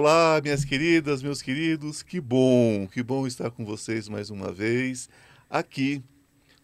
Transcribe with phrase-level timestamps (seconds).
[0.00, 5.08] Olá, minhas queridas, meus queridos, que bom, que bom estar com vocês mais uma vez
[5.50, 6.00] aqui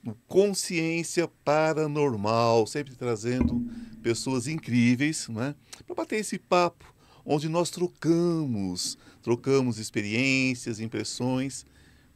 [0.05, 3.61] no Consciência Paranormal, sempre trazendo
[4.01, 6.95] pessoas incríveis, né, para bater esse papo
[7.27, 11.67] onde nós trocamos, trocamos experiências, impressões.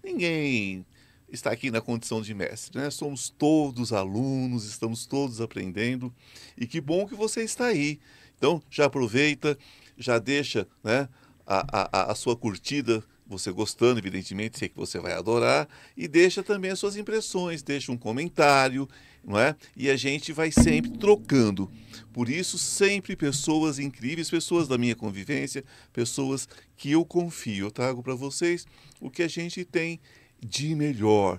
[0.05, 0.87] Ninguém
[1.29, 2.91] está aqui na condição de mestre, né?
[2.91, 6.15] Somos todos alunos, estamos todos aprendendo
[6.57, 7.99] e que bom que você está aí.
[8.37, 9.59] Então já aproveita,
[9.99, 11.09] já deixa, né,
[11.47, 16.43] a, a, a sua curtida você gostando, evidentemente, sei que você vai adorar, e deixa
[16.43, 18.89] também as suas impressões, deixa um comentário,
[19.23, 19.55] não é?
[19.77, 21.71] E a gente vai sempre trocando.
[22.11, 27.67] Por isso, sempre pessoas incríveis, pessoas da minha convivência, pessoas que eu confio.
[27.67, 28.67] Eu trago para vocês
[28.99, 30.01] o que a gente tem
[30.41, 31.39] de melhor.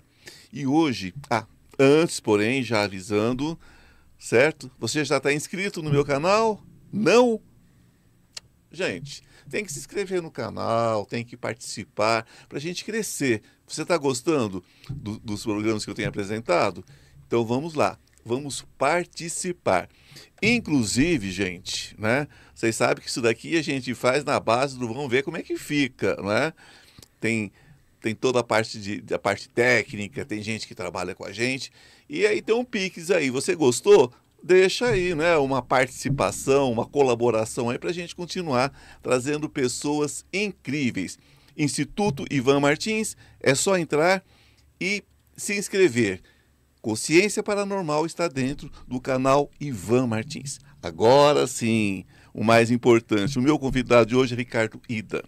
[0.54, 1.48] E hoje, ah,
[1.80, 3.60] antes, porém, já avisando,
[4.20, 4.70] certo?
[4.78, 6.64] Você já está inscrito no meu canal?
[6.94, 7.42] Não?
[8.72, 13.42] Gente, tem que se inscrever no canal, tem que participar para a gente crescer.
[13.68, 16.84] Você está gostando do, dos programas que eu tenho apresentado?
[17.26, 19.90] Então vamos lá, vamos participar.
[20.42, 22.28] Inclusive, gente, né?
[22.54, 25.42] Vocês sabem que isso daqui a gente faz na base do vamos ver como é
[25.42, 26.54] que fica, né?
[27.20, 27.52] Tem
[28.02, 31.72] tem toda a parte de a parte técnica, tem gente que trabalha com a gente.
[32.08, 33.30] E aí tem um Pix aí.
[33.30, 34.14] Você gostou?
[34.44, 41.18] Deixa aí né, uma participação, uma colaboração aí para a gente continuar trazendo pessoas incríveis.
[41.58, 44.24] Instituto Ivan Martins, é só entrar
[44.80, 45.04] e
[45.36, 46.22] se inscrever.
[46.82, 50.60] Consciência Paranormal está dentro do canal Ivan Martins.
[50.82, 55.24] Agora sim, o mais importante, o meu convidado de hoje é Ricardo Ida.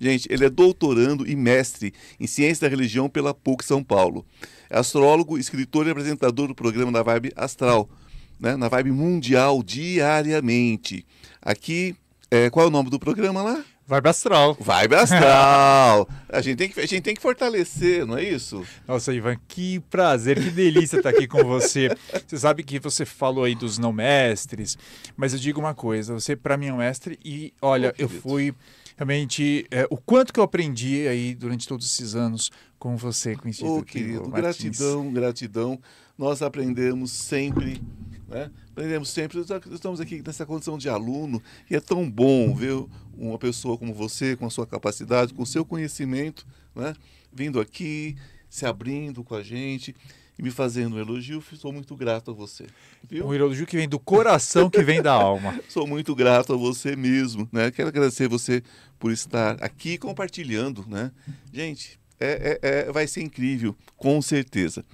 [0.00, 4.24] Gente, ele é doutorando e mestre em Ciência da Religião pela PUC São Paulo.
[4.70, 7.88] É astrólogo, escritor e apresentador do programa da Vibe Astral,
[8.38, 11.04] né, na vibe mundial diariamente.
[11.42, 11.94] Aqui,
[12.30, 13.64] é, qual é o nome do programa lá?
[13.88, 14.54] Vibe Astral.
[14.60, 16.06] Vibe Astral.
[16.28, 18.62] a, gente tem que, a gente tem que fortalecer, não é isso?
[18.86, 21.88] Nossa, Ivan, que prazer, que delícia estar aqui com você.
[22.26, 24.76] Você sabe que você falou aí dos não mestres,
[25.16, 28.10] mas eu digo uma coisa, você para mim é um mestre e, olha, oh, eu
[28.10, 28.54] fui
[28.94, 33.46] realmente é, o quanto que eu aprendi aí durante todos esses anos com você, com
[33.46, 35.80] o Instituto oh, querido, gratidão, gratidão.
[36.18, 37.80] Nós aprendemos sempre
[38.28, 38.50] né?
[38.70, 39.40] Aprendemos sempre,
[39.72, 42.84] estamos aqui nessa condição de aluno e é tão bom ver
[43.16, 46.46] uma pessoa como você, com a sua capacidade, com o seu conhecimento,
[46.76, 46.94] né?
[47.32, 48.16] vindo aqui,
[48.48, 49.96] se abrindo com a gente
[50.38, 51.42] e me fazendo um elogio.
[51.56, 52.66] Sou muito grato a você.
[53.08, 53.26] Viu?
[53.26, 55.58] Um elogio que vem do coração, que vem da alma.
[55.68, 57.48] Sou muito grato a você mesmo.
[57.50, 57.70] Né?
[57.70, 58.62] Quero agradecer você
[58.98, 60.84] por estar aqui compartilhando.
[60.86, 61.10] Né?
[61.52, 64.84] Gente, é, é, é vai ser incrível, com certeza.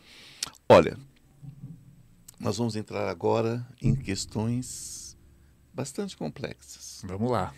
[0.69, 0.97] Olha,
[2.45, 5.17] nós vamos entrar agora em questões
[5.73, 7.01] bastante complexas.
[7.03, 7.55] Vamos lá.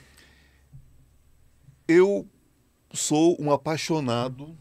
[1.88, 2.24] Eu
[2.92, 4.56] sou um apaixonado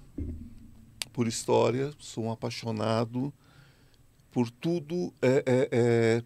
[1.14, 3.32] por história, sou um apaixonado
[4.32, 6.24] por tudo, é, é, é,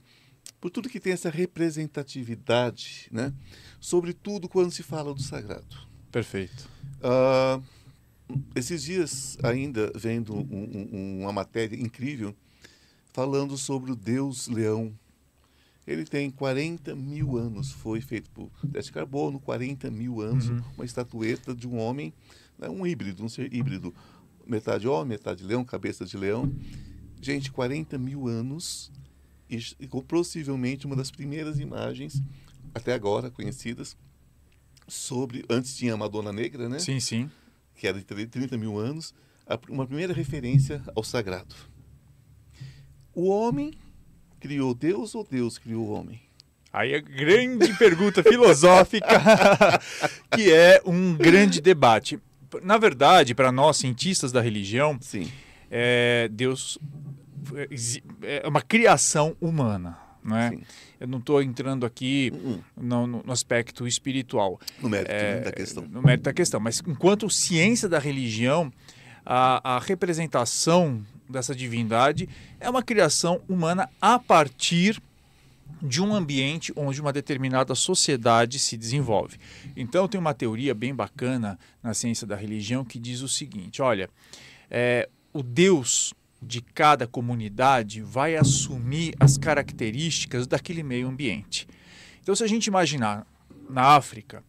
[0.61, 3.33] por tudo que tem essa representatividade, né?
[3.81, 5.75] Sobretudo quando se fala do sagrado.
[6.09, 6.69] Perfeito.
[7.03, 7.61] Uh,
[8.55, 12.33] esses dias ainda vendo um, um, uma matéria incrível
[13.19, 14.97] falando sobre o Deus Leão.
[15.85, 20.61] Ele tem 40 mil anos, foi feito por Teste Carbono, 40 mil anos, uhum.
[20.77, 22.13] uma estatueta de um homem,
[22.57, 23.93] né, um híbrido, um ser híbrido,
[24.47, 26.49] metade homem, metade leão, cabeça de leão.
[27.21, 28.89] Gente, 40 mil anos
[29.49, 32.23] e, e possivelmente uma das primeiras imagens,
[32.73, 33.97] até agora conhecidas,
[34.87, 35.43] sobre.
[35.49, 36.79] Antes tinha a Madonna Negra, né?
[36.79, 37.29] Sim, sim.
[37.75, 39.13] Que era de 30 mil anos,
[39.67, 41.53] uma primeira referência ao sagrado.
[43.19, 43.73] O homem
[44.39, 46.21] criou Deus ou Deus criou o homem?
[46.71, 49.21] Aí a grande pergunta filosófica,
[50.31, 52.17] que é um grande debate.
[52.63, 55.29] Na verdade, para nós cientistas da religião, Sim.
[55.69, 56.79] É, Deus
[58.21, 59.97] é uma criação humana.
[60.23, 60.57] Não é?
[60.97, 62.63] Eu não estou entrando aqui uh-uh.
[62.77, 64.61] no, no, aspecto espiritual.
[64.81, 65.85] No mérito é, da questão.
[65.91, 66.59] No mérito da questão.
[66.61, 68.71] Mas enquanto ciência da religião,
[69.25, 72.27] a, a representação dessa divindade
[72.59, 75.01] é uma criação humana a partir
[75.81, 79.37] de um ambiente onde uma determinada sociedade se desenvolve.
[79.75, 84.09] Então, tem uma teoria bem bacana na ciência da religião que diz o seguinte: olha,
[84.69, 91.67] é, o Deus de cada comunidade vai assumir as características daquele meio ambiente.
[92.21, 93.25] Então, se a gente imaginar
[93.69, 94.43] na África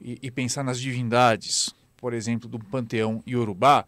[0.00, 3.86] e, e pensar nas divindades, por exemplo, do panteão iorubá,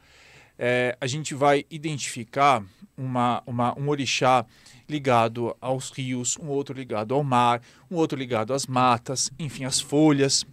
[0.58, 2.62] é, a gente vai identificar
[2.96, 4.44] uma, uma, um orixá
[4.88, 7.60] ligado aos rios, um outro ligado ao mar,
[7.90, 10.46] um outro ligado às matas, enfim, às folhas.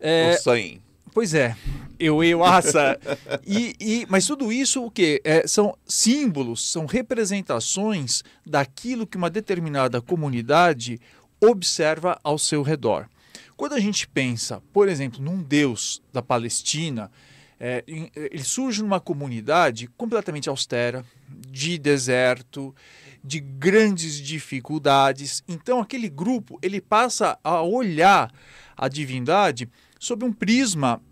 [0.00, 0.32] É...
[0.32, 0.80] O Sain.
[1.12, 1.56] Pois é,
[1.98, 2.96] eu, eu, assa.
[3.44, 9.28] e, e, mas tudo isso o que é, são símbolos, são representações daquilo que uma
[9.28, 11.00] determinada comunidade
[11.40, 13.08] observa ao seu redor.
[13.56, 17.10] Quando a gente pensa, por exemplo, num Deus da Palestina,
[17.60, 21.04] é, ele surge numa comunidade completamente austera,
[21.48, 22.74] de deserto,
[23.22, 25.42] de grandes dificuldades.
[25.48, 28.32] Então aquele grupo ele passa a olhar
[28.76, 29.68] a divindade
[29.98, 31.02] sob um prisma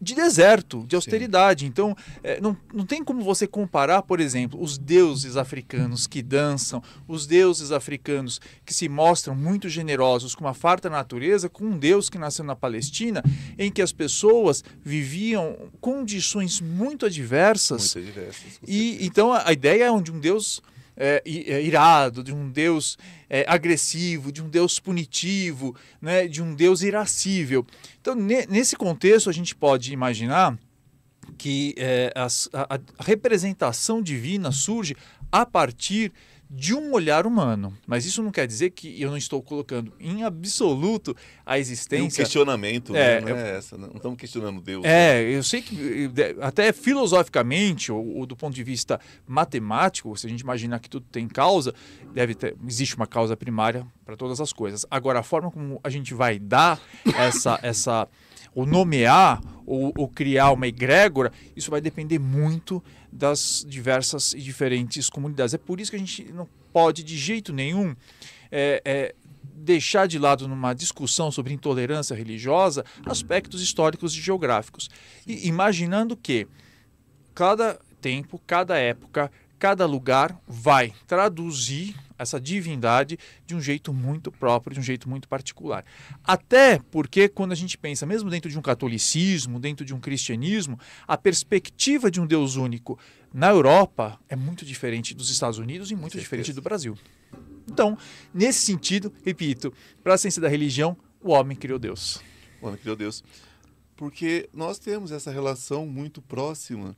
[0.00, 1.64] de deserto, de austeridade.
[1.64, 1.66] Sim.
[1.66, 6.82] Então, é, não, não tem como você comparar, por exemplo, os deuses africanos que dançam,
[7.08, 12.10] os deuses africanos que se mostram muito generosos com uma farta natureza, com um Deus
[12.10, 13.22] que nasceu na Palestina,
[13.58, 17.94] em que as pessoas viviam condições muito adversas.
[17.94, 18.60] Muito adversas.
[18.66, 20.62] E então a, a ideia é de um Deus
[20.96, 22.96] é, é, irado, de um Deus
[23.28, 27.66] é, agressivo, de um Deus punitivo, né, de um Deus irascível.
[28.00, 30.58] Então, ne, nesse contexto, a gente pode imaginar
[31.36, 32.26] que é, a,
[32.74, 34.96] a representação divina surge
[35.32, 36.12] a partir
[36.54, 37.76] de um olhar humano.
[37.84, 42.22] Mas isso não quer dizer que eu não estou colocando em absoluto a existência.
[42.22, 43.32] um questionamento, é, né?
[43.32, 43.76] não é essa.
[43.76, 44.84] Não estamos questionando Deus.
[44.84, 45.36] É, né?
[45.36, 46.08] eu sei que
[46.40, 51.04] até filosoficamente, ou, ou, do ponto de vista matemático, se a gente imaginar que tudo
[51.10, 51.74] tem causa,
[52.12, 54.86] deve ter, existe uma causa primária para todas as coisas.
[54.88, 56.80] Agora, a forma como a gente vai dar
[57.16, 58.06] essa, essa
[58.54, 62.82] ou nomear ou, ou criar uma egrégora, isso vai depender muito
[63.14, 65.54] das diversas e diferentes comunidades.
[65.54, 67.94] É por isso que a gente não pode, de jeito nenhum,
[68.50, 69.14] é, é,
[69.54, 74.90] deixar de lado numa discussão sobre intolerância religiosa aspectos históricos e geográficos.
[75.24, 76.48] E imaginando que
[77.32, 84.74] cada tempo, cada época, cada lugar vai traduzir essa divindade de um jeito muito próprio,
[84.74, 85.84] de um jeito muito particular.
[86.22, 90.78] Até porque, quando a gente pensa, mesmo dentro de um catolicismo, dentro de um cristianismo,
[91.06, 92.98] a perspectiva de um Deus único
[93.32, 96.96] na Europa é muito diferente dos Estados Unidos e muito diferente do Brasil.
[97.66, 97.98] Então,
[98.32, 99.72] nesse sentido, repito,
[100.02, 102.20] para a ciência da religião, o homem criou Deus.
[102.60, 103.24] O homem criou Deus.
[103.96, 106.96] Porque nós temos essa relação muito próxima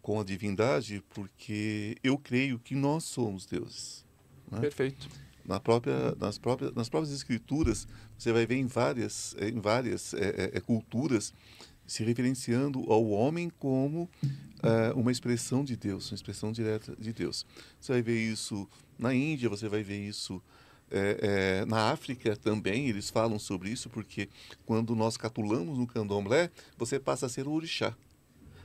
[0.00, 4.05] com a divindade, porque eu creio que nós somos deuses.
[4.50, 4.60] Né?
[4.60, 5.08] Perfeito.
[5.44, 7.86] Na própria, nas, próprias, nas próprias escrituras,
[8.18, 11.32] você vai ver em várias, em várias é, é, culturas
[11.86, 14.10] se referenciando ao homem como
[14.60, 17.46] é, uma expressão de Deus, uma expressão direta de Deus.
[17.80, 20.42] Você vai ver isso na Índia, você vai ver isso
[20.90, 24.28] é, é, na África também, eles falam sobre isso, porque
[24.64, 27.96] quando nós catulamos no candomblé, você passa a ser o orixá.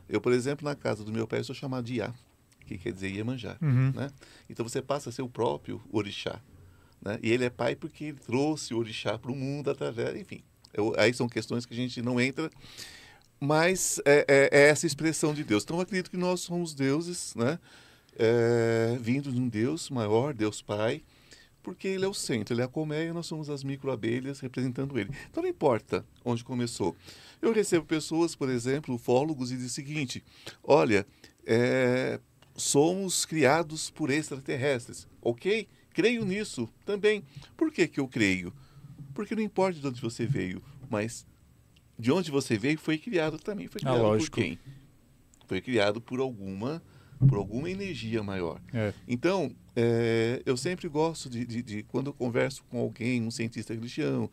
[0.10, 2.14] Eu, por exemplo, na casa do meu pai, eu sou chamado de Iá
[2.78, 3.58] que quer dizer Iemanjá.
[3.62, 3.92] Uhum.
[3.96, 4.10] Né?
[4.50, 6.42] Então você passa a ser o próprio orixá.
[7.02, 7.20] Né?
[7.22, 10.44] E ele é pai porque ele trouxe o orixá para o mundo através, enfim.
[10.74, 12.50] Eu, aí são questões que a gente não entra,
[13.40, 15.64] mas é, é, é, essa expressão de Deus.
[15.64, 17.60] Então eu acredito que nós somos deuses, né?
[18.18, 21.02] É, vindo de um Deus maior, Deus Pai,
[21.64, 25.10] porque ele é o centro, ele é a colmeia nós somos as microabelhas representando ele.
[25.30, 26.96] Então não importa onde começou.
[27.42, 30.24] Eu recebo pessoas, por exemplo, ufólogos, e dizem o seguinte:
[30.64, 31.06] olha,
[31.46, 32.20] é,
[32.56, 35.08] somos criados por extraterrestres.
[35.22, 35.68] Ok?
[35.94, 37.24] Creio nisso também.
[37.58, 38.54] Por que, que eu creio?
[39.14, 41.26] Porque não importa de onde você veio, mas
[41.98, 43.68] de onde você veio foi criado também.
[43.68, 44.60] Foi ah, criado ah, por quem?
[45.48, 46.82] Foi criado por alguma
[47.28, 48.60] por alguma energia maior.
[48.74, 48.94] É.
[49.08, 53.76] Então, é, eu sempre gosto de, de, de, quando eu converso com alguém, um cientista
[53.76, 54.28] religião,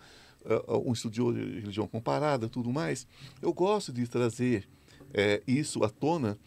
[0.45, 3.07] uh, um estudioso de religião comparada, tudo mais,
[3.43, 4.67] eu gosto de trazer
[5.13, 6.39] é, isso à tona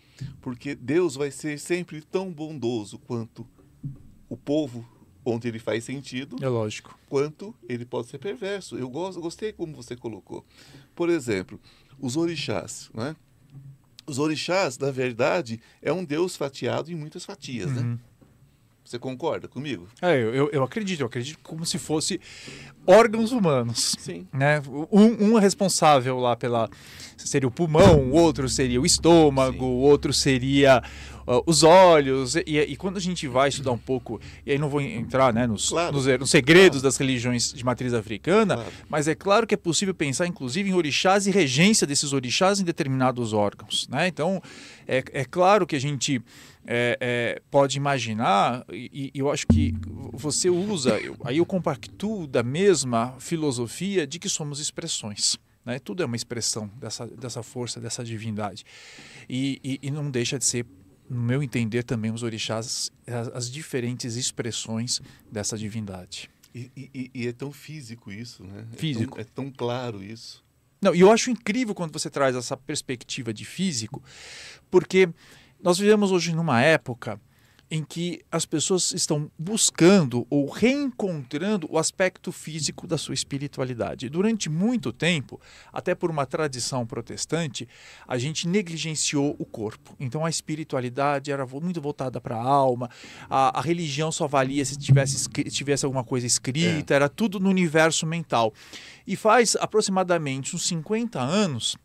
[0.41, 3.47] porque Deus vai ser sempre tão bondoso quanto
[4.29, 4.87] o povo
[5.23, 6.37] onde ele faz sentido.
[6.41, 6.97] É lógico.
[7.07, 8.77] Quanto ele pode ser perverso.
[8.77, 10.45] Eu gosto, gostei como você colocou.
[10.95, 11.59] Por exemplo,
[11.99, 12.15] os
[12.93, 13.15] né?
[14.07, 17.81] Os orixás, na verdade, é um Deus fatiado em muitas fatias, né?
[17.81, 17.91] uhum.
[17.91, 17.99] né?
[18.83, 19.87] Você concorda comigo?
[20.01, 22.19] É, eu, eu acredito, eu acredito como se fosse
[22.85, 23.95] órgãos humanos.
[23.97, 24.27] Sim.
[24.33, 24.61] Né?
[24.91, 26.69] Um, um é responsável lá pela.
[27.15, 29.71] Seria o pulmão, o outro seria o estômago, Sim.
[29.71, 30.81] o outro seria
[31.31, 32.35] uh, os olhos.
[32.35, 35.47] E, e, quando a gente vai estudar um pouco, e aí não vou entrar né,
[35.47, 35.93] nos, claro.
[35.93, 36.83] nos, nos, segredos claro.
[36.83, 38.71] das religiões de matriz africana, claro.
[38.89, 42.63] mas é claro que é possível pensar, inclusive, em orixás e regência desses orixás em
[42.63, 43.87] determinados órgãos.
[43.87, 44.07] Né?
[44.07, 44.41] Então,
[44.87, 46.21] é, é claro que a gente
[46.65, 49.73] é, é, pode imaginar, e, e, eu acho que
[50.13, 55.37] você usa, eu, aí eu compactuo da mesma filosofia de que somos expressões.
[55.65, 55.79] Né?
[55.79, 58.63] Tudo é uma expressão dessa, dessa força, dessa divindade.
[59.29, 60.65] E, e, e não deixa de ser,
[61.11, 66.29] no meu entender, também os orixás, as, as diferentes expressões dessa divindade.
[66.55, 68.65] E, e, e, é tão físico isso, né?
[68.77, 69.19] Físico.
[69.19, 70.41] É tão, é tão claro isso.
[70.81, 74.01] Não, e eu acho incrível quando você traz essa perspectiva de físico,
[74.69, 75.09] porque
[75.61, 77.19] nós vivemos hoje numa época
[77.71, 84.09] em que as pessoas estão buscando ou reencontrando o aspecto físico da sua espiritualidade.
[84.09, 85.39] Durante muito tempo,
[85.71, 87.65] até por uma tradição protestante,
[88.05, 89.95] a gente negligenciou o corpo.
[89.97, 92.89] Então a espiritualidade era muito voltada para a alma,
[93.29, 96.95] a, a, religião só valia se tivesse, tivesse alguma coisa escrita, é.
[96.95, 98.53] era tudo no universo mental.
[99.07, 101.77] E faz aproximadamente uns 50 anos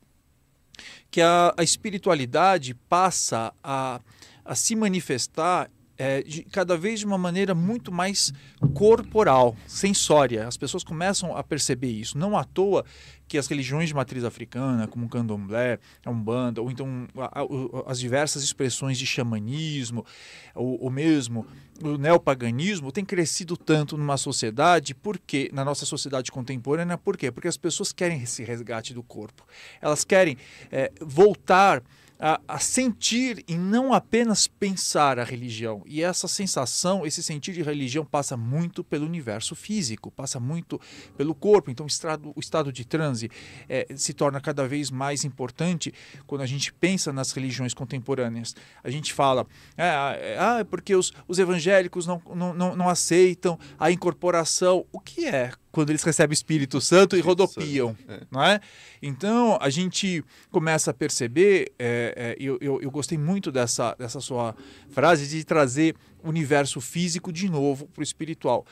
[1.13, 4.01] que a, a espiritualidade passa a,
[4.45, 8.33] a se manifestar é, de, cada vez de uma maneira muito mais
[8.75, 10.47] corporal, sensória.
[10.47, 12.19] As pessoas começam a perceber isso.
[12.19, 12.85] Não à toa
[13.29, 17.91] que as religiões de matriz africana, como o candomblé, a umbanda, ou então a, a,
[17.91, 20.07] as diversas expressões de xamanismo,
[20.55, 21.47] o, o mesmo
[21.83, 27.31] o neopaganismo, tem crescido tanto numa sociedade, porque na nossa sociedade contemporânea, por quê?
[27.31, 29.47] Porque as pessoas querem esse resgate do corpo.
[29.81, 30.39] Elas querem
[30.71, 31.83] é, voltar
[32.19, 35.83] a, a, sentir e não apenas pensar a religião.
[35.87, 40.81] E essa sensação, esse sentir de religião passa muito pelo universo físico, passa muito
[41.17, 41.71] pelo corpo.
[41.71, 43.31] Então, o estado, o estado de transe
[43.69, 45.93] é, se torna cada vez mais importante
[46.27, 48.55] quando a gente pensa nas religiões contemporâneas.
[48.83, 49.47] A gente fala,
[49.77, 54.87] ah, é, ah, porque os, os evangélicos não, não, não, não aceitam a incorporação.
[54.93, 58.23] O que é quando eles recebem o Espírito Santo e rodopiam, é.
[58.31, 58.59] não é?
[59.03, 64.19] Então a gente começa a perceber, é, é, eu, eu, eu, gostei muito dessa, dessa
[64.19, 64.57] sua
[64.89, 68.65] frase de trazer o universo físico de novo para o espiritual,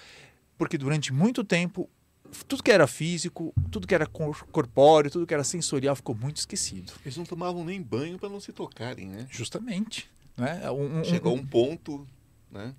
[0.57, 1.91] porque durante muito tempo
[2.49, 6.91] tudo que era físico, tudo que era corpóreo, tudo que era sensorial ficou muito esquecido.
[7.05, 9.27] Eles não tomavam nem banho para não se tocarem, né?
[9.31, 10.11] Justamente.
[10.39, 10.71] Né?
[10.71, 12.09] Um, um, Chegou um, ponto,
[12.51, 12.75] né?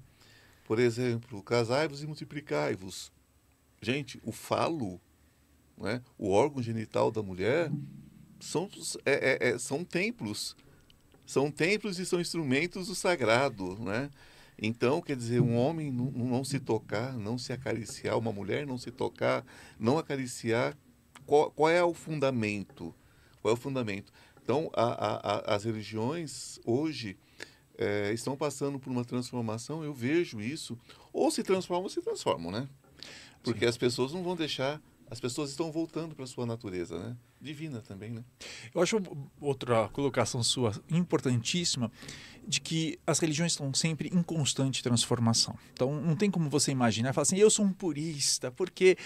[0.66, 3.14] Por exemplo, casai-vos e multiplicai-vos.
[3.86, 5.00] Gente, o falo,
[5.78, 7.72] né, o órgão genital da mulher,
[8.40, 8.68] são,
[9.06, 10.58] é, é, é, são templos.
[11.24, 14.10] São templos e são instrumentos do sagrado, né?
[14.60, 18.80] Então, quer dizer, um homem não, não, se tocar, não se acariciar, uma mulher não
[18.80, 19.46] se tocar,
[19.80, 20.76] não acariciar,
[21.24, 22.92] qual, qual é o fundamento?
[23.40, 24.12] Qual é o fundamento?
[24.42, 27.20] Então, a, a, a, as religiões hoje
[27.78, 30.76] é, estão passando por uma transformação, eu vejo isso,
[31.14, 32.68] ou se transformam ou se transformam, né?
[33.46, 33.70] Porque Sim.
[33.70, 34.82] as pessoas não vão deixar.
[35.10, 37.16] As pessoas estão voltando para a sua natureza, né?
[37.46, 38.24] Divina também, né?
[38.74, 39.00] Eu acho
[39.40, 41.92] outra colocação sua importantíssima
[42.48, 45.58] de que as religiões estão sempre em constante transformação.
[45.74, 48.98] Então, não tem como você imaginar, falar assim, eu sou um purista, porque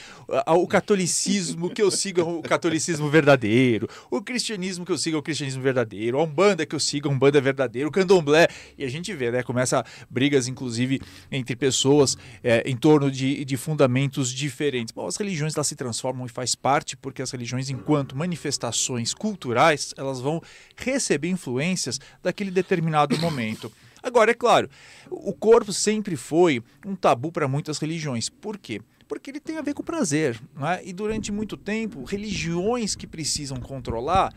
[0.47, 5.19] o catolicismo que eu sigo é o catolicismo verdadeiro, o cristianismo que eu sigo é
[5.19, 8.83] o cristianismo verdadeiro, a umbanda que eu sigo é a umbanda verdadeiro, o candomblé, e
[8.83, 10.99] a gente vê, né, começa brigas, inclusive,
[11.31, 14.93] entre pessoas é, em torno de, de fundamentos diferentes.
[14.93, 19.93] Bom, as religiões, elas se transformam e faz parte, porque as religiões, enquanto manifestações culturais,
[19.97, 20.41] elas vão
[20.75, 23.71] receber influências daquele determinado momento.
[24.01, 24.69] Agora, é claro,
[25.09, 28.29] o corpo sempre foi um tabu para muitas religiões.
[28.29, 28.81] Por quê?
[29.09, 30.39] Porque ele tem a ver com prazer.
[30.55, 30.81] Né?
[30.85, 34.33] E durante muito tempo, religiões que precisam controlar,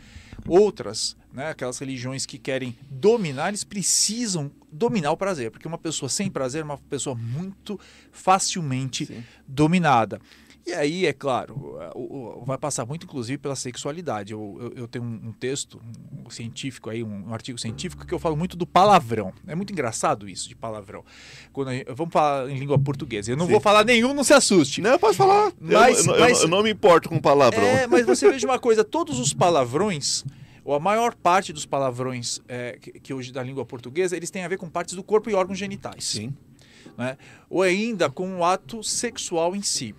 [0.49, 5.51] outras, né, aquelas religiões que querem dominar, eles precisam dominar o prazer.
[5.51, 7.79] Porque uma pessoa sem prazer é uma pessoa muito
[8.11, 9.23] facilmente Sim.
[9.47, 10.21] dominada.
[10.65, 11.77] E aí, é claro,
[12.47, 14.33] vai passar muito, inclusive, pela sexualidade.
[14.33, 15.83] Eu, eu, eu tenho um, texto
[16.31, 19.33] científico aí, um, um, artigo científico, que eu falo muito do palavrão.
[19.47, 21.05] É muito engraçado isso de palavrão.
[21.53, 23.33] Quando gente, vamos falar em língua portuguesa.
[23.33, 23.53] Eu não Sim.
[23.53, 24.81] vou falar nenhum, não se assuste.
[24.81, 25.53] Não, pode falar.
[25.61, 27.65] Mas, eu, mas, eu, não me importo com palavrão.
[27.65, 30.25] É, mas você veja uma coisa, todos os palavrões
[30.65, 34.45] ou a maior parte dos palavrões é, que, que, hoje da língua portuguesa, eles têm
[34.45, 36.05] a ver com partes do corpo e órgãos genitais.
[36.05, 36.33] Sim.
[36.97, 37.19] Né?
[37.51, 39.93] Ou ainda com o ato sexual em si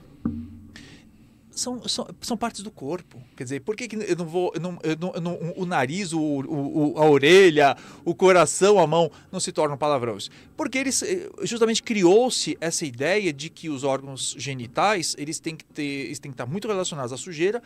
[1.56, 3.22] são, são, são partes do corpo.
[3.36, 4.51] Quer dizer, por que, que eu não vou.
[4.53, 8.88] Eu não, eu não, eu não, o nariz, o, o, a orelha, o coração, a
[8.88, 10.30] mão não se tornam palavrões?
[10.58, 15.65] Porque eles eh, justamente criou-se essa ideia de que os órgãos genitais eles têm que,
[15.65, 17.62] ter, eles têm que estar muito relacionados à sujeira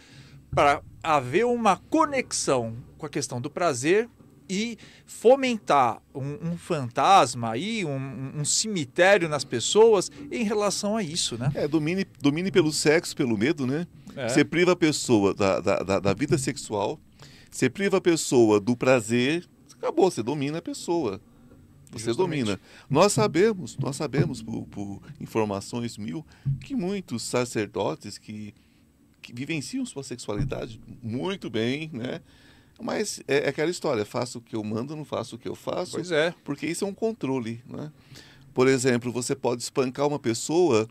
[0.54, 4.10] para haver uma conexão com a questão do prazer
[4.50, 11.38] e fomentar um, um fantasma aí, um, um, cemitério nas pessoas em relação a isso,
[11.38, 11.52] né?
[11.56, 13.88] É, domine, domine pelo sexo, pelo medo, né?
[14.16, 14.30] É.
[14.30, 17.00] Você priva a pessoa da, da, da, da vida sexual,
[17.52, 21.22] você priva a pessoa do prazer, acabou, você domina a pessoa.
[21.92, 22.44] Você Justamente.
[22.44, 22.60] domina.
[22.90, 26.26] Nós sabemos, nós sabemos por, por, informações mil,
[26.60, 28.54] que muitos sacerdotes que,
[29.22, 32.22] que vivenciam sua sexualidade muito bem, né?
[32.82, 35.56] Mas é, é, aquela história, faço o que eu mando, não faço o que eu
[35.56, 35.94] faço.
[35.94, 36.34] Pois é.
[36.44, 37.92] Porque isso é um controle, né?
[38.54, 40.88] Por exemplo, você pode espancar uma pessoa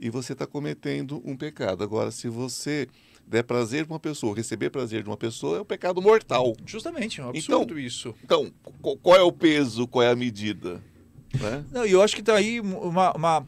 [0.00, 1.82] e você está cometendo um pecado.
[1.84, 2.88] Agora, se você
[3.26, 6.54] der prazer para uma pessoa, receber prazer de uma pessoa é um pecado mortal.
[6.66, 8.14] Justamente, é um absurdo isso.
[8.24, 8.50] Então,
[8.82, 10.82] qu- qual é o peso, qual é a medida?
[11.38, 11.64] Né?
[11.70, 13.46] Não, eu acho que tá aí uma, uma-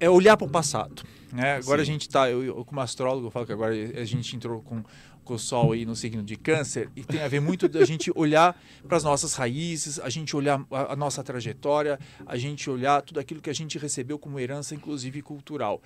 [0.00, 1.02] é olhar para o passado.
[1.32, 1.54] Né?
[1.56, 1.90] Agora Sim.
[1.90, 4.82] a gente está, eu, eu, como astrólogo, eu falo que agora a gente entrou com,
[5.30, 8.10] com o Sol aí no signo de Câncer e tem a ver muito da gente
[8.16, 13.20] olhar para as nossas raízes, a gente olhar a, nossa trajetória, a gente olhar tudo
[13.20, 15.80] aquilo que a gente recebeu como herança, inclusive cultural.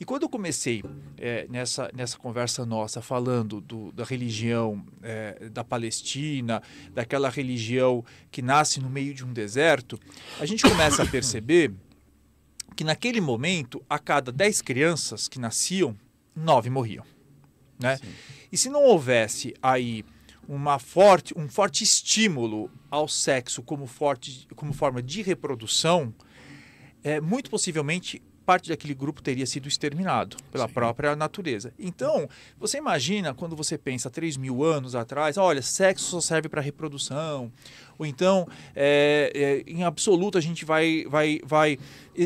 [0.00, 0.82] E quando eu comecei
[1.16, 6.60] eh, nessa, nessa conversa nossa falando do- da religião eh, da Palestina,
[6.92, 9.96] daquela religião que nasce no meio de um deserto,
[10.40, 11.72] a gente começa a perceber
[12.74, 15.96] que naquele momento, a cada 10 crianças que nasciam,
[16.34, 17.04] 9 morriam.
[17.78, 17.98] Né?
[18.50, 20.04] E se não houvesse aí
[20.48, 26.12] uma forte, um forte estímulo ao sexo como, forte, como forma de reprodução,
[27.04, 30.72] é, muito possivelmente parte daquele grupo teria sido exterminado pela Sim.
[30.72, 31.70] própria natureza.
[31.78, 32.26] Então,
[32.58, 37.52] você imagina quando você pensa 3 mil anos atrás, olha, sexo só serve para reprodução,
[37.98, 39.30] ou então, é,
[39.66, 41.78] é, em absoluto, a gente vai, vai, vai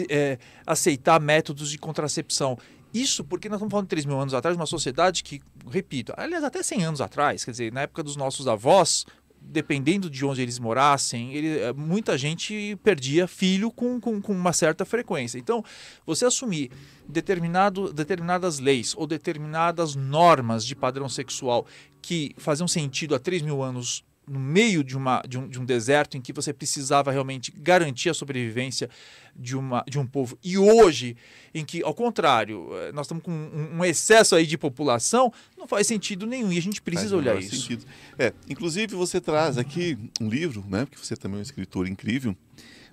[0.08, 2.56] é, aceitar métodos de contracepção.
[2.92, 6.44] Isso porque nós estamos falando de 3 mil anos atrás, uma sociedade que, repito, aliás,
[6.44, 9.06] até 100 anos atrás, quer dizer, na época dos nossos avós,
[9.44, 14.52] dependendo de onde eles morassem, ele- eh, muita gente perdia filho com, com, com uma
[14.52, 15.36] certa frequência.
[15.38, 15.64] Então,
[16.06, 16.70] você assumir
[17.08, 21.66] determinado, determinadas leis ou determinadas normas de padrão sexual
[22.00, 25.64] que faziam sentido há 3 mil anos no meio de, uma, de, um, de um
[25.64, 28.88] deserto em que você precisava realmente garantir a sobrevivência
[29.36, 30.38] de, uma, de um povo.
[30.42, 31.14] E hoje,
[31.52, 35.66] em que, ao contrário, eh, nós estamos com um, um excesso aí de população, não
[35.66, 37.56] faz sentido nenhum e a gente precisa olhar isso.
[37.56, 37.84] sentido.
[38.18, 40.86] É, inclusive você traz aqui um livro, né?
[40.86, 42.34] Porque você também é um escritor incrível.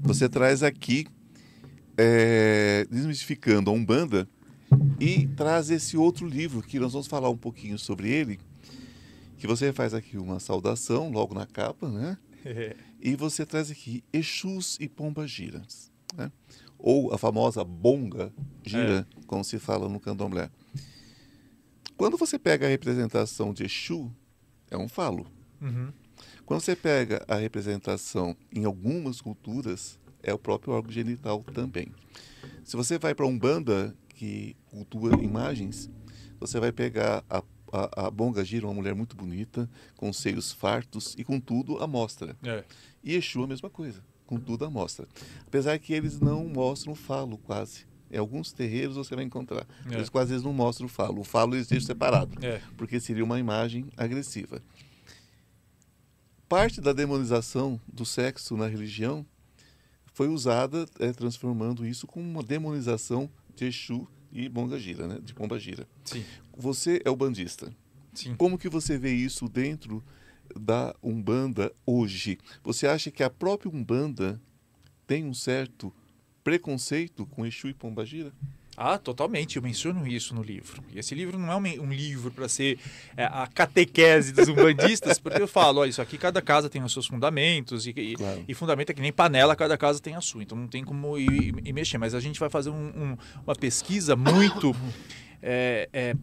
[0.01, 1.07] Você traz aqui
[1.97, 4.27] é, desmistificando a Umbanda
[4.99, 8.39] e traz esse outro livro que nós vamos falar um pouquinho sobre ele.
[9.39, 12.17] Que você faz aqui uma saudação logo na capa, né?
[13.01, 16.29] E você traz aqui Exus e Pombagiras, né?
[16.77, 18.29] Ou a famosa Bonga
[18.61, 20.51] Gira, como se fala no candomblé.
[21.95, 24.11] Quando você pega a representação de Exu,
[24.69, 25.27] é um falo.
[25.61, 25.93] Uhum.
[26.45, 31.93] Quando você pega a representação em algumas culturas, é o próprio órgão genital também.
[32.65, 35.89] Se você vai para Umbanda, que cultua imagens,
[36.39, 41.15] você vai pegar a, a, a Bonga Gira, uma mulher muito bonita, com seios fartos
[41.17, 42.35] e com tudo à mostra.
[42.43, 42.63] É.
[43.03, 45.07] E Exu a mesma coisa, com tudo à mostra.
[45.45, 47.87] Apesar que eles não mostram falo quase.
[48.11, 49.67] Em alguns terreiros você vai encontrar.
[49.89, 49.93] É.
[49.95, 51.21] Eles quase eles não mostram o falo.
[51.21, 52.59] O falo eles deixam separado É.
[52.75, 54.61] porque seria uma imagem agressiva.
[56.47, 59.23] Parte da demonização do sexo na religião
[60.11, 65.19] foi usada eh, transformando isso como uma demonização de Exu e Bongagira, né?
[65.23, 65.87] de Pombagira.
[66.03, 66.23] Sim.
[66.55, 67.73] Você é o bandista.
[68.13, 68.35] Sim.
[68.35, 70.03] Como que você vê isso dentro
[70.59, 72.37] da Umbanda hoje?
[72.63, 74.41] Você acha que a própria Umbanda
[75.07, 75.93] tem um certo
[76.43, 78.33] preconceito com Exu e Pombagira?
[78.81, 79.57] Ah, totalmente.
[79.57, 80.81] Eu menciono isso no livro.
[80.93, 82.79] E esse livro não é um, um livro para ser
[83.17, 86.93] é, a catequese dos umbandistas, porque eu falo, olha, isso aqui cada casa tem os
[86.93, 88.45] seus fundamentos e, e, Claro.
[88.47, 90.43] e fundamento é que nem panela, cada casa tem a sua.
[90.43, 91.97] Então não tem como ir, ir mexer.
[91.97, 94.73] Mas a gente vai fazer um- um- uma pesquisa muito
[95.43, 96.15] é, é,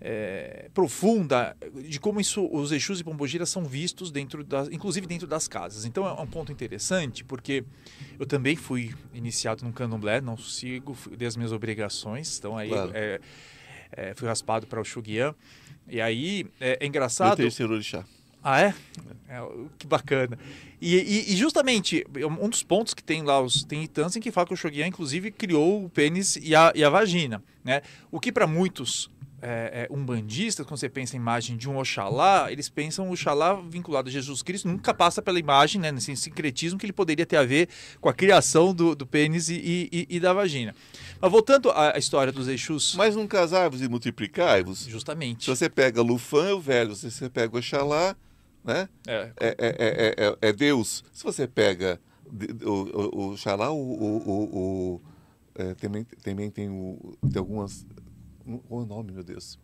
[0.00, 1.56] é, profunda
[1.88, 5.84] de como isso, os Exus e Pombogiras são vistos dentro das, inclusive dentro das casas.
[5.84, 7.64] Então é um ponto interessante porque
[8.18, 12.90] eu também fui iniciado no Candomblé, não sigo, dei as minhas obrigações, então aí Claro.
[12.94, 13.20] é,
[13.92, 15.34] é, fui raspado para o Xuguian.
[15.88, 17.36] E aí é, é engraçado.
[17.36, 18.04] terceiro orixá.
[18.48, 18.74] Ah, é?
[19.28, 19.40] É,
[19.76, 20.38] que bacana.
[20.80, 22.06] E, e- e justamente,
[22.40, 25.32] um dos pontos que tem lá, os, tem em que fala que o Shogun, inclusive,
[25.32, 27.42] criou o pênis e a, e a vagina.
[27.64, 27.82] Né?
[28.08, 29.10] O que para muitos
[29.42, 33.54] é, é, umbandistas, quando você pensa em imagem de um Oxalá, eles pensam o Oxalá
[33.54, 37.36] vinculado a Jesus Cristo, nunca passa pela imagem, né, nesse sincretismo que ele poderia ter
[37.36, 37.68] a ver
[38.00, 40.74] com a criação do, do pênis e, e- e da vagina.
[41.20, 44.84] Mas voltando à história dos Exus, Mas não casai-vos e multiplicai-vos.
[44.86, 45.44] justamente.
[45.44, 46.94] Se você pega Lufan, é o velho.
[46.94, 48.16] Se você pega Oxalá,
[48.64, 48.88] né?
[49.06, 51.04] É, É, é, é, é, é Deus.
[51.12, 52.00] Se você pega
[52.64, 54.58] o, o Oxalá, o, o, o,
[54.94, 55.00] o-
[55.58, 57.86] é, também, também tem, o, tem algumas...
[58.68, 59.58] Qual é o nome, meu Deus?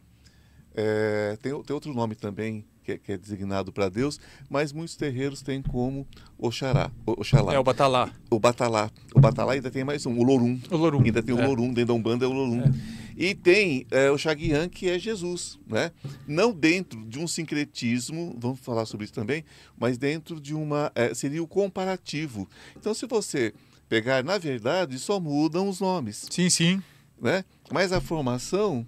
[0.75, 4.19] É, tem, tem outro nome também que é, que é designado para Deus,
[4.51, 6.05] mas muitos terreiros têm como
[6.39, 7.55] Oxará, o- Oxalá.
[7.55, 8.11] é o Batalá.
[8.31, 8.91] O Batalá.
[9.15, 10.59] O Batalá ainda tem mais um, o Lorum.
[10.71, 11.03] O Lorum.
[11.05, 11.47] Ainda tem o É.
[11.47, 12.73] Lorum, dentro da Umbanda é o Lorum.
[13.17, 15.93] E tem é, o Xaguian, que é Jesus, né?
[16.27, 19.45] Não dentro de um sincretismo, vamos falar sobre isso também,
[19.79, 22.49] mas dentro de uma, é, seria o comparativo.
[22.77, 23.53] Então, se você
[23.89, 26.83] pegar, na verdade, só mudam os nomes, Sim, sim.
[27.23, 27.45] Né?
[27.71, 28.87] Mas a formação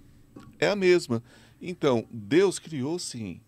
[0.59, 1.23] é a mesma.
[1.61, 3.39] Então, Deus criou sim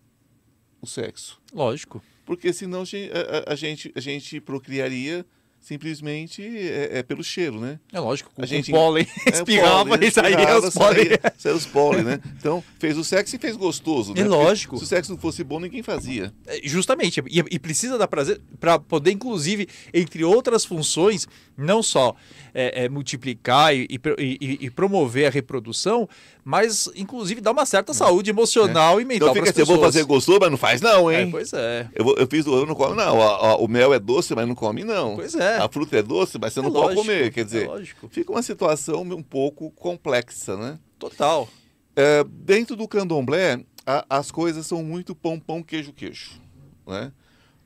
[0.80, 1.40] o sexo.
[1.52, 2.02] Lógico.
[2.24, 5.24] Porque senão a gente, a, a gente, a gente procriaria
[5.60, 7.78] simplesmente é, é, pelo cheiro, né?
[7.92, 11.04] É lógico, com, A gente- pólen, É, espirrava pólen, e saía os pólen.
[11.04, 12.20] saía- saía os pólen, né?
[12.38, 14.20] Então, fez o sexo e fez gostoso, né?
[14.20, 14.78] É Porque lógico.
[14.78, 16.32] Se o sexo não fosse bom, ninguém fazia.
[16.46, 22.14] É, Justamente, e, e precisa dar prazer para poder, inclusive, entre outras funções, não só
[22.54, 23.86] é, é, multiplicar e-
[24.18, 26.08] e- e promover a reprodução,
[26.50, 29.84] mas, inclusive, dar uma certa saúde emocional e mental Então fica para assim, eu vou
[29.84, 31.30] fazer gostoso, mas não faz não, É, hein?
[31.30, 31.90] pois é.
[31.94, 33.20] Eu, vou- eu fiz o eu não come não.
[33.20, 35.16] A- a- o mel é doce, mas não come não.
[35.16, 35.58] Pois é.
[35.58, 37.30] A fruta é doce, mas você É não pode lógico, comer.
[37.34, 38.08] Quer é dizer, lógico.
[38.08, 40.78] fica uma situação um pouco complexa, né?
[40.98, 41.46] Total.
[41.94, 46.40] É, dentro do candomblé, a- as coisas são muito pão, pão, queijo, queijo.
[46.86, 47.12] Né?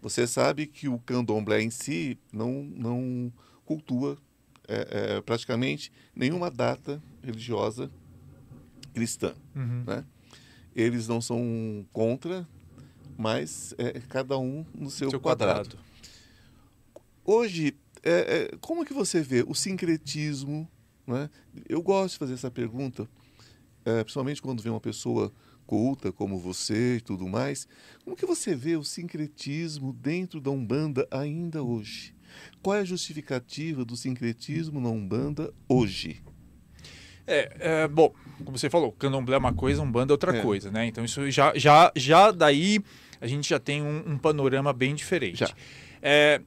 [0.01, 3.33] Você sabe que o candomblé em si não, não
[3.65, 4.19] cultua
[4.67, 7.89] é, é, praticamente nenhuma data religiosa
[8.93, 9.35] cristã.
[9.55, 9.85] Uhum.
[9.87, 10.05] Né?
[10.75, 12.47] Eles não são contra,
[13.17, 15.71] mas é, cada um no seu, Seu quadrado.
[15.71, 15.93] quadrado.
[17.25, 20.69] Hoje, é, é, como que você vê o sincretismo?
[21.07, 21.31] Né?
[21.69, 23.09] Eu gosto de fazer essa pergunta,
[23.85, 25.33] é, principalmente quando vê uma pessoa
[25.67, 27.67] culta como você e tudo mais.
[28.05, 32.15] Como que você vê o sincretismo dentro da Umbanda ainda hoje?
[32.63, 36.23] Qual é a justificativa do sincretismo na Umbanda hoje?
[37.27, 38.13] É, é, bom,
[38.45, 40.41] como você falou, candomblé é uma coisa, umbanda é outra É.
[40.43, 40.87] coisa, né?
[40.87, 42.81] Então isso já, já, já daí
[43.21, 45.39] a gente já tem um, um panorama bem diferente.
[45.41, 45.51] Já.
[46.03, 46.41] É,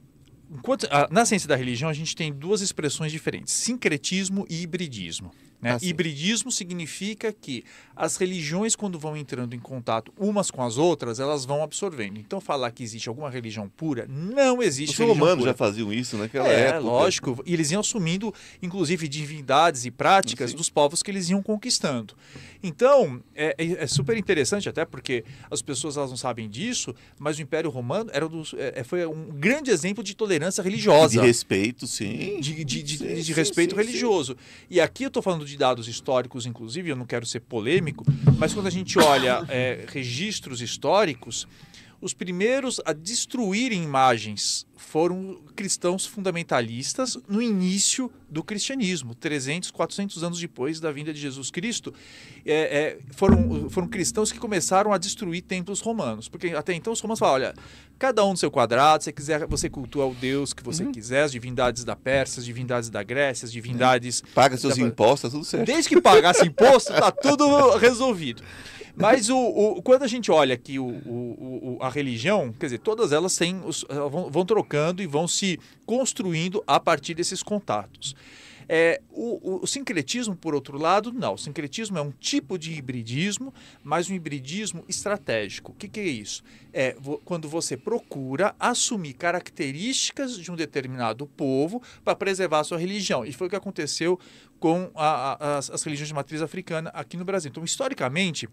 [0.50, 5.32] enquanto, a- na ciência da religião a gente tem duas expressões diferentes: sincretismo e hibridismo.
[5.60, 5.72] Né?
[5.72, 7.64] Ah, hibridismo significa que
[7.94, 12.18] as religiões, quando vão entrando em contato umas com as outras, elas vão absorvendo.
[12.18, 16.46] Então, falar que existe alguma religião pura, não existe Os romanos já faziam isso naquela
[16.48, 16.80] É, época.
[16.80, 17.42] lógico.
[17.46, 22.14] E eles iam assumindo, inclusive, divindades e práticas dos povos que eles iam conquistando.
[22.62, 27.38] Então, é, é- é super interessante, até porque as pessoas elas não sabem disso, mas
[27.38, 31.18] o Império Romano era dos, é, é- foi um grande exemplo de tolerância religiosa.
[31.20, 32.40] De respeito, sim.
[32.40, 33.80] De, de- de- Sim, de sim, respeito sim.
[33.80, 34.36] religioso.
[34.68, 38.04] E aqui eu estou falando de dados históricos, inclusive, eu não quero ser polêmico,
[38.38, 41.46] mas quando a gente olha é, registros históricos,
[42.00, 50.40] os primeiros a destruírem imagens foram cristãos fundamentalistas no início do cristianismo, 300, 400 anos
[50.40, 51.92] depois da vinda de Jesus Cristo.
[52.46, 57.00] É, é, foram, foram cristãos que começaram a destruir templos romanos, porque até então os
[57.00, 57.54] romanos falavam, olha,
[57.98, 61.32] cada um no seu quadrado, se quiser, você cultua o Deus que você quiser, as
[61.32, 65.44] divindades da Pérsia, as divindades da Grécia, as divindades Paga seus pra- impostos, tá tudo
[65.44, 65.66] certo.
[65.66, 67.44] Desde que pagasse imposto, tá tudo
[67.76, 68.42] resolvido.
[68.96, 73.12] Mas o, o- quando a gente olha aqui o, o- a religião, quer dizer, todas
[73.12, 78.14] elas têm elas vão, vão trocando e vão se construindo a partir desses contatos.
[78.68, 81.34] É, o, o- o sincretismo, por outro lado, não.
[81.34, 83.54] O sincretismo é um tipo de hibridismo,
[83.84, 85.70] mas um hibridismo estratégico.
[85.70, 86.42] O que, que é isso?
[86.72, 92.78] É vo- quando você procura assumir características de um determinado povo para preservar a sua
[92.78, 93.24] religião.
[93.24, 94.18] E foi o que aconteceu
[94.58, 97.50] com a- a- as, as religiões de matriz africana aqui no Brasil.
[97.50, 98.48] Então, historicamente,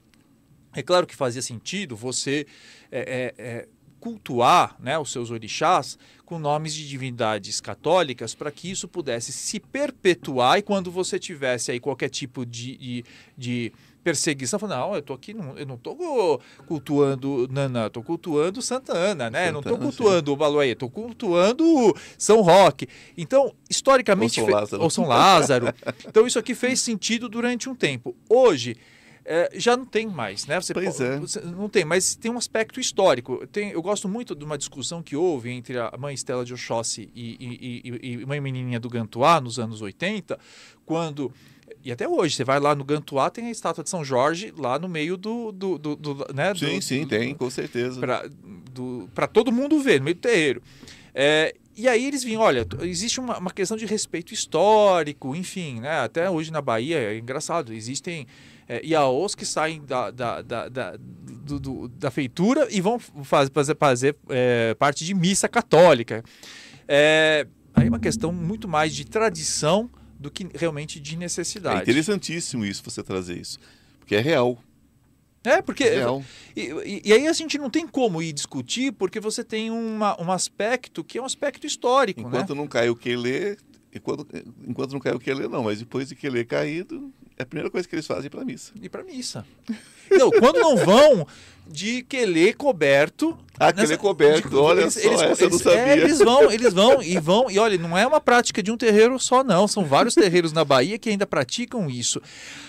[0.75, 2.45] é claro que fazia sentido você
[2.91, 3.67] é, é, é,
[3.99, 9.59] cultuar né, os seus orixás com nomes de divindades católicas para que isso pudesse se
[9.59, 13.05] perpetuar e quando você tivesse aí qualquer tipo de, de,
[13.37, 18.61] de perseguição, falando, não, eu tô aqui, não, eu não estou cultuando Nanã, estou cultuando
[18.61, 19.51] Santa Ana, né?
[19.51, 19.97] Não estou Santa Ana, sim.
[19.97, 22.87] cultuando o Baluaê, estou cultuando São Roque.
[23.17, 24.41] Então, historicamente...
[24.41, 24.83] Ou São Lázaro.
[24.83, 25.73] Ou São Lázaro.
[26.05, 28.13] Então, isso aqui fez sentido durante um tempo.
[28.29, 28.75] Hoje,
[29.25, 30.59] é, já não tem mais, né?
[30.59, 31.19] Você Pois po- é.
[31.19, 33.45] você- não tem, mas tem um aspecto histórico.
[33.47, 37.09] Tem, eu gosto muito de uma discussão que houve entre a mãe Estela de Oxóssi
[37.15, 40.37] e, e, e, e mãe menininha do Gantuá nos anos 80,
[40.85, 41.31] quando
[41.85, 44.77] e até hoje, você vai lá no Gantuá, tem a estátua de São Jorge lá
[44.79, 45.51] no meio do.
[45.51, 47.99] do, do, do- né, Sim, do- sim, tem, com certeza.
[49.13, 50.61] para todo mundo ver, no meio do terreiro.
[51.13, 55.99] É, e aí eles vinham, olha, existe uma, uma questão de respeito histórico, enfim, né?
[56.01, 58.27] Até hoje na Bahia é engraçado, existem
[58.67, 63.49] é, iaôs que saem da, da, da, da, do- do- da feitura e vão faz-
[63.53, 66.23] fazer, fazer é, parte de missa católica.
[66.87, 71.81] É, aí é uma questão muito mais de tradição do que realmente de É necessidade.
[71.81, 73.59] interessantíssimo isso, você trazer isso.
[73.99, 74.57] Porque é real.
[75.43, 76.23] É, porque É real.
[76.55, 80.31] E, e- aí a gente não tem como ir discutir, porque você tem uma, um
[80.31, 82.27] aspecto que é um aspecto histórico, né?
[82.27, 83.57] Enquanto não cai o Quelê,
[83.93, 84.25] enquanto,
[84.65, 87.87] enquanto não cai o Quelê, não, mas depois de Quelê caído, É a primeira coisa
[87.87, 88.71] que eles fazem para missa.
[88.81, 89.45] E para missa.
[90.11, 91.27] Não, quando não vão
[91.67, 93.37] de quelê coberto.
[93.59, 95.79] Ah, quelê coberto, de, olha eles, só, eles, essa eles, eu não sabia.
[95.79, 97.49] É, eles vão, eles vão e vão.
[97.49, 99.67] E olha, não é uma prática de um terreiro só, não.
[99.67, 102.21] São vários terreiros na Bahia que ainda praticam isso.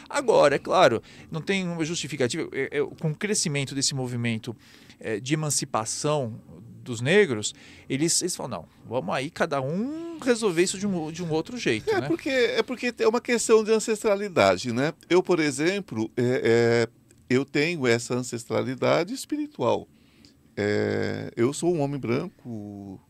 [0.08, 2.48] Agora, é claro, não tem uma justificativa.
[2.52, 4.56] É, é, com o crescimento desse movimento
[5.00, 6.40] é, de emancipação
[6.84, 7.54] dos negros,
[7.88, 11.56] eles, eles falam, não, vamos aí cada um resolver isso de um, de um outro
[11.56, 11.90] jeito.
[11.90, 12.06] É, né?
[12.06, 14.92] porque, é porque é uma questão de ancestralidade, né?
[15.08, 16.88] Eu, por exemplo, é, é,
[17.28, 19.88] eu tenho essa ancestralidade espiritual.
[20.56, 23.00] É, eu sou um homem branco,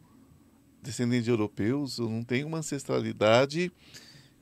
[0.83, 3.71] descendente de europeus, eu não tenho uma ancestralidade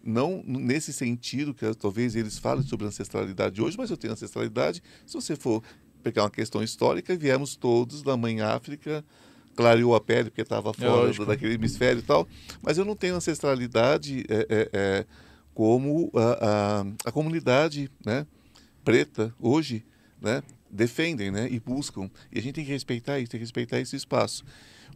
[0.04, 4.82] não nesse sentido que talvez eles falem sobre ancestralidade hoje, mas eu tenho ancestralidade.
[5.06, 5.62] Se você for
[6.02, 9.04] pegar uma questão histórica, viemos todos da mãe África,
[9.54, 12.26] clareou a pele porque estava fora é daquele hemisfério e tal,
[12.60, 15.06] mas eu não tenho ancestralidade é, é, é,
[15.54, 18.26] como a, a, a, comunidade né,
[18.84, 19.84] preta hoje
[20.20, 22.10] né, defendem né, e buscam.
[22.32, 24.44] E a gente tem que respeitar isso, tem que respeitar esse espaço.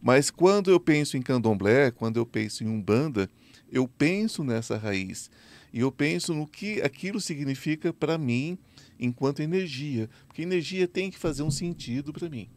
[0.01, 3.29] Mas quando eu penso em candomblé, quando eu penso em umbanda,
[3.71, 5.29] eu penso nessa raiz.
[5.73, 8.57] E eu penso no que aquilo significa para mim
[8.99, 10.09] enquanto energia.
[10.27, 12.49] Porque energia tem que fazer um sentido para mim.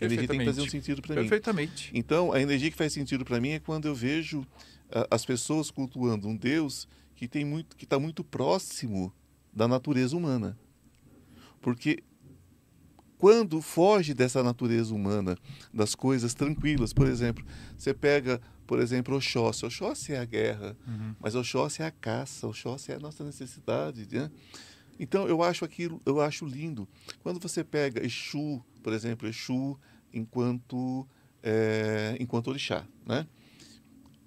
[0.00, 1.22] A energia tem que fazer um sentido para mim.
[1.22, 1.90] Perfeitamente.
[1.94, 5.70] Então, a energia que faz sentido para mim é quando eu vejo uh, as pessoas
[5.70, 9.12] cultuando um Deus que tem muito, que está muito próximo
[9.52, 10.56] da natureza humana.
[11.62, 12.02] Porque
[13.18, 15.36] quando foge dessa natureza humana,
[15.72, 17.44] das coisas tranquilas, por exemplo,
[17.76, 19.64] você pega, por exemplo, Oxóssi.
[19.64, 21.14] Oxóssi é a guerra, uhum.
[21.18, 24.06] mas Oxóssi é a caça, Oxóssi é a nossa necessidade.
[24.12, 24.30] Né?
[24.98, 26.88] Então, eu acho aquilo, eu acho lindo.
[27.22, 29.78] Quando você pega Exu, por exemplo, Exu
[30.12, 31.06] enquanto,
[31.42, 33.26] é, enquanto orixá, né?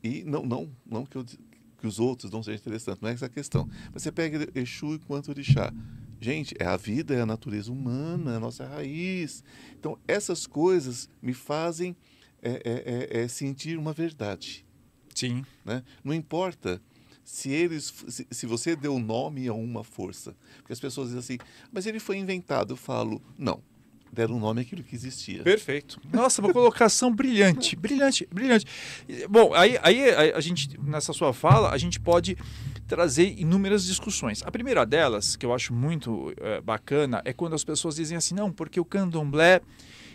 [0.04, 3.26] E não, não, não que, eu, que os outros não sejam interessantes, não é essa
[3.26, 3.70] a questão.
[3.92, 5.74] Você pega Exu enquanto orixá.
[6.22, 9.44] Gente, é a vida, é a natureza humana, é a nossa raiz.
[9.80, 11.96] Então, essas coisas me fazem
[12.42, 14.66] é, é, sentir uma verdade.
[15.16, 15.46] Sim.
[15.66, 15.84] Né?
[16.04, 16.82] Não importa
[17.30, 20.36] se eles se, se, você deu nome a uma força.
[20.58, 21.38] Porque as pessoas dizem assim,
[21.72, 22.74] mas ele foi inventado.
[22.74, 23.62] Eu falo, não.
[24.12, 25.44] Deram um nome àquilo que existia.
[25.44, 26.02] Perfeito.
[26.12, 28.66] Nossa, uma colocação brilhante, brilhante, brilhante.
[29.30, 32.36] Bom, aí, aí a gente, nessa sua fala, a gente pode
[32.88, 34.42] trazer inúmeras discussões.
[34.44, 38.34] A primeira delas, que eu acho muito é, bacana, é quando as pessoas dizem assim,
[38.34, 39.62] não, porque o candomblé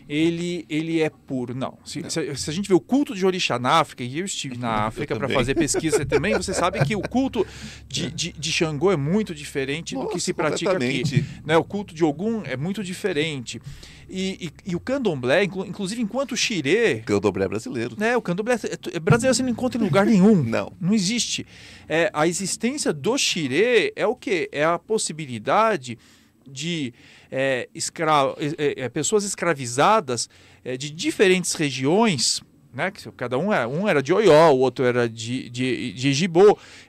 [0.09, 1.55] ele, ele é puro.
[1.55, 1.79] Não.
[1.85, 2.11] Se, não.
[2.11, 4.87] se, se, a gente vê o culto de orixá na África, e eu estive na
[4.87, 7.47] África para fazer pesquisa também, você sabe que o culto
[7.89, 11.25] de, de, de Xangô é muito diferente Nossa, do que se pratica aqui.
[11.45, 11.57] Né?
[11.57, 13.61] O culto de Ogum é muito diferente.
[14.09, 17.03] E, e, e, o candomblé, inclusive enquanto o xirê...
[17.07, 17.97] Candomblé é brasileiro.
[17.99, 20.37] Né, o candomblé é, é brasileiro você não encontra em lugar nenhum.
[20.45, 20.71] não.
[20.79, 21.47] Não existe.
[21.89, 24.49] É, a existência do xirê é o quê?
[24.53, 25.99] É a possibilidade
[26.47, 26.93] de
[27.31, 30.29] é, escra é, é, pessoas escravizadas
[30.65, 34.85] é, de diferentes regiões, né, que cada um era, um era de Oió, o outro
[34.85, 36.31] era de, de, de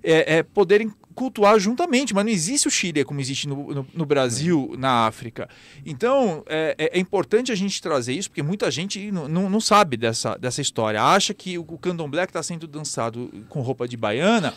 [0.04, 4.06] é, é, poderem cultuar juntamente, mas não existe o Chile como existe no, no, no
[4.06, 5.50] Brasil, na África.
[5.86, 9.62] Então, é, é, é, importante a gente trazer isso, porque muita gente não, não, não
[9.62, 11.02] sabe dessa, dessa história.
[11.02, 14.54] Acha que o, o candomblé que está sendo dançado com roupa de baiana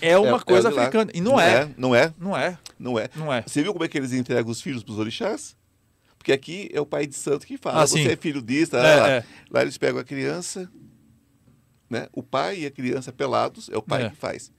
[0.00, 1.10] é uma é, coisa é africana.
[1.14, 1.54] E não, não é.
[1.54, 1.68] é.
[1.76, 2.14] Não é.
[2.18, 2.58] Não é.
[2.78, 3.10] Não é.
[3.16, 3.42] Não é.
[3.46, 5.56] Você viu como é que eles entregam os filhos para os orixás?
[6.18, 8.82] Porque aqui é o pai de santo que fala, ah, você é filho disso, tá?
[8.82, 9.24] lá, é.
[9.50, 10.70] lá eles pegam a criança,
[11.88, 12.08] né?
[12.12, 14.52] o pai e a criança pelados, é o pai que faz.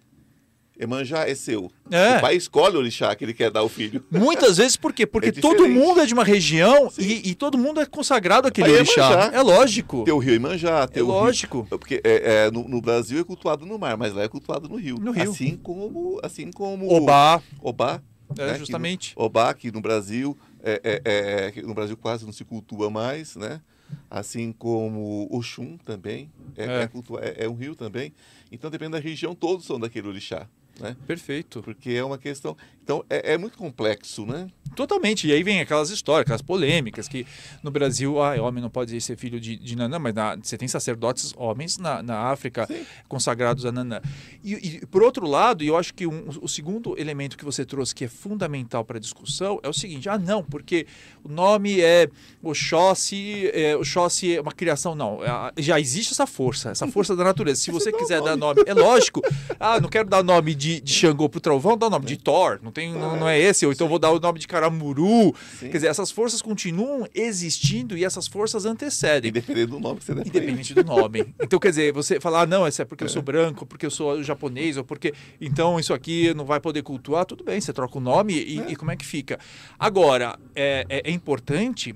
[0.80, 1.70] Emanjá é seu.
[1.92, 2.18] É.
[2.18, 4.02] O pai escolhe o orixá que ele quer dar ao filho.
[4.10, 5.06] Muitas vezes por quê?
[5.06, 8.72] Porque é todo mundo é de uma região e, e, todo mundo é consagrado àquele
[8.72, 9.30] orixá.
[9.34, 10.06] É lógico.
[10.06, 10.88] Tem o rio Emanjá.
[10.88, 11.68] Tem é lógico.
[11.70, 14.70] Rio, porque é, é no, no, Brasil é cultuado no mar, mas lá é cultuado
[14.70, 14.98] no rio.
[15.00, 15.30] No rio.
[15.30, 16.18] Assim como...
[16.24, 17.42] Assim como Obá.
[17.62, 18.02] Obá.
[18.38, 18.60] É, né?
[18.60, 19.14] justamente.
[19.18, 20.38] No, Obá, que no Brasil...
[20.64, 23.62] É, é, é no Brasil quase não se cultua mais, né?
[24.10, 26.32] Assim como Oxum também.
[26.56, 26.90] É, é.
[27.22, 28.14] é, é um rio também.
[28.52, 30.48] Então, depende da região, todos são daquele orixá.
[30.80, 30.96] Né?
[31.06, 31.62] Perfeito.
[31.62, 32.56] Porque é uma questão.
[32.90, 34.48] Então, é, é, muito complexo, né?
[34.76, 35.28] Totalmente.
[35.28, 37.26] E aí vem aquelas histórias, aquelas polêmicas, que
[37.62, 40.68] no Brasil, ah, homem não pode ser filho de, de Nanã, mas na, você tem
[40.68, 42.84] sacerdotes homens na, na África Sim.
[43.08, 44.02] consagrados a Nanã.
[44.44, 47.64] E, e, por outro lado, e eu acho que um, o segundo elemento que você
[47.64, 50.88] trouxe que é fundamental para a discussão é o seguinte: ah, não, porque
[51.24, 52.10] o nome é
[52.42, 54.96] Oxóssi, é, Oxóssi é uma criação.
[54.96, 57.62] Não, é, já existe essa força, essa força da natureza.
[57.62, 59.22] Se você quiser dar nome, é lógico.
[59.60, 62.18] Ah, não quero dar nome de de, de Xangô pro trovão, dá o nome de
[62.18, 65.34] Thor, não, tem, não, não é esse, ou então vou dar o nome de Caramuru.
[65.60, 65.68] Sim.
[65.70, 69.30] Quer dizer, essas forças continuam existindo e essas forças antecedem.
[69.30, 70.22] Independente do nome que você ele.
[70.22, 71.34] Independente do nome.
[71.42, 73.90] Então, quer dizer, você falar, ah, não, isso é porque eu sou branco, porque eu
[73.92, 75.14] sou japonês, ou porque.
[75.42, 78.72] Então, isso aqui não vai poder cultuar, tudo bem, você troca o nome e, É.
[78.72, 79.40] e como é que fica?
[79.80, 81.96] Agora, é, é- é importante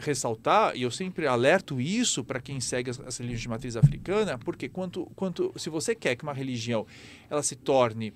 [0.00, 4.38] ressaltar, e eu sempre alerto isso para quem segue as, as religiões de matriz africana,
[4.38, 6.86] porque quanto, quanto, se você quer que uma religião
[7.28, 8.12] ela se torne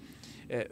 [0.48, 0.70] é,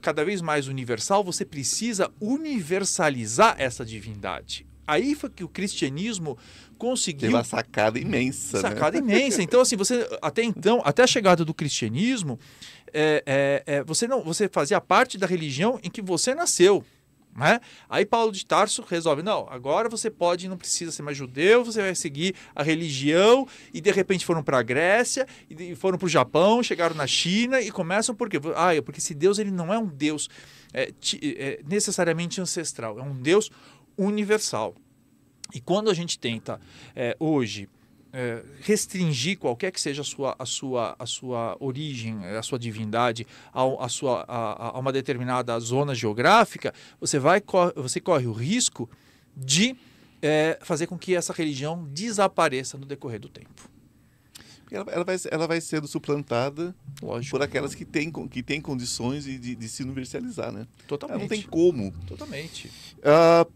[0.00, 4.66] cada vez mais universal, você precisa universalizar essa divindade.
[4.86, 6.36] Aí foi que o cristianismo
[6.76, 8.68] conseguiu Teve uma sacada imensa, né?
[8.68, 9.42] sacada imensa.
[9.42, 12.38] Então, assim, você até então, até a chegada do cristianismo,
[12.92, 16.84] é, é, é, você não, você fazia parte da religião em que você nasceu.
[17.36, 17.60] Né?
[17.88, 21.82] Aí Paulo de Tarso resolve, não, agora você pode, não precisa ser mais judeu, você
[21.82, 26.08] vai seguir a religião, e de repente foram para a Grécia, e foram para o
[26.08, 28.38] Japão, chegaram na China e começam por quê?
[28.54, 30.28] Ah, é porque esse Deus ele não é um Deus
[30.72, 30.92] é,
[31.22, 33.50] é, necessariamente ancestral, é um Deus
[33.98, 34.74] universal.
[35.52, 36.60] E quando a gente tenta
[36.94, 37.68] é, hoje
[38.16, 43.26] é, restringir qualquer que seja a sua, a sua, a sua origem, a sua divindade,
[43.52, 47.42] ao- a, sua, a, a uma determinada zona geográfica, você, vai,
[47.74, 48.88] você corre o risco
[49.36, 49.74] de
[50.22, 53.68] é, fazer com que essa religião desapareça no decorrer do tempo.
[54.70, 57.30] Ela, ela vai, ela vai sendo suplantada Lógico.
[57.36, 60.60] por aquelas que têm, que têm condições de, de, de se universalizar, né?
[60.60, 61.20] Ela Totalmente.
[61.20, 61.92] não tem como.
[62.06, 62.70] Totalmente.
[63.02, 63.46] Ah,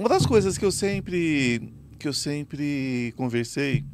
[0.00, 3.84] uma das coisas que eu sempre que eu sempre conversei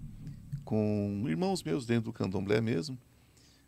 [0.65, 2.99] com irmãos meus dentro do candomblé mesmo,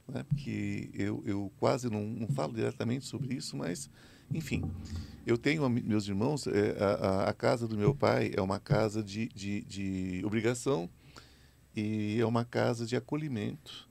[0.09, 3.91] né, que eu, eu quase não, não falo diretamente sobre isso, mas
[4.33, 4.65] enfim,
[5.27, 9.29] eu tenho meus irmãos, é, a, a- casa do meu pai é uma casa de,
[9.29, 10.89] de, de obrigação
[11.77, 13.87] e é uma casa de acolhimento.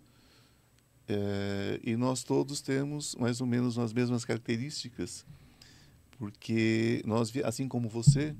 [1.07, 5.27] É, e nós todos temos mais ou menos as mesmas características
[6.17, 8.35] porque nós, assim como você,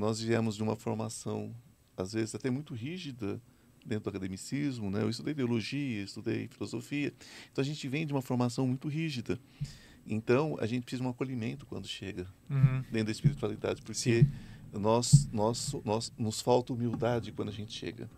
[0.00, 1.54] nós viemos de uma formação,
[1.96, 3.40] às vezes até muito rígida,
[3.84, 5.02] dentro do academicismo, né?
[5.02, 7.12] Eu estudei teologia, estudei filosofia,
[7.50, 9.38] então a gente vem de uma formação muito rígida.
[10.06, 12.80] Então, a gente precisa de um acolhimento quando chega Uhum.
[12.90, 14.26] dentro da espiritualidade, porque
[14.72, 18.10] nós, nós, nós, nos falta humildade quando a gente chega.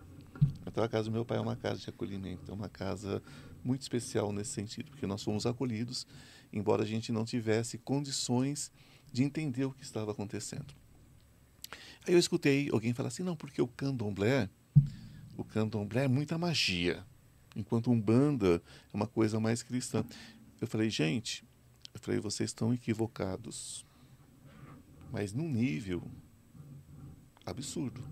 [0.67, 3.21] Então, a casa do meu pai é uma casa de acolhimento, é uma casa
[3.65, 6.07] muito especial nesse sentido, porque nós fomos acolhidos,
[6.53, 8.71] embora a gente não tivesse condições
[9.13, 10.73] de entender o que estava acontecendo.
[12.07, 14.49] Aí eu escutei alguém falar assim, não, porque o candomblé,
[15.37, 17.05] o candomblé é muita magia,
[17.55, 18.61] enquanto umbanda
[18.93, 20.05] é uma coisa mais cristã.
[20.61, 21.45] Eu falei, gente,
[21.95, 23.87] eu falei, vocês estão equivocados,
[25.13, 26.03] mas num nível
[27.47, 28.03] absurdo.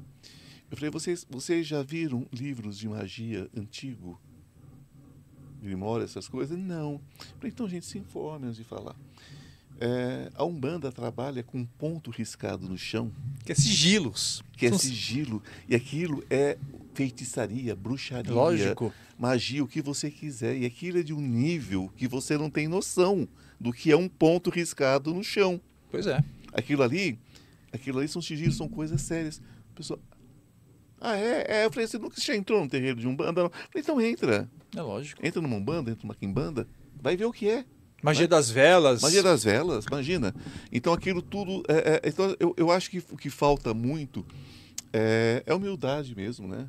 [0.71, 4.21] Eu falei, vocês, vocês já viram livros de magia antigo?
[5.61, 6.57] Grimória, essas coisas?
[6.57, 6.93] Não.
[6.93, 8.95] Eu falei, então, gente, se informe antes de falar.
[9.83, 13.11] É, a Umbanda trabalha com um ponto riscado no chão,
[13.47, 14.45] Que é sigilos.
[14.55, 16.59] que é sigilo, e aquilo é
[16.93, 18.93] feitiçaria, bruxaria, Lógico.
[19.19, 20.55] magia, o que você quiser.
[20.59, 23.27] E aquilo é de um nível que você não tem noção
[23.59, 25.59] do que é um ponto riscado no chão.
[25.91, 26.23] Pois é.
[26.53, 27.19] Aquilo ali,
[27.73, 29.41] aquilo ali são sigilos, são coisas sérias.
[29.73, 29.99] A pessoa,
[31.01, 31.47] ah, é?
[31.49, 31.65] é?
[31.65, 33.45] Eu falei, você nunca já entrou no terreiro de Umbanda?
[33.45, 33.45] Não.
[33.45, 34.51] Eu falei, então entra.
[34.77, 35.25] É lógico.
[35.27, 36.69] Entra numa Umbanda, entra numa Quimbanda,
[37.01, 37.65] vai ver o que é.
[38.03, 39.03] Magia das velas.
[39.03, 40.35] Magia das velas, imagina.
[40.73, 41.63] Então aquilo tudo.
[41.69, 44.25] é- é- então eu, eu acho que o que falta muito
[44.93, 46.69] é, é humildade mesmo, né?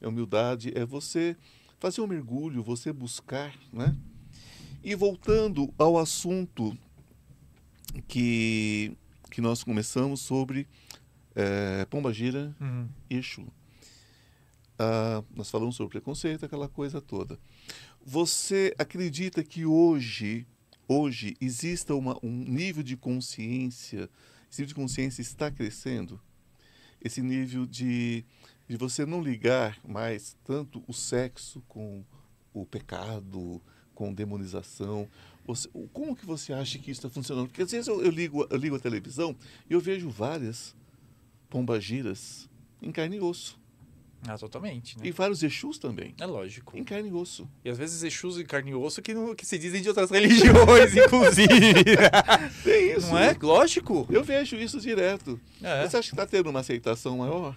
[0.00, 1.36] É humildade, é você
[1.78, 3.94] fazer um mergulho, você buscar, né?
[4.82, 6.76] E voltando ao assunto
[8.08, 8.96] que,
[9.30, 10.66] que nós começamos sobre
[11.34, 12.88] é, Pomba Gira Uhum.
[13.08, 13.46] e Exu.
[14.78, 17.38] Ah, nós falamos sobre preconceito, aquela coisa toda.
[18.04, 20.46] Você acredita que hoje,
[20.90, 24.10] hoje exista uma, um nível de consciência,
[24.50, 26.20] esse nível de consciência está crescendo?
[27.00, 28.24] Esse nível de,
[28.68, 32.04] de você não ligar mais tanto o sexo com
[32.52, 33.62] o pecado,
[33.94, 35.08] com demonização.
[35.46, 37.46] Você, como que você acha que isso está funcionando?
[37.46, 39.36] Porque às vezes eu, eu ligo, eu ligo a televisão
[39.68, 40.74] e eu vejo várias
[41.48, 42.48] pombagiras
[42.82, 43.59] em carne e osso.
[44.26, 45.06] Ah, totalmente, né?
[45.06, 46.14] E vários Exus também.
[46.20, 46.76] É lógico.
[46.76, 47.48] Em carne e osso.
[47.64, 50.10] E às vezes Exus e carne e osso que, não, que se dizem de outras
[50.12, 51.48] religiões, inclusive.
[52.62, 53.08] Tem isso.
[53.08, 53.36] não é?
[53.40, 54.06] Lógico.
[54.10, 55.40] Eu vejo isso direto.
[55.62, 55.88] É.
[55.88, 57.56] Você acha que está tendo uma aceitação maior?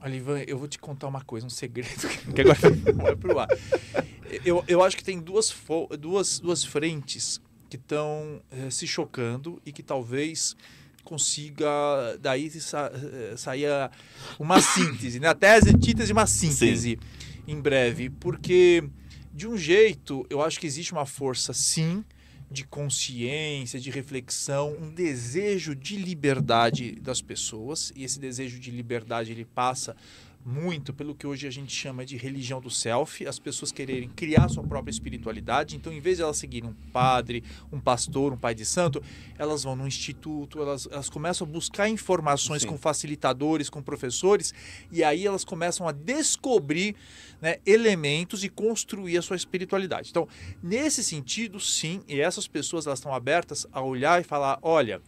[0.00, 2.58] Olha, Ivan, eu vou te contar uma coisa, um segredo que agora
[2.94, 3.48] vai pro ar.
[4.44, 5.54] Eu, eu acho que tem duas,
[5.98, 10.54] duas, duas frentes que estão se chocando e que talvez
[11.04, 11.68] consiga
[12.20, 13.66] daí sa- eh, sair
[14.38, 15.28] uma síntese, né?
[15.28, 16.98] Até as antítese uma síntese
[17.46, 18.82] em breve, porque
[19.36, 22.04] De um jeito, eu acho que existe uma força, sim,
[22.48, 29.32] de consciência, de reflexão, um desejo de liberdade das pessoas, e esse desejo de liberdade
[29.32, 29.96] ele passa
[30.44, 34.48] muito pelo que hoje a gente chama de religião do self, as pessoas quererem criar
[34.48, 35.74] sua própria espiritualidade.
[35.74, 37.42] Então, em vez de elas seguirem um padre,
[37.72, 39.02] um pastor, um pai de santo,
[39.38, 42.68] elas vão no instituto, elas, elas começam a buscar informações Sim.
[42.68, 44.52] com facilitadores, com professores,
[44.92, 46.94] e aí elas começam a descobrir
[47.40, 50.10] né, elementos e construir a sua espiritualidade.
[50.10, 50.28] Então,
[50.62, 55.00] nesse sentido, sim, e essas pessoas elas estão abertas a olhar e falar: olha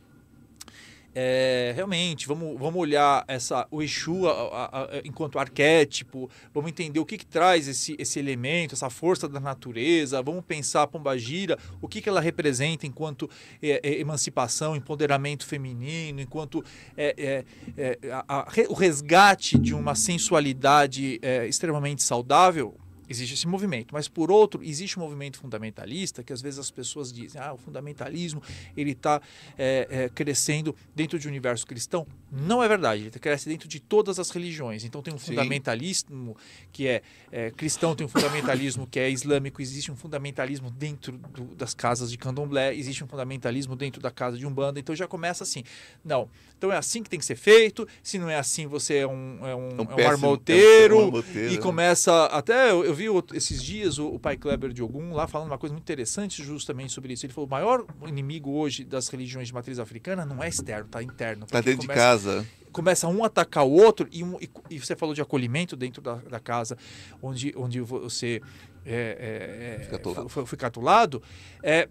[1.18, 7.00] é, realmente, vamos, vamos olhar essa, o Exu a, a, a, enquanto arquétipo, vamos entender
[7.00, 11.58] o que, que traz esse, esse elemento, essa força da natureza, vamos pensar a Pombagira,
[11.80, 13.30] o que, que ela representa enquanto
[13.62, 16.62] é, é, emancipação, empoderamento feminino, enquanto
[16.94, 17.44] é,
[17.78, 22.76] é, é o resgate de uma sensualidade extremamente saudável,
[23.08, 27.12] existe esse movimento, mas por outro existe um movimento fundamentalista que às vezes as pessoas
[27.12, 28.42] dizem, ah, o fundamentalismo
[28.76, 29.20] ele está
[29.56, 32.06] é, é, crescendo dentro de um universo cristão.
[32.30, 34.84] Não é verdade, ele cresce dentro de todas as religiões.
[34.84, 35.26] Então tem um Sim.
[35.26, 36.36] fundamentalismo
[36.72, 41.54] que é, é, cristão, tem um fundamentalismo que é islâmico, existe um fundamentalismo dentro do,
[41.54, 44.80] das casas de candomblé, existe um fundamentalismo dentro da casa de umbanda.
[44.80, 45.62] Então já começa assim,
[46.04, 46.28] não,
[46.58, 47.86] então é assim que tem que ser feito.
[48.02, 51.04] Se não é assim, você é um, é um, é um, é um armoteiro, é
[51.04, 51.56] um e né?
[51.58, 55.48] começa até eu, eu vi esses dias o, o pai Kleber de Ogum lá falando
[55.48, 57.26] uma coisa muito interessante justamente sobre isso.
[57.26, 61.02] Ele falou: o maior inimigo hoje das religiões de matriz africana não é externo, tá
[61.02, 61.44] interno.
[61.44, 62.46] Está dentro começa, de casa.
[62.72, 66.02] Começa um a atacar o outro, e, um, e, e, você falou de acolhimento dentro
[66.02, 66.76] da, da casa,
[67.22, 68.42] onde, onde você
[68.84, 71.22] é, é, é foi, foi catulado.
[71.62, 71.88] É,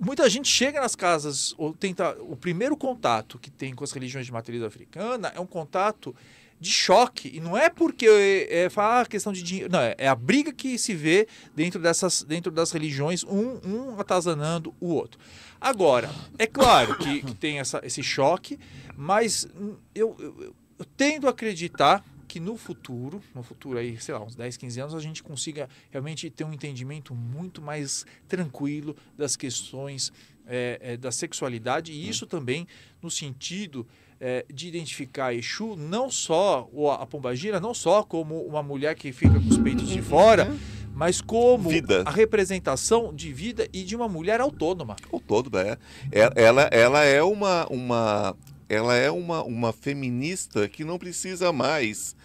[0.00, 4.26] muita gente chega nas casas ou tenta o primeiro contato que tem com as religiões
[4.26, 6.14] de matriz africana é um contato
[6.60, 7.30] de choque.
[7.34, 9.70] E não é porque é, é falar ah, questão de dinheiro.
[9.70, 14.00] Não, é, é, a briga que se vê dentro, dessas, dentro das religiões, um, um
[14.00, 15.20] atazanando o outro.
[15.60, 18.58] Agora, é claro que, que tem essa, esse choque,
[18.96, 19.46] mas
[19.94, 24.34] eu, eu, eu tendo a acreditar que no futuro, no futuro aí, sei lá, uns
[24.34, 30.12] 10, 15 anos, a gente consiga realmente ter um entendimento muito mais tranquilo das questões
[30.46, 32.66] é, é, da sexualidade, e isso também
[33.00, 33.86] no sentido
[34.20, 36.68] é, de identificar Exu, não só
[37.00, 40.52] a pombagira, não só como uma mulher que fica com os peitos de fora,
[40.94, 42.02] mas como vida.
[42.06, 44.96] a representação de vida e de uma mulher autônoma.
[45.12, 45.78] Autônoma, é.
[46.10, 46.32] é.
[46.34, 48.36] Ela, ela é uma, uma,
[48.68, 52.16] ela é uma, uma feminista que não precisa mais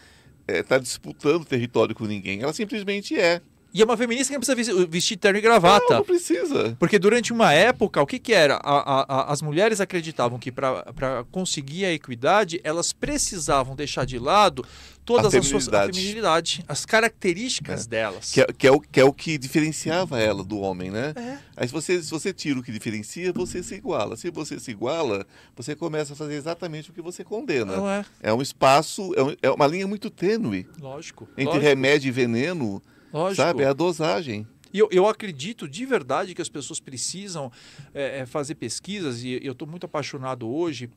[0.48, 2.42] estar é, tá disputando território com ninguém.
[2.42, 3.42] Ela simplesmente é.
[3.74, 5.86] E é uma feminista que não precisa vestir terno e gravata.
[5.90, 6.76] Não, não precisa.
[6.78, 8.56] Porque durante uma época, o que, que era?
[8.56, 14.20] A, a, a, as mulheres acreditavam que para conseguir a equidade, elas precisavam deixar de
[14.20, 14.66] lado
[15.06, 17.90] todas as suas a feminilidade, as características é.
[17.90, 18.32] delas.
[18.32, 21.14] Que é, que, é o, que é o que diferenciava ela do homem, né?
[21.16, 21.38] É.
[21.56, 24.18] Aí se você, se você tira o que diferencia, você se iguala.
[24.18, 27.76] Se você se iguala, você começa a fazer exatamente o que você condena.
[27.78, 28.06] Não é.
[28.22, 30.68] é um espaço, é, um, é uma linha muito tênue.
[30.80, 31.28] Lógico.
[31.32, 31.66] Entre lógico.
[31.66, 32.82] remédio e veneno
[33.14, 33.42] Lógico.
[33.42, 33.64] Sabe?
[33.64, 34.48] É a dosagem.
[34.74, 37.52] E eu, eu acredito de verdade que as pessoas precisam
[37.94, 40.90] é, fazer pesquisas, e eu estou muito apaixonado hoje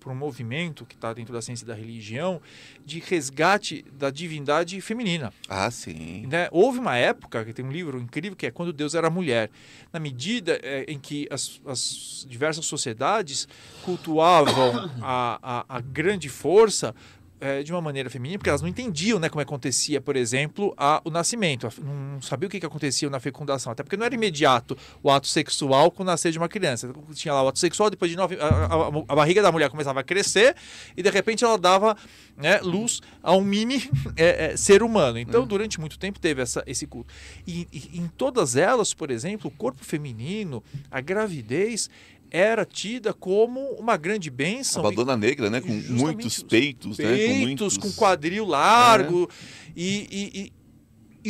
[0.00, 2.40] por um movimento que está dentro da ciência da religião
[2.84, 5.32] de resgate da divindade feminina.
[5.48, 6.26] Ah, sim.
[6.26, 6.48] Né?
[6.50, 9.50] Houve uma época, que tem um livro incrível, que é Quando Deus Era Mulher.
[9.92, 13.46] Na medida é, em que as, as, diversas sociedades
[13.84, 16.94] cultuavam a, a, a grande força
[17.40, 21.00] é, de uma maneira feminina, porque elas não entendiam né, como acontecia, por exemplo, a,
[21.04, 21.68] o nascimento.
[21.80, 25.26] Não sabia o que, que acontecia na fecundação, até porque não era imediato o ato
[25.26, 26.92] sexual com o nascer de uma criança.
[27.14, 30.00] Tinha lá o ato sexual, depois de nove, a, a, a barriga da mulher começava
[30.00, 30.54] a crescer
[30.96, 31.96] e de repente ela dava
[32.36, 35.18] né, luz a um mini é, é, ser humano.
[35.18, 35.46] Então, uhum.
[35.46, 37.12] durante muito tempo teve essa, esse culto.
[37.46, 41.90] E, e em todas elas, por exemplo, o corpo feminino, a gravidez,
[42.30, 44.84] era tida como uma grande bênção.
[44.84, 45.60] A Madonna Negra, né?
[45.60, 47.26] Com muitos peitos, peitos, né?
[47.26, 47.78] Com, muitos...
[47.78, 49.28] com quadril largo.
[49.30, 49.70] É.
[49.76, 50.52] E, e, e,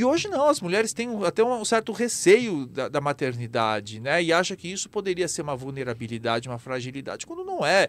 [0.01, 4.22] e, hoje não, as mulheres têm até um certo receio da, da, maternidade, né?
[4.22, 7.88] E acha que isso poderia ser uma vulnerabilidade, uma fragilidade, quando não é.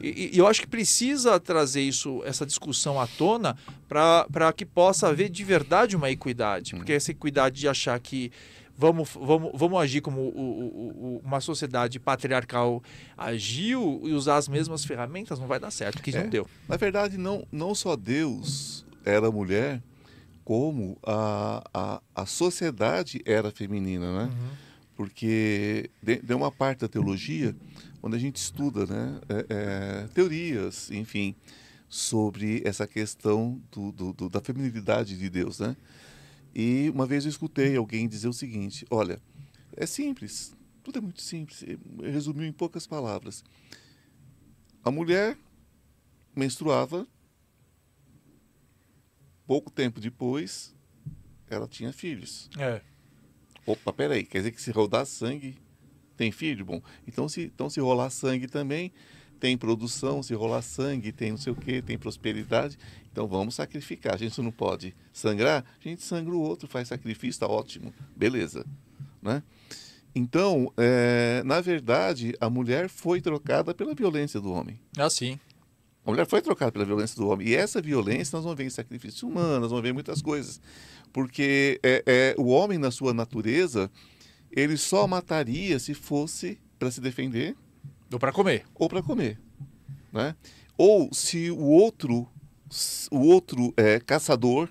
[0.00, 3.56] E, e eu acho que precisa trazer isso, essa discussão à tona
[3.88, 6.74] para que possa haver de verdade uma equidade.
[6.74, 8.32] Porque essa equidade de achar que
[8.80, 12.82] vamos, vamos, vamos agir como o, o, o, uma sociedade patriarcal
[13.16, 16.48] agiu e usar as mesmas ferramentas, não vai dar certo, que é, não deu.
[16.66, 19.82] Na verdade, não, não só Deus era mulher,
[20.42, 24.24] como a, a, a sociedade era feminina, né?
[24.24, 24.48] Uhum.
[24.96, 27.54] Porque de, uma parte da teologia,
[28.00, 31.34] quando a gente estuda né, é, é, teorias, enfim,
[31.86, 35.76] sobre essa questão do, do, do, da feminilidade de Deus, né?
[36.54, 39.20] E uma vez eu escutei alguém dizer o seguinte: olha,
[39.76, 41.64] é simples, tudo é muito simples,
[42.02, 43.44] resumiu em poucas palavras.
[44.82, 45.36] A mulher
[46.34, 47.06] menstruava,
[49.46, 50.74] pouco tempo depois,
[51.48, 52.48] ela tinha filhos.
[52.58, 52.82] É.
[53.66, 55.58] Opa, peraí, quer dizer que se rodar sangue
[56.16, 56.64] tem filho?
[56.64, 58.92] Bom, então se, então se rolar sangue também
[59.40, 62.78] tem produção, se rolar sangue tem não sei o que, tem prosperidade.
[63.10, 64.14] Então vamos sacrificar.
[64.14, 68.64] A gente não pode sangrar, a gente sangra o outro, faz sacrifício, está ótimo, beleza.
[69.22, 69.42] Né?
[70.14, 74.78] Então, é, na verdade, a mulher foi trocada pela violência do homem.
[74.96, 75.38] Ah, sim.
[76.04, 77.48] A mulher foi trocada pela violência do homem.
[77.48, 80.60] E essa violência nós vamos ver em sacrifícios humanos, nós vamos ver muitas coisas.
[81.12, 83.90] Porque é, é, o homem, na sua natureza,
[84.50, 87.56] ele só mataria se fosse para se defender.
[88.12, 88.64] Ou para comer.
[88.74, 89.38] Ou para comer.
[90.12, 90.34] Né?
[90.76, 92.26] Ou se o outro,
[93.10, 94.68] o outro é, caçador,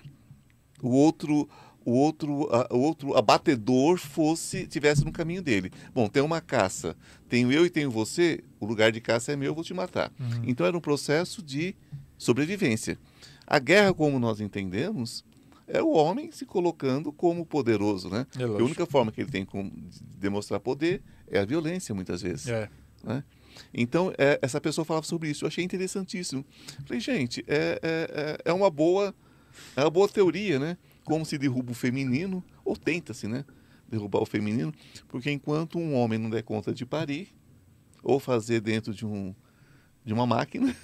[0.82, 1.48] o outro
[1.84, 5.72] o outro, a, o outro abatedor fosse tivesse no caminho dele.
[5.94, 6.96] Bom, tem uma caça,
[7.28, 10.12] tenho eu e tenho você, o lugar de caça é meu, eu vou te matar.
[10.20, 10.42] Uhum.
[10.44, 11.74] Então era um processo de
[12.18, 12.98] sobrevivência.
[13.46, 15.24] A guerra, como nós entendemos,
[15.66, 18.26] é o homem se colocando como poderoso, né?
[18.38, 22.48] É a única forma que ele tem de demonstrar poder é a violência, muitas vezes.
[22.48, 22.68] É.
[23.02, 23.24] Né?
[23.72, 25.44] Então, é, essa pessoa falava sobre isso.
[25.44, 26.44] Eu achei interessantíssimo.
[26.86, 29.14] Falei, gente, é, é, é, é uma boa,
[29.76, 30.76] é uma boa teoria, né?
[31.10, 33.44] como se derruba o feminino, ou tenta-se, né?
[33.88, 34.72] Derrubar o feminino,
[35.08, 37.28] porque enquanto um homem não der conta de parir,
[38.00, 39.34] ou fazer dentro de um
[40.04, 40.74] de uma máquina,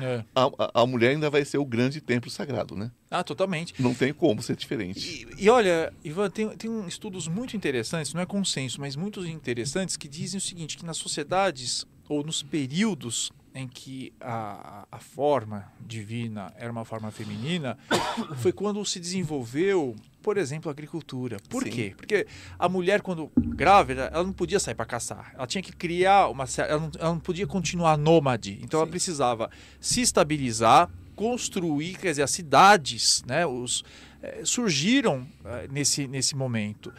[0.00, 0.24] é.
[0.34, 2.90] a, a, mulher ainda vai ser o grande templo sagrado, né?
[3.10, 3.74] Ah, totalmente.
[3.78, 5.26] Não tem como ser diferente.
[5.38, 9.96] E, e olha, Ivan, tem, tem estudos muito interessantes, não é consenso, mas muito interessantes,
[9.96, 15.70] que dizem o seguinte, que nas sociedades ou nos períodos em que a, a forma
[15.80, 17.76] divina era uma forma feminina,
[18.38, 21.36] foi quando se desenvolveu, por exemplo, a agricultura.
[21.48, 21.70] Por Sim.
[21.70, 21.94] quê?
[21.96, 22.26] Porque
[22.58, 25.32] a mulher, quando grávida, ela não podia sair para caçar.
[25.34, 26.44] Ela tinha que criar uma.
[26.56, 28.58] Ela não, ela não podia continuar nômade.
[28.62, 28.82] Então Sim.
[28.82, 29.50] ela precisava
[29.80, 33.84] se estabilizar, construir, quer dizer, as cidades, né, os,
[34.22, 36.92] eh, surgiram eh, nesse, nesse momento.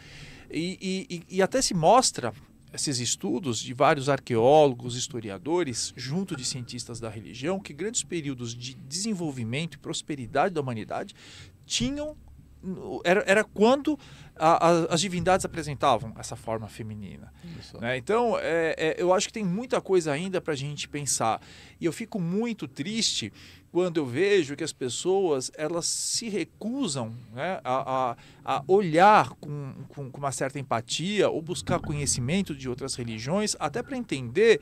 [0.50, 2.32] E, e, e, até se mostra
[2.74, 8.74] esses estudos de vários arqueólogos, historiadores, junto de cientistas da religião, que grandes períodos de
[8.74, 11.14] desenvolvimento e prosperidade da humanidade
[11.64, 12.16] tinham
[13.04, 13.98] era, era quando
[14.34, 17.30] a, a, as divindades apresentavam essa forma feminina.
[17.78, 17.98] Né?
[17.98, 21.42] Então, é, é, eu acho que tem muita coisa ainda para a gente pensar.
[21.78, 23.30] E eu fico muito triste
[23.74, 29.74] quando eu vejo que as pessoas elas se recusam né, a, a, a, olhar com,
[29.88, 34.60] com, com, uma certa empatia ou buscar conhecimento de outras religiões, até para entender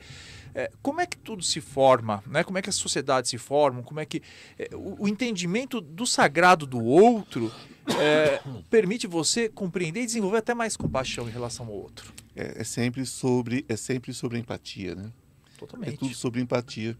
[0.55, 3.83] é, como é que tudo se forma, né, como é que as sociedades se formam,
[3.83, 4.19] como é que
[4.57, 7.51] é, o, o, entendimento do sagrado do outro
[7.99, 12.11] é, permite você compreender e desenvolver até mais compaixão em relação ao outro.
[12.35, 15.11] É, é sempre sobre é sempre sobre empatia, né?
[15.55, 15.93] Totalmente.
[15.93, 16.97] É tudo sobre empatia.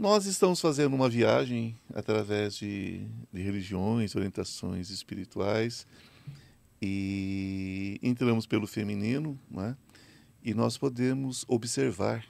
[0.00, 5.86] Nós estamos fazendo uma viagem através de, de religiões, orientações espirituais
[6.80, 9.76] e entramos pelo feminino, né?
[10.42, 12.24] e nós podemos observar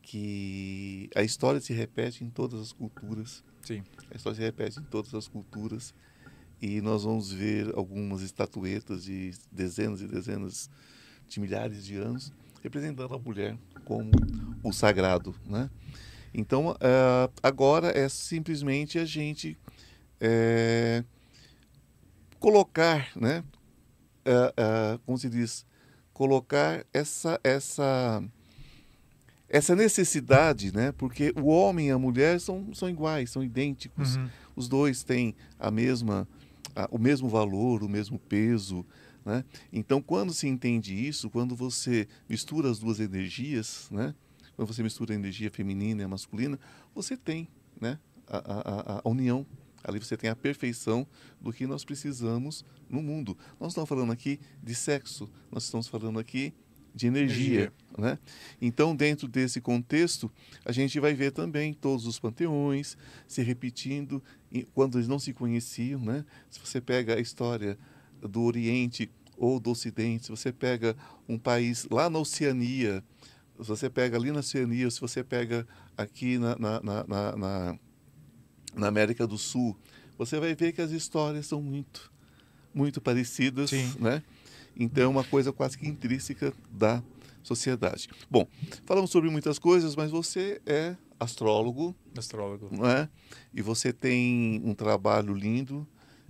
[0.00, 3.44] que a história se repete em todas as culturas.
[3.60, 3.84] Sim.
[4.10, 5.92] A história se repete em todas as culturas
[6.62, 10.70] e nós vamos ver algumas estatuetas de dezenas e dezenas
[11.28, 12.32] de milhares de anos
[12.62, 14.10] representando a mulher como
[14.62, 15.68] o sagrado, né?
[16.38, 19.56] Então, uh, agora é simplesmente a gente
[20.20, 21.02] é,
[22.38, 23.42] colocar, né?
[24.26, 25.64] Uh, uh, como se diz,
[26.12, 28.22] colocar essa essa
[29.48, 30.92] essa necessidade, né?
[30.92, 34.16] Porque o homem e a mulher são, são iguais, são idênticos.
[34.16, 34.28] Uhum.
[34.54, 36.28] Os dois têm a mesma
[36.74, 38.84] a, o mesmo valor, o mesmo peso,
[39.24, 39.42] né?
[39.72, 44.14] Então, quando se entende isso, quando você mistura as duas energias, né?
[44.56, 46.58] Quando você mistura a energia feminina e a masculina,
[46.94, 47.46] você tem
[47.80, 49.46] né, a, a, a união.
[49.84, 51.06] Ali você tem a perfeição
[51.40, 53.38] do que nós precisamos no mundo.
[53.60, 56.52] Nós estamos falando aqui de sexo, nós estamos falando aqui
[56.92, 57.46] de energia.
[57.46, 57.72] energia.
[57.96, 58.18] Né?
[58.60, 60.32] Então, dentro desse contexto,
[60.64, 62.96] a gente vai ver também todos os panteões
[63.28, 64.22] se repetindo
[64.72, 66.00] quando eles não se conheciam.
[66.00, 66.24] Né?
[66.50, 67.78] Se você pega a história
[68.20, 70.96] do Oriente ou do Ocidente, se você pega
[71.28, 73.04] um país lá na Oceania,
[73.60, 77.78] se você pega ali na Oceania, se você pega aqui na, na, na, na,
[78.74, 79.76] na América do Sul,
[80.18, 82.12] você vai ver que as histórias são muito,
[82.74, 83.94] muito parecidas, Sim.
[83.98, 84.22] né?
[84.78, 87.02] Então é uma coisa quase que intrínseca da
[87.42, 88.08] sociedade.
[88.30, 88.46] Bom,
[88.84, 91.94] falamos sobre muitas coisas, mas você é astrólogo.
[92.16, 92.68] Astrólogo.
[92.70, 93.08] Não é?
[93.54, 95.86] E você tem um trabalho lindo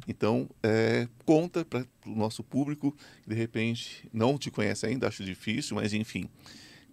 [0.06, 5.24] Então, é, conta para o nosso público, que de repente não te conhece ainda, acho
[5.24, 6.28] difícil, mas enfim,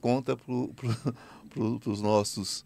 [0.03, 0.45] conta para
[1.49, 2.65] pro, os nossos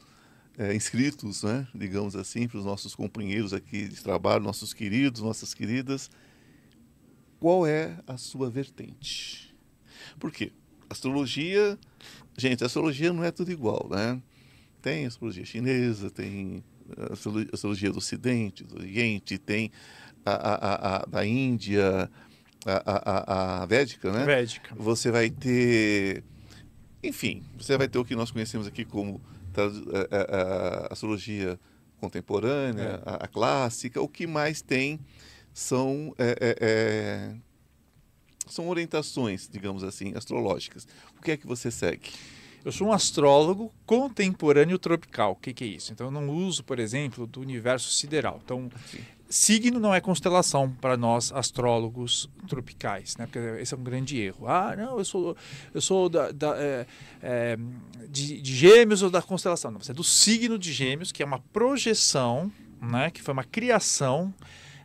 [0.58, 5.54] é, inscritos, né, digamos assim, para os nossos companheiros aqui de trabalho, nossos queridos, nossas
[5.54, 6.10] queridas,
[7.40, 9.56] qual é a sua vertente?
[10.18, 10.52] Por quê?
[10.90, 11.78] Astrologia,
[12.36, 14.20] gente, astrologia não é tudo igual, né?
[14.82, 16.64] Tem astrologia chinesa, tem
[17.54, 19.72] astrologia do Ocidente, do Oriente, tem
[20.26, 22.10] a, a, a da Índia,
[22.66, 24.26] a, a, a, Védica, né?
[24.26, 24.74] Védica.
[24.76, 26.24] Você vai ter,
[27.04, 29.22] enfim, você vai ter o que nós conhecemos aqui como
[29.56, 31.60] a, a, a astrologia
[32.00, 33.10] contemporânea, é.
[33.10, 34.02] a, a, clássica.
[34.02, 35.00] O que mais tem
[35.54, 37.34] são é,
[38.48, 40.88] são orientações, digamos assim, astrológicas.
[41.18, 42.10] O que é que você segue?
[42.64, 45.32] Eu sou um astrólogo contemporâneo tropical.
[45.32, 45.94] O que, que, é isso?
[45.94, 48.42] Então, eu não uso, por exemplo, do universo sideral.
[48.44, 49.00] Então, Sim.
[49.30, 53.26] Signo não é constelação para nós astrólogos tropicais, né?
[53.26, 54.48] Porque esse é um grande erro.
[54.48, 55.36] Ah, não, eu sou,
[55.74, 56.86] eu sou da, da é,
[57.22, 57.58] é,
[58.10, 59.72] de, de gêmeos ou da constelação.
[59.72, 62.52] Não, você é do signo de gêmeos, que é uma projeção,
[62.82, 63.12] né?
[63.12, 64.34] que foi uma criação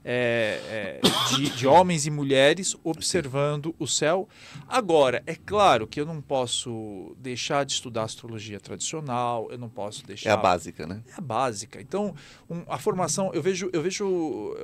[0.05, 4.29] é, é, de, de, homens e mulheres observando o céu.
[4.69, 10.05] Agora, é claro que eu não posso deixar de estudar astrologia tradicional, eu não posso
[10.07, 10.31] deixar.
[10.31, 11.03] É a básica, né?
[11.09, 11.81] É a básica.
[11.81, 12.15] Então,
[12.51, 14.57] um, a formação, eu vejo, eu vejo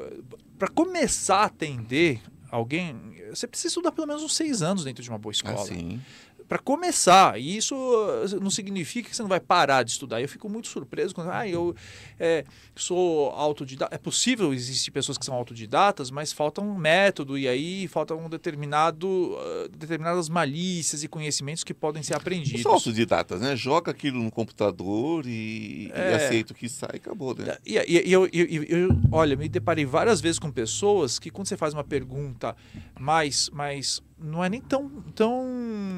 [0.58, 2.20] para começar a atender
[2.50, 2.96] alguém,
[3.30, 5.60] você precisa estudar pelo menos uns seis anos dentro de uma boa escola.
[5.60, 6.00] Ah, sim
[6.48, 7.38] para começar.
[7.38, 7.76] E isso
[8.24, 10.20] eh, não significa que você não vai parar de estudar.
[10.20, 11.76] Eu fico muito surpreso quando ah, eu
[12.18, 12.44] é,
[12.74, 13.94] sou autodidata.
[13.94, 18.28] É possível existir pessoas que são autodidatas, mas falta um método e aí falta um
[18.30, 22.62] determinado, uh, determinadas malícias e conhecimentos que podem ser aprendidos.
[22.62, 23.54] São autodidatas, né?
[23.54, 26.12] Joga aquilo no computador e, é...
[26.12, 27.58] e aceita o que sai e acabou, né?
[27.66, 31.46] E, e, e eu, eu, eu, olha, me deparei várias vezes com pessoas que quando
[31.46, 32.56] você faz uma pergunta
[32.98, 35.46] mais, mais não é nem tão, tão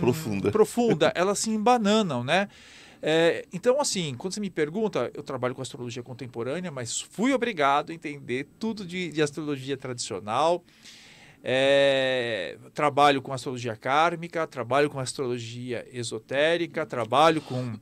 [0.01, 2.49] profunda, profunda elas se embananam, né?
[3.03, 7.91] É, então, assim, quando você me pergunta, eu trabalho com astrologia contemporânea, mas fui obrigado
[7.91, 10.63] a entender tudo de, de astrologia tradicional.
[11.43, 17.79] É, trabalho com astrologia kármica, trabalho com astrologia esotérica, trabalho com,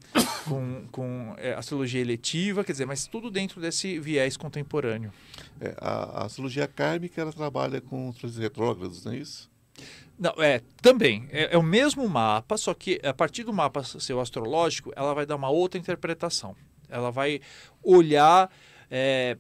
[0.49, 5.13] com, com é, astrologia eletiva, quer dizer, mas tudo dentro desse viés contemporâneo.
[5.61, 9.51] É, a, a, astrologia kármica ela trabalha com os retrógrados, não é isso?
[10.19, 11.29] Não, é, também.
[11.31, 15.25] É, é, o mesmo mapa, só que a partir do mapa seu astrológico, ela vai
[15.25, 16.57] dar uma outra interpretação.
[16.89, 17.41] Ela vai
[17.83, 18.51] olhar
[18.91, 19.37] é,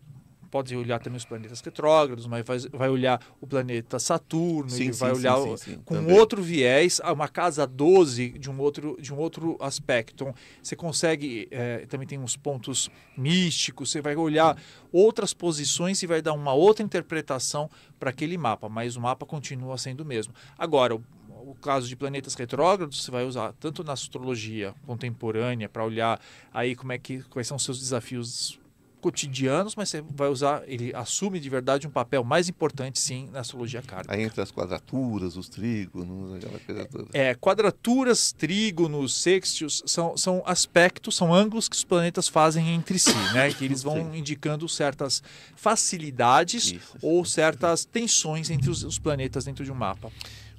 [0.50, 4.92] pode olhar também os planetas retrógrados, mas vai, vai olhar o planeta Saturno, sim, ele
[4.92, 6.18] sim, vai olhar sim, com também.
[6.18, 10.14] outro viés, uma casa 12 de um outro, de um outro aspecto.
[10.14, 14.56] Então, você consegue, é, também tem uns pontos místicos, você vai olhar
[14.92, 19.76] outras posições e vai dar uma outra interpretação para aquele mapa, mas o mapa continua
[19.76, 20.34] sendo o mesmo.
[20.56, 25.84] Agora, o, o caso de planetas retrógrados você vai usar tanto na astrologia contemporânea para
[25.84, 26.20] olhar
[26.52, 28.57] aí como é que quais são os seus desafios
[29.00, 33.40] cotidianos, mas você vai usar, ele assume de verdade um papel mais importante, sim, na
[33.40, 34.14] astrologia kármica.
[34.14, 37.08] Aí entre as quadraturas, os trígonos, aquela coisa toda.
[37.12, 43.14] É, quadraturas, trígonos, sextios, são, são aspectos, são ângulos que os planetas fazem entre si,
[43.32, 43.52] né?
[43.52, 45.22] Que eles vão indicando certas
[45.54, 50.10] facilidades Isso, ou certas tensões entre os, os planetas dentro de um mapa.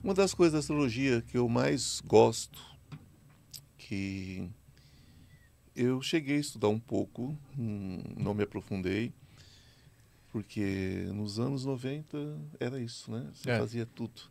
[0.04, 2.60] Uma das coisas da astrologia que eu mais gosto,
[3.78, 4.50] que
[5.80, 9.14] eu cheguei a estudar um pouco, hum, não me aprofundei,
[10.30, 12.18] porque nos anos 90
[12.60, 13.32] era isso, né?
[13.34, 13.58] Você é.
[13.58, 14.22] fazia tudo.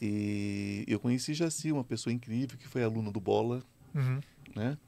[0.00, 3.62] E eu conheci Jaci, uma pessoa incrível que foi aluna do Bola,
[3.94, 4.20] uhum.
[4.56, 4.78] né?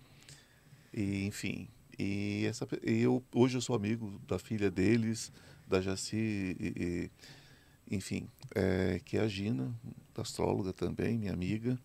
[0.93, 1.69] E, enfim,
[1.99, 5.31] e essa, eu hoje eu sou amigo da filha deles,
[5.69, 6.17] da Jaci,
[6.59, 7.11] e,
[7.91, 9.75] e, enfim, é, que é a Gina,
[10.17, 11.79] astróloga também, minha amiga.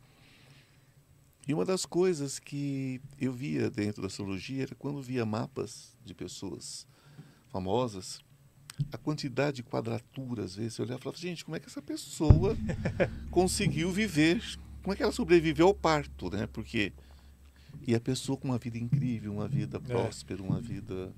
[1.49, 6.13] E uma das coisas que eu via dentro da astrologia era quando via mapas de
[6.13, 6.85] pessoas
[7.47, 8.21] famosas,
[8.91, 11.81] a quantidade de quadraturas, às vezes eu olhava e falava, gente, como é que essa
[11.81, 12.55] pessoa
[13.31, 14.43] conseguiu viver?
[14.83, 16.45] Como é que ela sobreviveu ao parto, né?
[16.45, 16.93] Porque
[17.81, 19.79] e a pessoa com uma vida incrível, uma vida é.
[19.79, 21.11] próspera, uma vida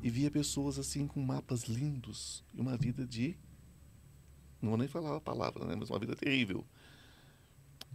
[0.00, 3.36] e via pessoas assim com mapas lindos e uma vida de
[4.62, 5.74] não vou nem falar a palavra, né?
[5.74, 6.64] Mas uma vida terrível.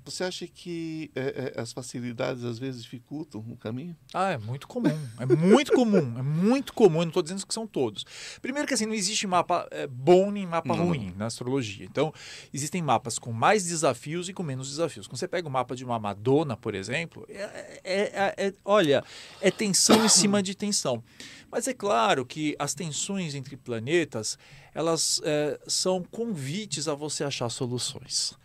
[0.06, 3.97] Você acha que é, é, as facilidades às vezes dificultam o caminho?
[4.14, 4.95] Ah, é muito comum.
[5.20, 6.20] É muito comum.
[6.20, 6.99] É muito comum.
[6.99, 8.06] Eu não estou dizendo que são todos.
[8.39, 11.84] Primeiro que assim, não existe mapa é, bom nem mapa não, ruim na astrologia.
[11.84, 12.14] Então,
[12.53, 15.08] existem mapas com mais desafios e com menos desafios.
[15.08, 19.03] Quando você pega o mapa de uma Madonna, por exemplo, é, é, é olha,
[19.41, 21.03] é tensão em cima de tensão.
[21.51, 24.38] Mas é claro que as tensões entre planetas,
[24.72, 25.20] elas
[25.68, 28.38] são convites a você achar soluções.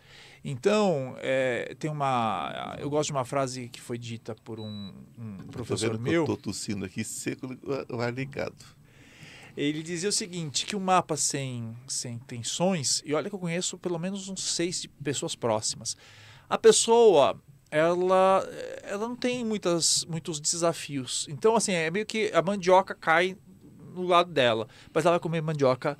[0.43, 2.75] Então, é, tem uma.
[2.79, 6.23] Eu gosto de uma frase que foi dita por um, um professor meu.
[6.23, 7.47] Estou tossindo aqui seco,
[7.99, 8.65] ar ligado.
[9.55, 13.39] Ele dizia o seguinte: que o um mapa sem, sem tensões, e olha que eu
[13.39, 15.95] conheço pelo menos uns seis pessoas próximas.
[16.49, 17.39] A pessoa
[17.71, 18.45] ela,
[18.83, 21.25] ela não tem muitas, muitos desafios.
[21.29, 23.37] Então, assim, é meio que a mandioca cai
[23.95, 25.97] no lado dela, mas ela vai comer mandioca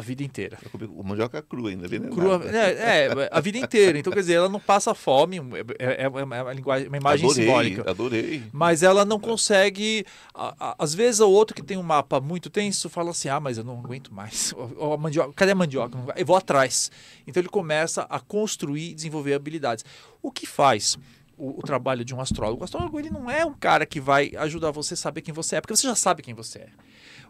[0.00, 0.58] a vida inteira.
[0.96, 2.08] O mandioca crua ainda, ali, né?
[2.08, 3.98] Crua, é, é, a vida inteira.
[3.98, 5.36] Então, quer dizer, ela não passa fome,
[5.78, 7.90] é, é, é uma, linguagem, uma imagem adorei, simbólica.
[7.90, 8.42] Adorei.
[8.50, 10.06] Mas ela não consegue.
[10.34, 13.38] A, a, às vezes, o outro que tem um mapa muito tenso fala assim: ah,
[13.38, 14.54] mas eu não aguento mais.
[14.80, 15.98] A mandioca, cadê a mandioca?
[16.16, 16.90] Eu vou atrás.
[17.26, 19.84] Então, ele começa a construir e desenvolver habilidades.
[20.22, 20.96] O que faz?
[21.36, 22.62] O, o, trabalho de um astrólogo.
[22.62, 25.56] O astrólogo ele não é um cara que vai ajudar você a saber quem você
[25.56, 26.68] é, porque você já sabe quem você é.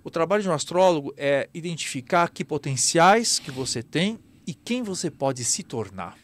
[0.03, 5.11] O trabalho de um astrólogo é identificar que potenciais que você tem e quem você
[5.11, 6.17] pode se tornar.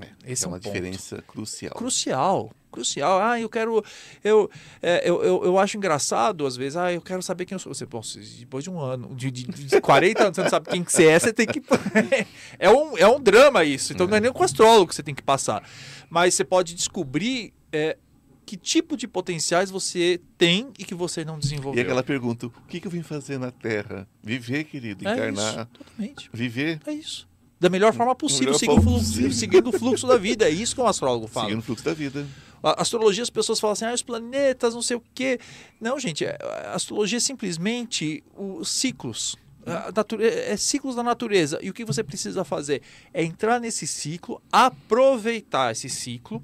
[0.00, 1.74] É, Esse é, é uma diferença crucial.
[1.74, 3.20] Crucial, crucial.
[3.20, 3.84] Ah, eu quero.
[4.24, 7.58] Eu, é, eu, eu, eu, acho engraçado, às vezes, ah, eu quero saber quem eu
[7.58, 7.74] sou.
[7.74, 8.00] Você, bom,
[8.38, 11.06] depois de um ano, de, de, de 40 anos, você não sabe quem que você
[11.06, 11.62] é, você tem que.
[12.58, 13.92] é, um, é um drama isso.
[13.92, 15.62] Então não é nem com o astrólogo que você tem que passar.
[16.08, 17.52] Mas você pode descobrir.
[17.70, 17.96] É,
[18.44, 21.80] que tipo de potenciais você tem e que você não desenvolveu.
[21.80, 24.06] E aquela pergunta, o que, que eu vim fazer na Terra?
[24.22, 25.54] Viver, querido, é encarnar.
[25.54, 26.30] Isso, totalmente.
[26.32, 26.80] Viver.
[26.86, 27.28] É isso.
[27.60, 29.32] Da melhor forma possível, melhor seguindo, forma possível.
[29.32, 30.46] seguindo o fluxo da vida.
[30.46, 31.46] É isso que um astrólogo fala.
[31.46, 32.26] Seguindo o fluxo da vida.
[32.62, 35.38] A astrologia, as pessoas falam assim, ah, os planetas, não sei o quê.
[35.80, 36.36] Não, gente, é,
[36.66, 39.36] a astrologia é simplesmente os ciclos.
[39.64, 41.58] É, é ciclos da natureza.
[41.62, 42.82] E o que você precisa fazer
[43.14, 46.42] é entrar nesse ciclo, aproveitar esse ciclo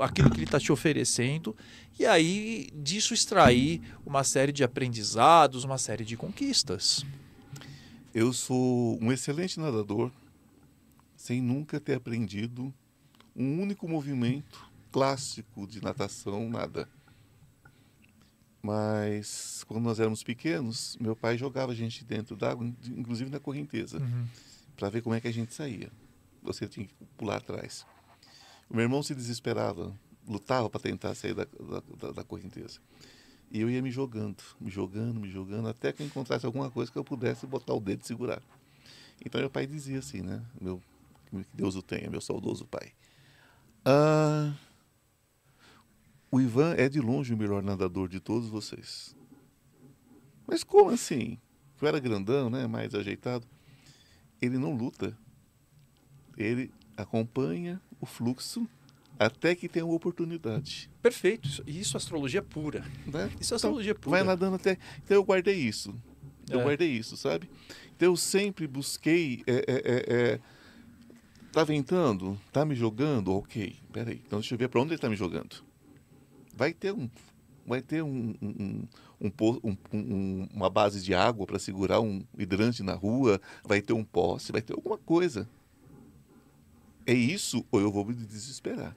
[0.00, 1.56] aquilo que ele está te oferecendo
[1.98, 7.04] e aí disso extrair uma série de aprendizados, uma série de conquistas.
[8.14, 10.10] Eu sou um excelente nadador
[11.16, 12.72] sem nunca ter aprendido
[13.36, 16.88] um único movimento clássico de natação, nada.
[18.62, 23.98] Mas quando nós éramos pequenos, meu pai jogava a gente dentro d'água, inclusive na correnteza,
[23.98, 24.26] uhum.
[24.76, 25.90] para ver como é que a gente saía.
[26.42, 27.86] Você tinha que pular atrás.
[28.70, 29.92] O meu irmão se desesperava,
[30.26, 31.44] lutava para tentar sair da,
[31.98, 32.78] da, da, correnteza.
[33.50, 36.90] E eu ia me jogando, me jogando, me jogando, até que eu encontrasse alguma coisa
[36.90, 38.40] que eu pudesse botar o dedo e segurar.
[39.26, 40.40] Então meu pai dizia assim, né?
[40.60, 40.80] Meu,
[41.30, 42.92] que Deus o tenha, meu saudoso pai.
[43.84, 44.54] Ah,
[46.30, 49.16] o Ivan é de longe o melhor nadador de todos vocês.
[50.46, 51.38] Mas como assim?
[51.82, 52.68] Eu era grandão, né?
[52.68, 53.44] Mais ajeitado.
[54.40, 55.16] Ele não luta.
[56.36, 58.66] Ele acompanha o fluxo
[59.18, 60.90] até que tenha uma oportunidade.
[61.02, 61.46] Perfeito.
[61.46, 62.82] Isso, isso é astrologia pura.
[63.06, 63.30] Né?
[63.38, 64.16] Isso é astrologia então, pura.
[64.16, 64.78] Vai nadando até.
[65.04, 65.94] Então eu guardei isso.
[66.48, 66.64] Eu é.
[66.64, 67.48] guardei isso, sabe?
[67.94, 69.42] Então eu sempre busquei.
[69.46, 70.40] É, é, é, é
[71.52, 72.40] tá ventando?
[72.50, 73.34] Tá me jogando?
[73.34, 73.76] Ok.
[73.92, 74.22] Peraí.
[74.26, 75.62] Então deixa eu ver para onde ele está me jogando.
[76.54, 77.10] Vai ter um.
[77.66, 78.88] Vai ter um, um,
[79.20, 84.02] um, um uma base de água para segurar um hidrante na rua, vai ter um
[84.02, 85.46] poste, vai ter alguma coisa.
[87.10, 88.94] É isso ou eu vou me desesperar?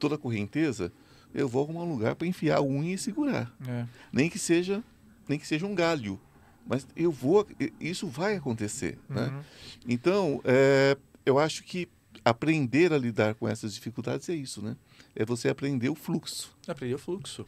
[0.00, 0.92] Toda correnteza,
[1.32, 3.54] eu vou arrumar um lugar para enfiar a unha e segurar.
[3.68, 3.86] É.
[4.12, 4.82] Nem que seja,
[5.28, 6.20] nem que seja um galho,
[6.66, 7.46] mas eu vou,
[7.78, 9.26] isso vai acontecer, né?
[9.26, 9.30] uhum.
[9.30, 9.44] né?
[9.86, 11.88] Então, é, eu acho que
[12.24, 14.76] aprender a lidar com essas dificuldades é isso, né?
[15.14, 16.52] É você aprender o fluxo.
[16.66, 17.46] Aprender o fluxo.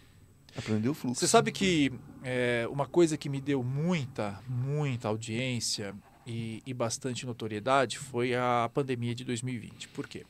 [0.57, 1.19] Aprender o fluxo.
[1.19, 5.93] Você sabe que é, uma coisa que me deu muita, muita audiência
[6.27, 9.89] e, e bastante notoriedade foi a pandemia de 2020.
[9.89, 10.25] Por quê?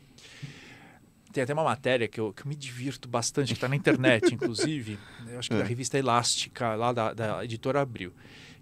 [1.32, 4.28] Tem até uma matéria que eu, que eu me divirto bastante, que está na internet,
[4.34, 5.58] inclusive, eu acho que é.
[5.58, 8.12] da revista Elástica, lá da, da editora Abril,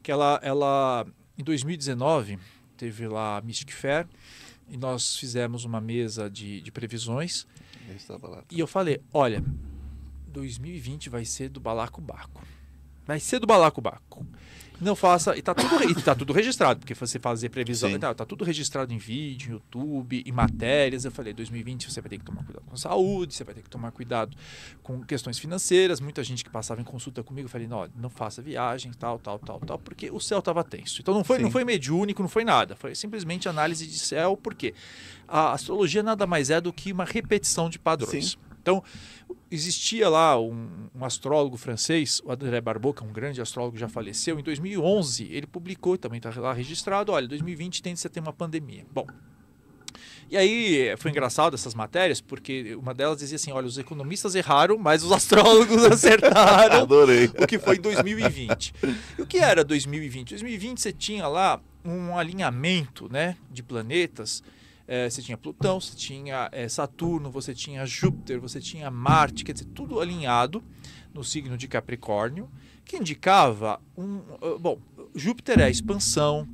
[0.03, 1.07] que ela, ela,
[1.37, 2.39] em 2019,
[2.77, 4.07] teve lá a Mystic Fair,
[4.69, 7.45] e nós fizemos uma mesa de, de previsões.
[7.89, 7.97] Eu
[8.51, 9.43] e eu falei, olha,
[10.29, 12.47] 2020 vai ser do balacobaco.
[13.05, 14.25] Vai ser do balacobaco.
[14.81, 15.37] Não faça.
[15.37, 17.99] E tá tudo, e tá tudo registrado, porque você fazer previsão.
[17.99, 21.05] Tá, tá tudo registrado em vídeo, YouTube, em matérias.
[21.05, 23.71] Eu falei, 2020 você vai ter que tomar cuidado com saúde, você vai ter que
[23.71, 24.37] tomar cuidado
[24.83, 26.01] com questões financeiras.
[26.01, 29.39] Muita gente que passava em consulta comigo, eu falei, não, não faça viagem, tal, tal,
[29.39, 31.01] tal, tal, porque o céu estava tenso.
[31.01, 31.43] Então não foi, Sim.
[31.45, 32.75] não foi mediúnico, não foi nada.
[32.77, 34.75] Foi simplesmente análise de céu, porque
[35.29, 38.31] a astrologia nada mais é do que uma repetição de padrões.
[38.31, 38.50] Sim.
[38.61, 38.83] Então,
[39.51, 43.89] existia lá um, um astrólogo francês, o André Barbeau, que é um grande astrólogo, já
[43.89, 44.39] faleceu.
[44.39, 48.87] Em 2011, ele publicou, também está lá registrado, olha, 2020 tende a ter uma pandemia.
[48.93, 49.07] Bom,
[50.31, 54.79] e aí foi engraçado essas matérias, porque uma delas dizia assim, olha, os economistas erraram,
[54.79, 57.25] mas os astrólogos acertaram Adorei.
[57.37, 58.73] o que foi em 2020.
[59.19, 60.31] E o que era 2020?
[60.31, 64.41] 2020 você tinha lá um alinhamento né, de planetas.
[64.93, 69.53] Eh, você tinha Plutão, você tinha eh, Saturno, você tinha Júpiter, você tinha Marte, quer
[69.53, 70.61] dizer, tudo alinhado
[71.15, 72.51] no signo de Capricórnio,
[72.85, 74.21] que indicava um.
[74.43, 74.81] ah, bom,
[75.15, 76.49] Júpiter é a expansão,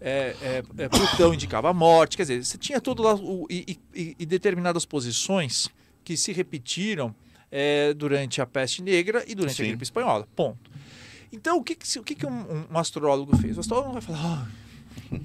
[0.00, 0.36] é,
[0.78, 4.14] é, é, Plutão indicava a morte, quer dizer, você tinha todo lá o, e, e-
[4.20, 5.68] e determinadas posições
[6.04, 7.12] que se repetiram
[7.50, 9.68] é, durante a peste negra e durante a Sim.
[9.70, 10.28] gripe espanhola.
[10.36, 10.70] Ponto.
[11.32, 13.56] Então, o que, o que, um, um astrólogo fez?
[13.56, 14.48] O astrólogo vai falar, "Ah,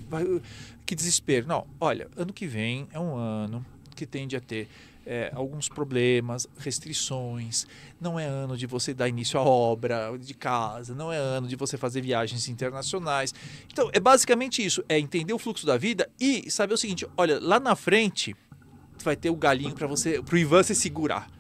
[0.10, 0.42] vai-
[0.86, 1.48] que desespero.
[1.48, 3.66] Não, olha, ano que vem é um ano
[3.96, 4.68] que tende a ter
[5.06, 7.66] é, alguns problemas, restrições.
[8.00, 11.56] Não é ano de você dar início à obra de casa, não é ano de
[11.56, 13.34] você fazer viagens internacionais.
[13.72, 17.40] Então, é basicamente isso: é entender o fluxo da vida e saber o seguinte: olha,
[17.40, 18.36] lá na frente
[19.04, 21.35] vai ter o galinho para você, para o Ivan se segurar.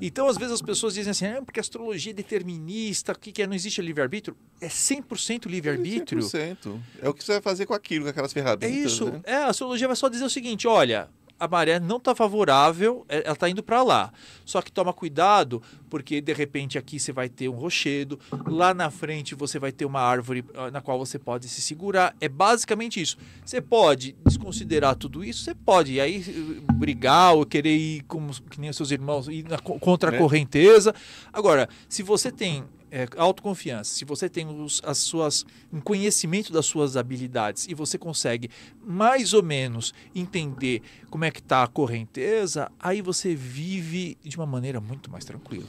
[0.00, 3.32] Então, às vezes as pessoas dizem assim, ah, porque a astrologia é determinista, o que,
[3.32, 3.46] que é?
[3.46, 4.36] Não existe livre-arbítrio?
[4.60, 6.22] É 100% livre-arbítrio.
[6.22, 6.78] 100%.
[7.00, 8.70] É o que você vai fazer com aquilo, com aquelas É ferramentas.
[8.70, 9.06] isso.
[9.06, 9.20] né?
[9.24, 11.08] É, a astrologia vai só dizer o seguinte: olha,
[11.42, 14.12] a maré não está favorável, é- ela está indo para lá.
[14.44, 18.16] Só que toma cuidado, porque de repente aqui você vai ter um rochedo,
[18.46, 22.14] lá na frente você vai ter uma árvore ah, na qual você pode se segurar.
[22.20, 23.16] É basicamente isso.
[23.44, 25.94] Você pode desconsiderar tudo isso, você pode.
[25.94, 29.58] E aí eh, brigar ou querer ir como que nem os seus irmãos, ir na,
[29.58, 30.18] co- contra a Né?
[30.18, 30.94] correnteza.
[31.32, 32.62] Agora, se você tem
[32.92, 37.96] é, autoconfiança, se você tem os, as suas, um conhecimento das suas habilidades e você
[37.96, 38.50] consegue
[38.84, 44.44] mais ou menos entender como é que está a correnteza, aí você vive de uma
[44.44, 45.66] maneira muito mais tranquila.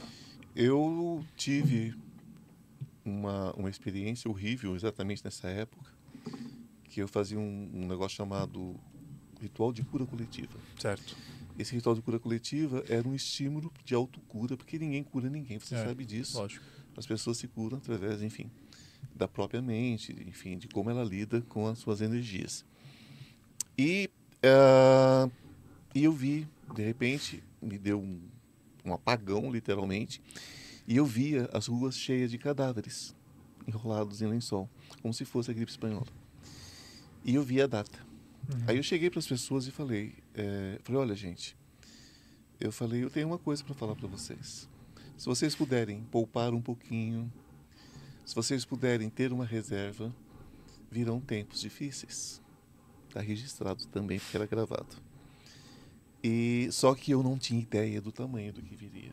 [0.54, 1.94] Eu tive
[3.02, 5.90] uma, uma experiência horrível exatamente nessa época,
[6.84, 8.76] que eu fazia um, um negócio chamado
[9.40, 10.52] ritual de cura coletiva.
[10.78, 11.16] Certo.
[11.58, 15.74] Esse ritual de cura coletiva era um estímulo de autocura, porque ninguém cura ninguém, você
[15.74, 16.36] É, sabe disso.
[16.38, 16.64] Lógico.
[16.96, 18.50] As pessoas se curam através, enfim,
[19.14, 22.64] da própria mente, enfim, de como ela lida com as suas energias.
[23.76, 24.10] E,
[25.94, 28.20] e eu vi, de repente, me deu um,
[28.84, 30.20] um apagão, literalmente,
[30.86, 33.14] e eu via as ruas cheias de cadáveres
[33.66, 34.68] enrolados em lençol,
[35.00, 36.06] como se fosse a gripe espanhola.
[37.24, 37.98] E eu vi a data.
[38.52, 38.64] Uhum.
[38.68, 41.56] Aí eu cheguei para as pessoas e falei, é, falei, olha gente,
[42.60, 44.68] eu falei, eu tenho uma coisa para falar para vocês.
[45.16, 47.32] Se vocês puderem poupar um pouquinho,
[48.24, 50.14] se vocês puderem ter uma reserva,
[50.90, 52.42] virão tempos difíceis.
[53.08, 54.96] Está registrado também porque era gravado.
[56.22, 59.12] E só que eu não tinha ideia do tamanho do que viria.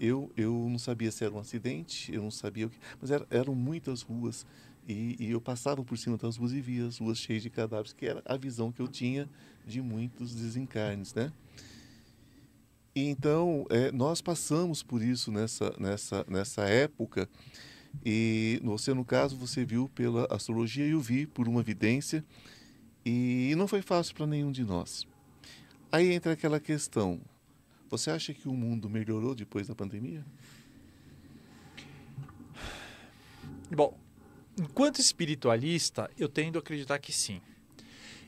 [0.00, 3.26] Eu, eu não sabia se era um acidente, eu não sabia o que, mas era,
[3.30, 4.44] eram muitas ruas
[4.88, 7.92] e, e eu passava por cima das ruas e via as ruas cheias de cadáveres,
[7.92, 9.28] que era a visão que eu tinha
[9.66, 11.32] de muitos desencarnes, né?
[12.94, 17.28] Então é, nós passamos por isso nessa, nessa, nessa época
[18.04, 22.24] e você no caso você viu pela astrologia e eu vi por uma vidência
[23.04, 25.06] e não foi fácil para nenhum de nós.
[25.90, 27.20] Aí entra aquela questão:
[27.90, 30.24] você acha que o mundo melhorou depois da pandemia?
[33.70, 33.98] Bom,
[34.58, 37.40] enquanto espiritualista, eu tendo a acreditar que sim.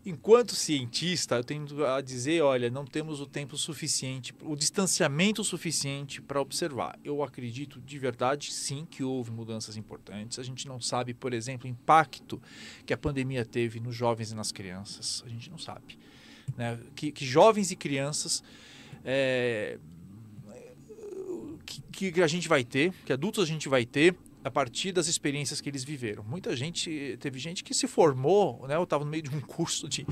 [0.09, 6.23] Enquanto cientista, eu tendo a dizer, olha, não temos o tempo suficiente, o distanciamento suficiente
[6.23, 6.97] para observar.
[7.03, 10.39] Eu acredito de verdade, sim, que houve mudanças importantes.
[10.39, 12.41] A gente não sabe, por exemplo, o impacto
[12.87, 15.25] que a pandemia teve nos jovens e nas crianças.
[15.27, 15.99] A gente não sabe.
[16.57, 16.79] Né?
[16.95, 18.45] Que, que jovens e crianças
[19.05, 19.77] é,
[21.91, 24.15] que, que a gente vai ter, que adultos a gente vai ter
[24.47, 26.23] a partir das experiências que eles viveram.
[26.23, 28.77] Muita gente, teve gente que se formou, né?
[28.77, 30.07] Eu estava no meio de um curso de,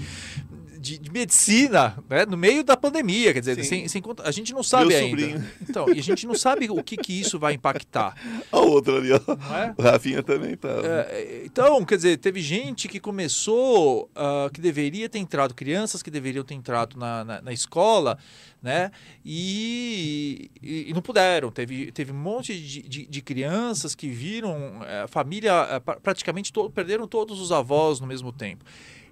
[0.84, 2.26] de, de, medicina, né?
[2.26, 5.20] No meio da pandemia, quer dizer, sem, sem, a gente não sabe Meu ainda.
[5.22, 5.50] Sobrinho.
[5.62, 8.14] Então, e a gente não sabe o que, que isso vai impactar.
[8.52, 9.16] A outra ali, ó.
[9.56, 9.74] É?
[9.78, 10.68] O Rafinha também tá.
[10.68, 16.10] É, então, quer dizer, teve gente que começou, uh, que deveria ter entrado, crianças que
[16.10, 18.18] deveriam ter entrado na, na, na escola,
[18.62, 18.90] né?
[19.24, 21.50] E, e, e, não puderam.
[21.50, 26.52] Teve, teve um monte de, de, de crianças que viram a eh, família, eh, praticamente
[26.52, 28.64] todo, perderam todos os avós no mesmo tempo.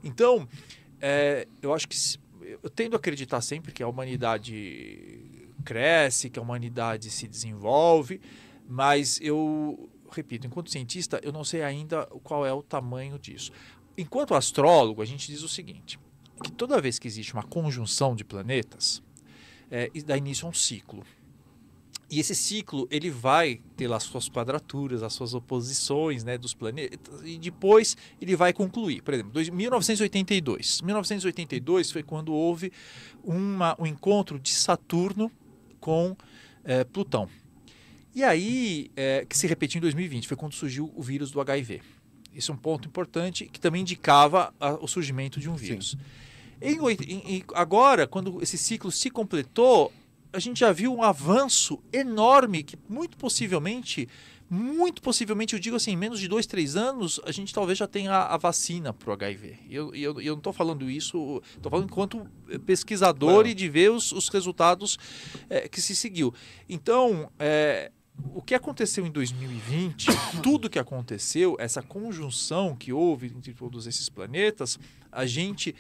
[0.05, 0.49] Então,
[1.03, 1.97] é, eu acho que
[2.63, 8.21] eu tendo a acreditar sempre que a humanidade cresce, que a humanidade se desenvolve,
[8.69, 13.51] mas eu repito, enquanto cientista, eu não sei ainda qual é o tamanho disso.
[13.99, 15.99] Enquanto astrólogo, a gente diz o seguinte:
[16.43, 19.03] que toda vez que existe uma conjunção de planetas,
[19.71, 21.05] é, dá início a um ciclo.
[22.13, 27.23] E esse ciclo ele vai ter as suas quadraturas, as suas oposições né, dos planetas,
[27.25, 29.01] e depois ele vai concluir.
[29.01, 30.83] Por exemplo, 1982.
[30.83, 32.71] 1982 foi quando houve
[33.25, 35.33] uma, um encontro de Saturno
[35.81, 36.15] com
[36.65, 37.31] é, Plutão.
[38.15, 41.81] E aí, é, que se repetiu em 2020, foi quando surgiu o vírus do HIV.
[42.37, 45.97] Esse é um ponto importante que também indicava a, o surgimento de um vírus.
[46.61, 49.91] Em, em, agora, quando esse ciclo se completou,
[50.33, 54.09] a gente já viu um avanço enorme que muito possivelmente,
[54.49, 57.87] muito possivelmente, eu digo assim, em menos de dois, três anos, a gente talvez já
[57.87, 59.59] tenha a, a vacina para o HIV.
[59.71, 62.27] Eu, eu, eu não estou falando isso, estou falando enquanto
[62.65, 64.99] pesquisador e de ver os, os resultados
[65.51, 66.33] é, que se seguiu.
[66.69, 67.93] Então, é,
[68.35, 70.07] o que aconteceu em 2020,
[70.43, 74.79] tudo que aconteceu, essa conjunção que houve entre todos esses planetas,
[75.11, 75.75] a gente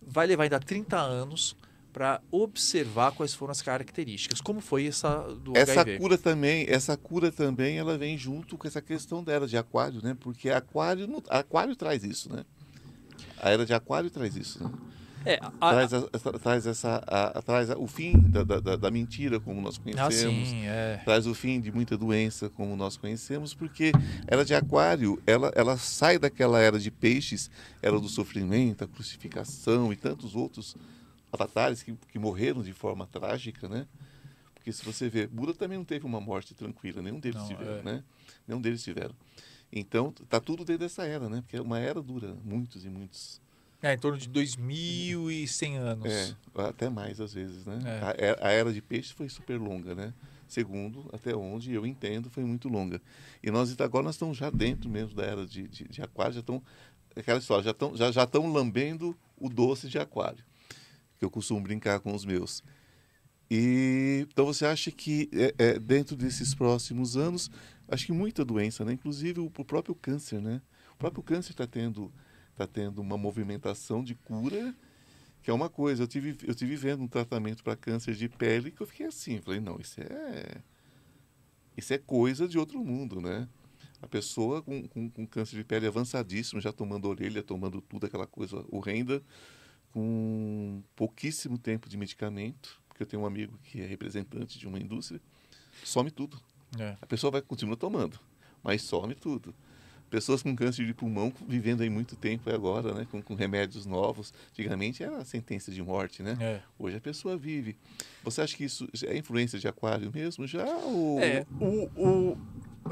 [0.00, 1.56] vai levar ainda 30 anos
[1.96, 4.38] para observar quais foram as características.
[4.38, 5.98] Como foi essa do essa HIV?
[5.98, 10.14] cura também, essa cura também, ela vem junto com essa questão dela de aquário, né?
[10.20, 12.44] Porque aquário, aquário traz isso, né?
[13.40, 14.70] A era de aquário traz isso, né?
[15.24, 16.02] É, a, traz, a,
[16.38, 20.48] traz, essa, a, traz o fim da, da, da, mentira, como nós conhecemos.
[20.48, 21.00] Ah, sim, é.
[21.02, 23.90] Traz o fim de muita doença, como nós conhecemos, porque
[24.26, 29.90] era de aquário, ela, ela sai daquela era de peixes, era do sofrimento, a crucificação
[29.94, 30.76] e tantos outros
[31.36, 33.86] avatares que, que morreram de forma trágica, né?
[34.54, 37.78] Porque se você ver, Buda também não teve uma morte tranquila, nenhum deles não, tiveram,
[37.78, 37.82] é.
[37.82, 38.04] né?
[38.48, 39.14] Nenhum deles tiveram.
[39.72, 41.40] Então, tá tudo dentro dessa era, né?
[41.42, 43.40] Porque uma era dura muitos e muitos.
[43.82, 46.12] É, em torno de 2.100 anos.
[46.12, 47.78] É, até mais às vezes, né?
[48.18, 48.30] É.
[48.30, 50.12] A, a, era de peixe foi super longa, né?
[50.48, 53.00] Segundo, até onde eu entendo, foi muito longa.
[53.42, 56.40] E nós agora nós estamos já dentro mesmo da era de, de, de aquário, já
[56.40, 56.62] estão
[57.14, 60.44] aquela história, já estão já, já estão lambendo o doce de aquário
[61.18, 62.62] que eu costumo brincar com os meus.
[63.50, 67.50] E então você acha que é, é, dentro desses próximos anos,
[67.88, 68.92] acho que muita doença, né?
[68.92, 70.60] Inclusive o, o próprio câncer, né?
[70.94, 72.12] O próprio câncer está tendo
[72.54, 74.74] tá tendo uma movimentação de cura
[75.42, 76.02] que é uma coisa.
[76.02, 79.40] Eu tive eu tive vendo um tratamento para câncer de pele que eu fiquei assim,
[79.40, 80.60] falei não, isso é
[81.76, 83.48] isso é coisa de outro mundo, né?
[84.02, 88.26] A pessoa com, com, com câncer de pele avançadíssimo, já tomando orelha, tomando tudo aquela
[88.26, 89.22] coisa horrenda
[89.96, 94.78] com pouquíssimo tempo de medicamento, porque eu tenho um amigo que é representante de uma
[94.78, 95.18] indústria,
[95.82, 96.38] some tudo.
[96.78, 96.98] É.
[97.00, 98.20] A pessoa vai continuar tomando,
[98.62, 99.54] mas some tudo.
[100.10, 104.34] Pessoas com câncer de pulmão vivendo aí muito tempo agora, né, com, com remédios novos.
[104.50, 106.36] Antigamente era sentença de morte, né?
[106.38, 106.60] É.
[106.78, 107.74] Hoje a pessoa vive.
[108.22, 110.66] Você acha que isso é influência de aquário mesmo já?
[110.66, 111.18] Ou...
[111.20, 112.38] É, o, o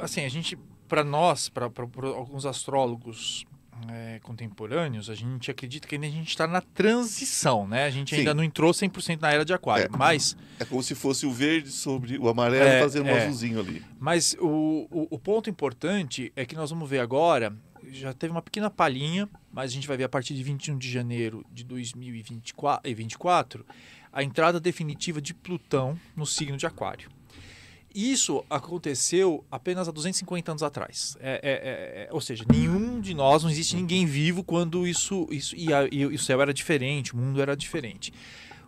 [0.01, 0.57] assim, a gente,
[0.89, 1.71] para nós, para
[2.17, 3.45] alguns astrólogos
[3.89, 7.85] é, contemporâneos, a gente acredita que ainda a gente está na transição, né?
[7.85, 8.21] A gente Sim.
[8.21, 10.37] ainda não entrou 100% na era de aquário, é, mas...
[10.59, 13.23] É como se fosse o verde sobre o amarelo é, fazendo um é.
[13.23, 13.83] azulzinho ali.
[13.99, 17.53] Mas o, o, o, ponto importante é que nós vamos ver agora,
[17.91, 20.91] já teve uma pequena palhinha, mas a gente vai ver a partir de 21 de
[20.91, 23.67] janeiro de 2024
[24.13, 27.11] a entrada definitiva de Plutão no signo de aquário.
[27.95, 31.17] Isso aconteceu apenas há 250 anos atrás.
[31.21, 35.29] É, é, é, é, ou seja, nenhum de nós, não existe ninguém vivo quando isso.
[35.31, 38.13] isso e, a, e o céu era diferente, o mundo era diferente.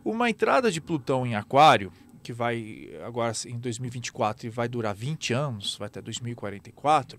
[0.04, 5.32] Uma entrada de Plutão em Aquário, que vai agora em 2024 e vai durar 20
[5.32, 7.18] anos, vai até 2044,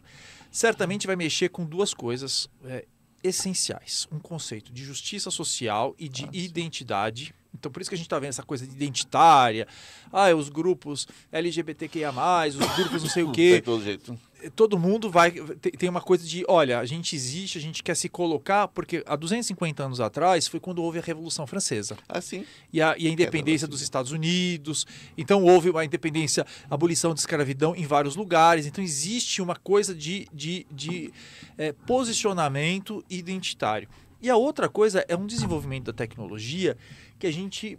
[0.49, 2.86] certamente vai mexer com duas coisas é,
[3.22, 6.38] essenciais: um conceito de justiça social e de Nossa.
[6.38, 9.68] identidade então, por isso que a gente está vendo essa coisa identitária.
[10.12, 12.12] Ah, os grupos LGBTQIA,
[12.47, 13.55] os grupos não sei o quê.
[13.55, 14.18] De todo jeito.
[14.55, 15.32] Todo mundo vai.
[15.32, 19.16] Tem uma coisa de: olha, a gente existe, a gente quer se colocar, porque há
[19.16, 21.97] 250 anos atrás foi quando houve a Revolução Francesa.
[22.08, 22.45] Ah, sim.
[22.72, 24.86] E a, e a independência é dos Estados Unidos.
[25.18, 28.68] Então, houve uma independência, abolição de escravidão em vários lugares.
[28.68, 31.12] Então, existe uma coisa de, de, de
[31.58, 33.89] é, posicionamento identitário.
[34.22, 36.76] E a outra coisa é um desenvolvimento da tecnologia
[37.20, 37.78] que a gente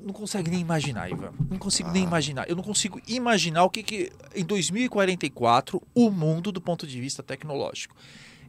[0.00, 1.32] não consegue nem imaginar, Ivan.
[1.50, 2.06] Não consigo nem Ah.
[2.06, 2.48] imaginar.
[2.48, 7.22] Eu não consigo imaginar o que, que em 2044 o mundo do ponto de vista
[7.22, 7.96] tecnológico.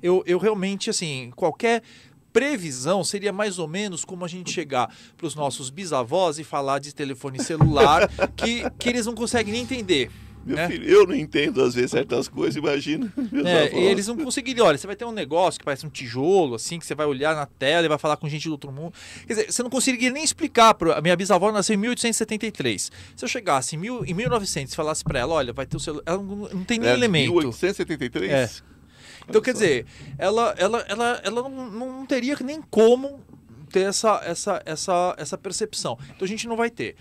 [0.02, 1.82] Eu, eu realmente, assim, qualquer
[2.32, 6.80] previsão seria mais ou menos como a gente chegar para os nossos bisavós e falar
[6.80, 8.08] de telefone celular
[8.38, 10.12] que, que eles não conseguem nem entender.
[10.48, 10.70] Meu né?
[10.70, 13.12] filho, eu não entendo às vezes certas coisas, imagina.
[13.48, 14.66] É, e eles não conseguiriam.
[14.66, 17.36] Olha, você vai ter um negócio que parece um tijolo, assim, que você vai olhar
[17.36, 18.94] na tela e vai falar com gente do outro mundo.
[19.26, 20.74] Quer dizer, você não conseguiria nem explicar.
[20.74, 20.94] Pro...
[20.94, 22.92] A minha bisavó nasceu em 1873.
[23.16, 24.04] Se eu chegasse em, mil...
[24.06, 26.04] em 1900 e falasse pra ela, olha, vai ter o celular.
[26.06, 27.32] Ela não, não tem nem É, elemento.
[27.32, 28.32] 1873?
[28.32, 28.50] É.
[29.30, 29.86] Então, quer dizer,
[30.18, 33.20] ela, ela, ela, ela não, não teria nem como
[33.70, 35.98] ter essa, essa, essa, essa percepção.
[36.16, 36.96] Então, a gente não vai ter.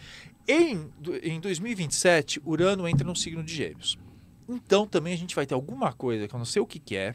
[0.49, 0.89] Em,
[1.23, 3.99] em 2027, Urano entra no signo de Gêmeos.
[4.49, 6.97] Então, também a gente vai ter alguma coisa, que eu não sei o que, que
[6.97, 7.15] é,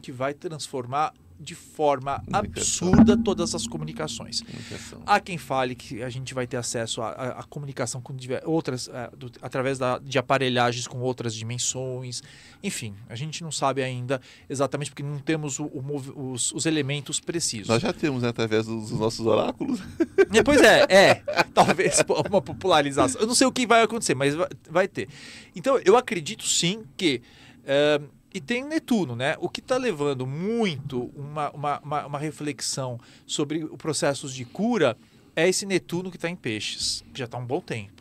[0.00, 1.12] que vai transformar
[1.42, 4.42] de forma absurda todas as comunicações.
[4.42, 5.02] Comunicação.
[5.06, 8.14] Há quem fale que a gente vai ter acesso à, comunicação com
[8.44, 12.22] outras, eh, do- através da- de aparelhagens com outras dimensões.
[12.62, 14.20] Enfim, a gente não sabe ainda
[14.50, 17.68] exatamente porque não temos o- o os, os elementos precisos.
[17.68, 19.80] Nós já temos, né, através dos nossos oráculos.
[20.32, 21.14] É, pois é, é.
[21.52, 21.98] Talvez
[22.30, 23.20] uma popularização.
[23.20, 25.08] Eu não sei o que vai acontecer, mas vai, vai ter.
[25.56, 27.20] Então, eu acredito sim que.
[27.64, 28.00] eh,
[28.32, 29.36] e tem Netuno, né?
[29.40, 34.96] O que está levando muito uma, uma, uma, uma reflexão sobre os processos de cura
[35.34, 38.00] é esse Netuno que está em peixes, que já está um bom tempo.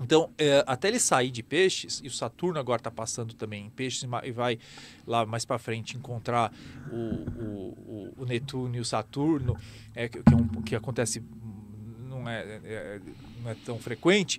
[0.00, 3.70] Então, eh, até ele sair de peixes, e o Saturno agora está passando também em
[3.70, 4.58] peixes e vai
[5.06, 6.52] lá mais para frente encontrar
[6.92, 9.56] o, o, o- Netuno e o Saturno,
[9.94, 11.22] é, que, que é um, que acontece,
[12.10, 13.00] não é, é-
[13.42, 14.38] não é tão frequente,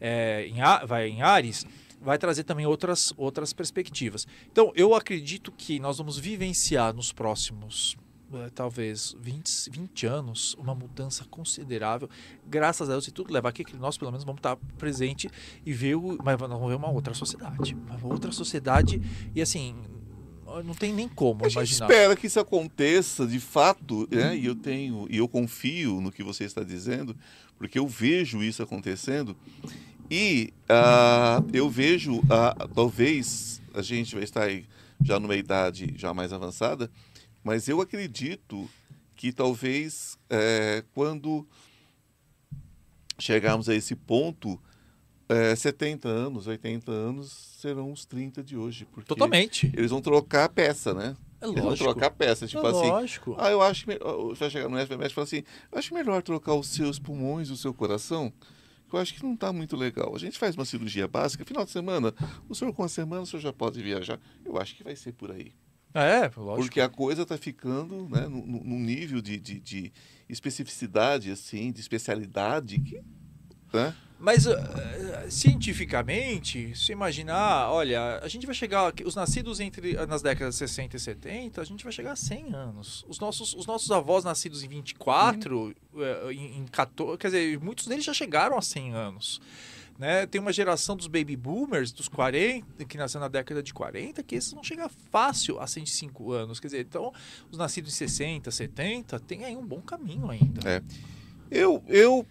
[0.00, 1.66] é, em, vai em Ares,
[2.04, 4.26] vai trazer também outras, outras perspectivas.
[4.52, 7.96] Então, eu acredito que nós vamos vivenciar nos próximos,
[8.32, 12.08] eh, talvez, 20, 20 anos, uma mudança considerável.
[12.46, 15.28] Graças a Deus, se tudo levar aqui, que nós, pelo menos, vamos estar presente
[15.64, 17.74] e ver, o, mas nós vamos ver uma outra sociedade.
[17.74, 19.00] Uma outra sociedade,
[19.34, 19.74] e assim,
[20.64, 21.86] não tem nem como A gente imaginar.
[21.90, 24.36] espera que isso aconteça de fato, né?
[24.36, 27.16] E eu tenho, e eu confio no que você está dizendo,
[27.58, 29.36] porque eu vejo isso acontecendo.
[30.10, 34.64] E ah, eu vejo, ah, talvez a gente vai estar aí
[35.02, 36.90] já numa idade já mais avançada,
[37.42, 38.68] mas eu acredito
[39.16, 41.46] que talvez eh, quando
[43.18, 44.60] chegarmos a esse ponto,
[45.28, 48.86] eh, 70 anos, 80 anos serão os 30 de hoje.
[48.86, 49.70] Porque Totalmente.
[49.76, 51.16] eles vão trocar a peça, né?
[51.40, 51.90] É Eles vão lógico.
[51.90, 52.88] trocar a peça, tipo é assim.
[52.88, 53.36] lógico.
[53.38, 53.88] Ah, eu acho que.
[53.92, 56.68] me- Você vai chegar no médico, o médico fala assim: eu acho melhor trocar os
[56.68, 58.32] seus pulmões, o seu coração.
[58.88, 60.14] Que Eu acho que não está muito legal.
[60.14, 62.14] A gente faz uma cirurgia básica, final de semana,
[62.48, 64.20] o senhor com a semana, o senhor já pode viajar.
[64.44, 65.52] Eu acho que vai ser por aí.
[65.94, 66.56] É, lógico.
[66.56, 69.92] Porque a coisa está ficando né, num nível de, de, de
[70.28, 73.00] especificidade, assim, de especialidade que.
[73.72, 73.94] Né?
[74.18, 80.54] Mas eh, cientificamente, se imaginar, olha, a gente vai chegar, os nascidos entre nas décadas
[80.54, 83.04] de 60 e 70, a gente vai chegar a 100 anos.
[83.08, 87.86] Os nossos, os nossos avós nascidos em 24, eh, em, em 14, quer dizer, muitos
[87.86, 89.40] deles já chegaram a 100 anos.
[89.98, 90.26] Né?
[90.26, 94.34] Tem uma geração dos baby boomers, dos 40, que nasceu na década de 40, que
[94.34, 96.58] esses vão chegar fácil a 105 anos.
[96.58, 97.12] Quer dizer, então,
[97.50, 100.68] os nascidos em 60, 70, tem aí um bom caminho ainda.
[100.68, 100.82] É.
[101.50, 102.26] Eu, eu,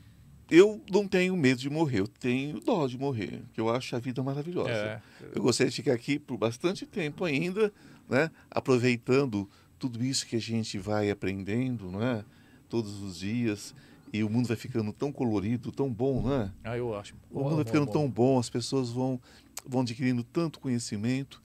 [0.54, 4.00] eu não tenho medo de morrer, eu tenho dó de morrer, que eu acho a
[4.00, 4.70] vida maravilhosa.
[4.70, 5.02] É.
[5.34, 7.74] Eu gostaria de ficar aqui por bastante tempo ainda,
[8.08, 8.30] né?
[8.52, 9.50] aproveitando
[9.80, 12.24] tudo isso que a gente vai aprendendo, não é?
[12.70, 13.74] Todos os dias.
[14.14, 16.54] E o mundo vai ficando tão colorido, tão bom, né?
[16.64, 17.16] Ah, eu acho.
[17.32, 19.20] O mundo vai ficando tão bom, as pessoas vão,
[19.66, 21.42] vão adquirindo tanto conhecimento.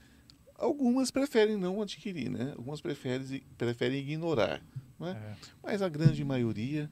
[0.55, 2.53] Algumas preferem não adquirir, né?
[2.59, 4.61] Algumas preferem, preferem ignorar,
[5.01, 5.13] não é?
[5.13, 5.37] É.
[5.63, 6.91] Mas a grande maioria,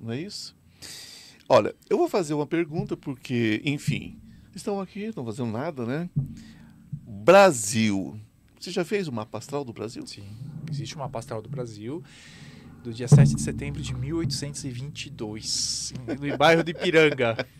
[0.00, 0.56] não é isso?
[1.48, 4.20] Olha, eu vou fazer uma pergunta porque, enfim,
[4.54, 6.10] estão aqui, não fazendo nada, né?
[7.06, 8.20] Brasil.
[8.60, 10.06] Você já fez o mapa astral do Brasil?
[10.06, 10.28] Sim,
[10.70, 12.04] existe uma astral do Brasil
[12.82, 17.48] do dia 7 de setembro de 1822, no bairro de Ipiranga.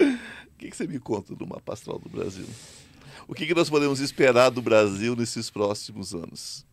[0.00, 2.46] O que, que você me conta do mapa astral do Brasil?
[3.26, 6.64] O que, que nós podemos esperar do Brasil nesses próximos anos?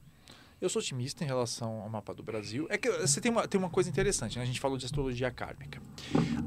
[0.62, 2.68] Eu sou otimista em relação ao mapa do Brasil.
[2.70, 4.44] É que você tem uma, tem uma coisa interessante, né?
[4.44, 5.82] A gente falou de astrologia kármica.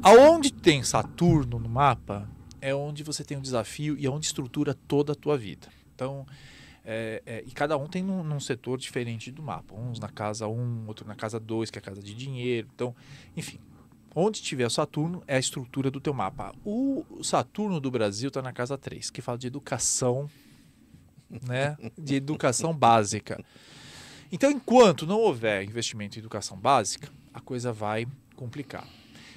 [0.03, 2.29] Aonde tem Saturno no mapa
[2.61, 5.69] é onde você tem um desafio e é onde estrutura toda a tua vida.
[5.95, 6.27] Então,
[6.85, 9.75] é, é, e cada um tem num, num setor diferente do mapa.
[9.75, 12.69] Uns na casa 1, outro na casa 2, que é a casa de dinheiro.
[12.75, 12.95] Então,
[13.35, 13.59] enfim,
[14.15, 16.55] onde tiver Saturno é a estrutura do teu mapa.
[16.65, 20.29] O Saturno do Brasil está na casa 3, que fala de educação,
[21.49, 21.79] né?
[21.97, 23.43] De educação básica.
[24.33, 28.89] Então, enquanto não houver investimento em educação básica, a coisa vai complicar.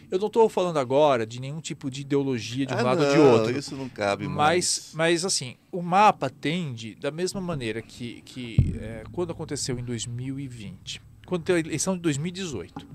[0.10, 3.12] Eu não estou falando agora de nenhum tipo de ideologia de um ah, lado ou
[3.12, 3.58] de outro.
[3.58, 4.92] Isso não cabe mas, mais.
[4.94, 11.02] mas assim, o mapa tende da mesma maneira que, que é, quando aconteceu em 2020,
[11.26, 12.88] quando teve a eleição de 2018,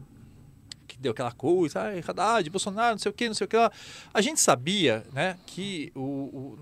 [0.87, 3.57] que deu aquela coisa, ah, Haddad, Bolsonaro, não sei o que, não sei o que
[3.57, 3.71] lá.
[4.15, 6.59] A gente sabia né, que o, o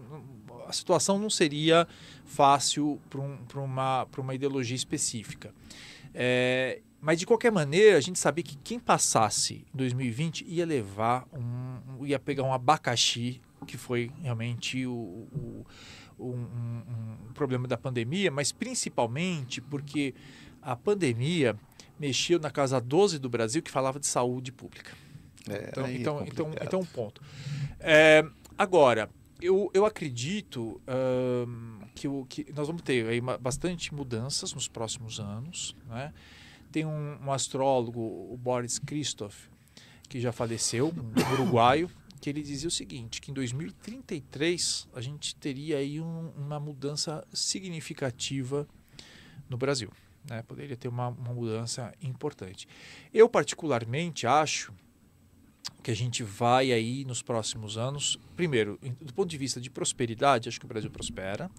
[0.68, 1.88] a situação não seria
[2.24, 5.52] fácil para um, uma, uma ideologia específica.
[6.14, 11.26] É, mas de qualquer maneira, a gente sabia que quem passasse em 2020 ia levar
[11.32, 12.04] um.
[12.04, 15.66] ia pegar um abacaxi, que foi realmente o, o
[16.18, 16.82] um, um,
[17.28, 20.14] um, problema da pandemia, mas principalmente porque
[20.60, 21.56] a pandemia
[21.98, 24.92] mexeu na casa 12 do Brasil que falava de saúde pública.
[25.48, 27.22] É, então, é então, então, então, um ponto.
[27.78, 28.24] É,
[28.56, 29.08] agora,
[29.40, 30.80] eu, eu acredito
[31.94, 36.12] que, o, que nós vamos ter aí bastante mudanças nos próximos anos, né?
[36.70, 39.46] Tem um, um astrólogo, o Boris Christoph,
[40.08, 41.90] que já faleceu, um uruguaio,
[42.20, 47.26] que ele dizia o seguinte, que em 2033 a gente teria aí um, uma mudança
[47.32, 48.68] significativa
[49.48, 49.90] no Brasil.
[50.28, 50.42] Né?
[50.42, 52.68] Poderia ter uma, uma mudança importante.
[53.14, 54.74] Eu particularmente acho
[55.82, 60.48] que a gente vai aí nos próximos anos, primeiro, do ponto de vista de prosperidade,
[60.48, 61.50] acho que o Brasil prospera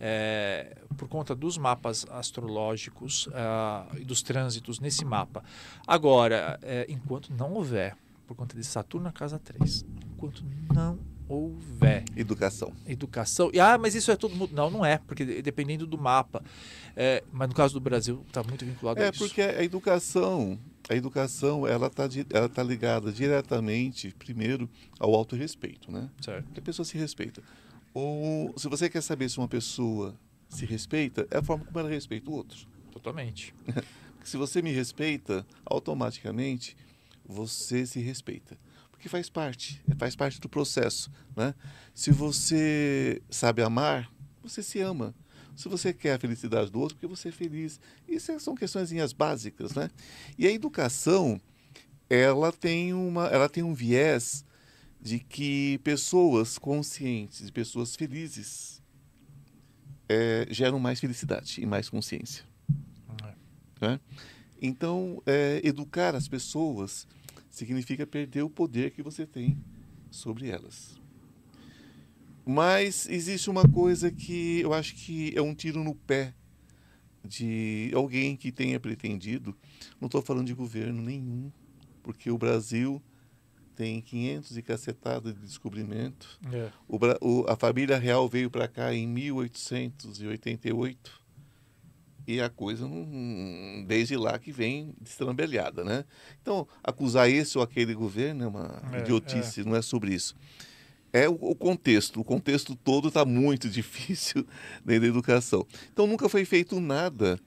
[0.00, 5.42] é, por conta dos mapas astrológicos uh, e dos trânsitos nesse mapa.
[5.86, 7.96] Agora, é, enquanto não houver,
[8.26, 9.84] por conta de Saturno na casa 3,
[10.14, 10.98] enquanto não
[11.28, 12.72] houver educação.
[12.86, 13.50] Educação.
[13.52, 14.54] E, ah, mas isso é todo mundo.
[14.54, 16.42] Não, não é, porque dependendo do mapa.
[16.96, 19.24] É, mas no caso do Brasil, está muito vinculado é, a isso.
[19.24, 20.58] É, porque a educação,
[20.88, 26.08] a educação, ela está ela tá ligada diretamente, primeiro, ao autorrespeito, né?
[26.20, 26.46] Certo.
[26.46, 27.42] Porque a pessoa se respeita.
[27.92, 30.14] Ou se você quer saber se uma pessoa
[30.48, 32.66] se respeita, é a forma como ela respeita o outro.
[32.90, 33.54] Totalmente.
[34.24, 36.76] se você me respeita, automaticamente
[37.24, 38.58] você se respeita.
[38.90, 41.10] Porque faz parte, faz parte do processo.
[41.36, 41.54] Né?
[41.94, 44.10] Se você sabe amar,
[44.42, 45.14] você se ama.
[45.58, 47.80] Se você quer a felicidade do outro, porque você é feliz.
[48.06, 49.74] Isso são questões básicas.
[49.74, 49.90] Né?
[50.38, 51.40] E a educação,
[52.08, 54.44] ela tem, uma, ela tem um viés
[55.02, 58.80] de que pessoas conscientes, pessoas felizes,
[60.08, 62.44] é, geram mais felicidade e mais consciência.
[63.80, 63.88] É.
[63.88, 64.00] Né?
[64.62, 67.04] Então, é, educar as pessoas
[67.50, 69.58] significa perder o poder que você tem
[70.08, 70.97] sobre elas.
[72.50, 76.32] Mas existe uma coisa que eu acho que é um tiro no pé
[77.22, 79.54] de alguém que tenha pretendido.
[80.00, 81.52] Não estou falando de governo nenhum,
[82.02, 83.02] porque o Brasil
[83.76, 86.40] tem 500 e cacetada de descobrimento.
[86.50, 86.70] É.
[86.88, 91.20] O, o, a família real veio para cá em 1888
[92.26, 96.02] e a coisa não, desde lá que vem destrambelhada, né?
[96.40, 99.64] Então, acusar esse ou aquele governo é uma é, idiotice, é.
[99.64, 100.34] não é sobre isso.
[101.22, 104.46] É o, contexto, o contexto todo está muito difícil
[104.84, 105.66] dentro da educação.
[105.92, 107.38] Então, nunca foi feito nada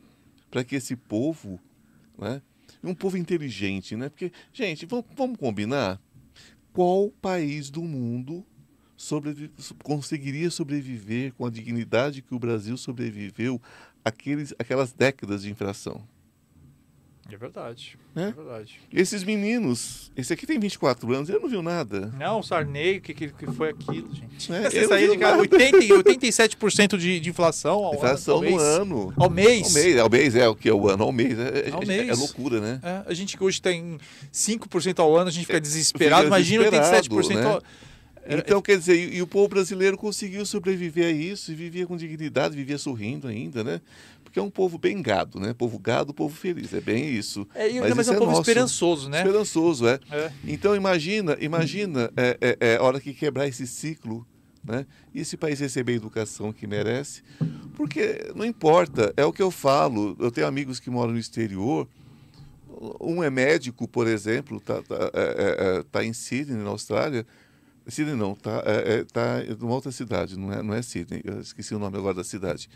[0.50, 1.60] para que esse povo,
[2.18, 2.42] né?
[2.84, 4.10] Um povo inteligente, né?
[4.10, 6.02] Porque, gente, vamos, vamos combinar?
[6.74, 8.46] qual país do mundo
[8.96, 9.52] sobrevi
[9.84, 13.62] conseguiria sobreviver com a dignidade que o Brasil sobreviveu
[14.04, 16.08] aqueles, aquelas décadas de infração?
[17.30, 17.98] É verdade.
[18.16, 18.24] É?
[18.24, 18.32] é?
[18.32, 18.80] verdade.
[18.92, 22.12] Esses meninos, esse aqui tem 24 anos, ele não viu nada.
[22.18, 24.52] Não, o Sarney, o que, que foi aquilo, gente?
[24.52, 28.48] É, Você saía de casa, 80, 87% de, de inflação ao inflação ano.
[28.48, 29.14] Inflação no ano.
[29.18, 29.68] Ao mês.
[29.68, 31.38] Ao mês, ao mês é o que é o ano, ao mês.
[31.40, 32.10] É, ao é, mês.
[32.10, 32.80] é loucura, né?
[32.84, 33.98] É, a gente que hoje tem
[34.34, 36.24] 5% ao ano, a gente fica desesperado.
[36.24, 37.46] Fica Imagina 87% né?
[37.46, 37.62] ao
[38.28, 41.98] então, quer dizer, e, e, o povo brasileiro conseguiu sobreviver a isso e vivia com
[41.98, 43.82] dignidade, vivia sorrindo ainda, né?
[44.32, 45.54] Porque é um povo bem gado, né?
[45.54, 47.46] Povo gado, povo feliz, é bem isso.
[47.54, 48.50] É, mas, mas é um é povo nosso.
[48.50, 49.18] esperançoso, né?
[49.18, 50.00] Esperançoso, é.
[50.10, 50.32] é.
[50.48, 54.26] Então imagina, imagina é, é, é, a hora que quebrar esse ciclo,
[54.64, 54.86] né?
[55.14, 57.24] E esse país receber a educação que merece,
[57.76, 60.16] porque não importa, é o que eu falo.
[60.18, 61.86] Eu tenho amigos que moram no exterior.
[63.02, 67.28] Um é médico, por exemplo, tá, tá, é, tá em Sydney, na Austrália.
[67.86, 71.22] Sydney não, tá, é, tá numa outra cidade, não é, não é Sydney.
[71.26, 72.70] Eu esqueci o nome agora da cidade.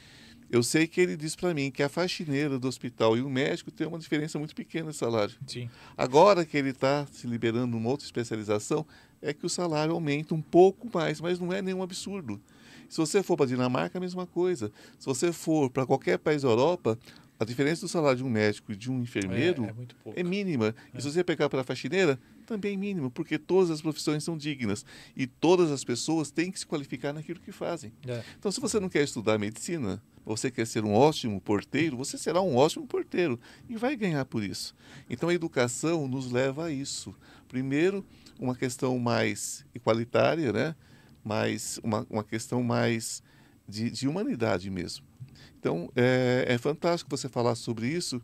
[0.49, 3.71] Eu sei que ele diz para mim que a faxineira do hospital e o médico
[3.71, 5.35] tem uma diferença muito pequena de salário.
[5.47, 5.69] Sim.
[5.97, 8.85] Agora que ele está se liberando numa outra especialização,
[9.21, 12.39] é que o salário aumenta um pouco mais, mas não é nenhum absurdo.
[12.87, 14.71] Se você for para a Dinamarca, a mesma coisa.
[14.99, 16.97] Se você for para qualquer país da Europa,
[17.39, 20.75] a diferença do salário de um médico e de um enfermeiro é, é, é mínima.
[20.93, 20.97] É.
[20.97, 24.37] E se você pegar para a faxineira, também é mínima, porque todas as profissões são
[24.37, 24.85] dignas
[25.15, 27.91] e todas as pessoas têm que se qualificar naquilo que fazem.
[28.07, 28.23] É.
[28.37, 32.41] Então, se você não quer estudar medicina, você quer ser um ótimo porteiro, você será
[32.41, 33.39] um ótimo porteiro
[33.69, 34.75] e vai ganhar por isso.
[35.09, 37.15] Então a educação nos leva a isso.
[37.47, 38.05] Primeiro,
[38.39, 40.75] uma questão mais igualitária, né?
[41.25, 43.23] mais, uma, uma questão mais
[43.67, 45.03] de, de humanidade mesmo.
[45.59, 48.21] Então é, é fantástico você falar sobre isso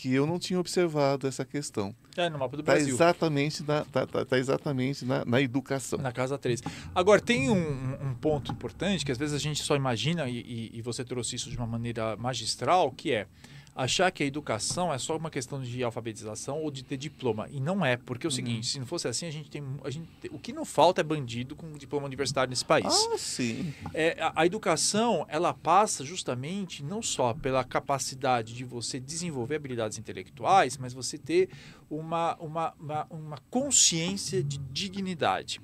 [0.00, 1.94] que eu não tinha observado essa questão.
[2.16, 2.94] É, no mapa do Está Brasil.
[2.94, 5.98] exatamente, na, tá, tá- tá exatamente na, na educação.
[5.98, 6.62] Na casa 3.
[6.94, 10.70] Agora, tem um, um ponto importante que às vezes a gente só imagina, e, e-
[10.78, 13.26] e você trouxe isso de uma maneira magistral, que é
[13.74, 17.48] achar que a educação é só uma questão de alfabetização ou de ter diploma.
[17.50, 19.62] E não é, porque é o seguinte, se não fosse assim, a gente tem.
[19.84, 22.86] A gente, o que não falta é bandido com diploma universitário nesse país.
[22.86, 23.72] Ah, sim.
[23.94, 29.98] É, a, a educação, ela passa justamente não só pela capacidade de você desenvolver habilidades
[29.98, 31.48] intelectuais, mas você ter
[31.88, 35.60] uma, uma, uma, uma consciência de dignidade,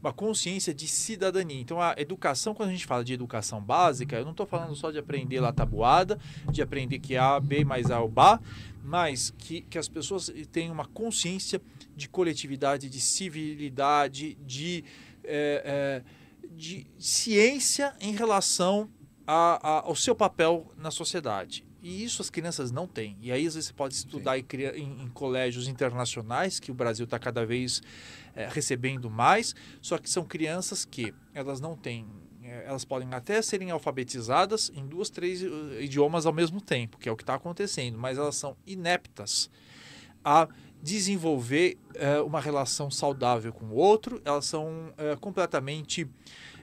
[0.00, 1.60] uma consciência de cidadania.
[1.60, 4.90] Então, a educação, quando a gente fala de educação básica, eu não estou falando só
[4.90, 6.18] de aprender lá tabuada,
[6.52, 8.40] de aprender que A, B mais A é o Bá,
[8.82, 11.60] mas que, que as pessoas tenham uma consciência
[11.96, 14.84] de coletividade, de civilidade, de...
[15.24, 16.18] é, é,
[16.50, 18.88] de ciência em relação
[19.26, 21.64] a- a- ao seu papel na sociedade.
[21.82, 23.16] E isso as crianças não têm.
[23.20, 24.44] E aí, às vezes, você pode estudar em-
[25.02, 27.80] em colégios internacionais, que o Brasil está cada vez
[28.38, 32.06] eh, recebendo mais, só que são crianças que elas não têm.
[32.42, 35.48] eh, Elas podem até serem alfabetizadas em duas, três eh,
[35.82, 39.50] idiomas ao mesmo tempo, que é o que está acontecendo, mas elas são ineptas
[40.24, 40.48] a
[40.82, 46.06] desenvolver eh, uma relação saudável com o outro, elas são eh, completamente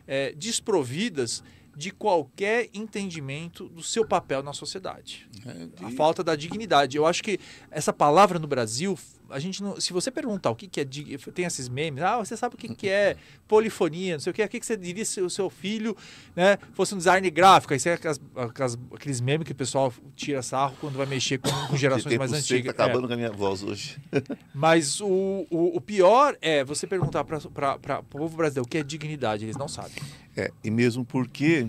[0.08, 1.44] eh, desprovidas
[1.76, 5.30] de qualquer entendimento do seu papel na sociedade.
[5.46, 6.96] É, A falta da dignidade.
[6.96, 7.38] Eu acho que
[7.70, 8.98] essa palavra no Brasil,
[9.36, 10.86] a gente não, se você perguntar o que, que é
[11.34, 13.18] tem esses memes, ah, você sabe o que, que é
[13.48, 15.96] polifonia, não sei o que, o que, que você diria se o seu filho
[16.36, 17.74] né, fosse um design gráfico?
[17.74, 21.50] Isso é aquelas, aquelas- aqueles memes que o pessoal tira sarro quando vai mexer com,
[21.68, 22.74] com gerações mais antigas.
[22.74, 22.86] Tá É.
[22.86, 23.98] acabando com a minha voz hoje.
[24.56, 28.84] Mas o, o, o pior é você perguntar para o povo brasileiro o que é
[28.84, 30.02] dignidade, eles não sabem.
[30.38, 31.68] É, e mesmo porque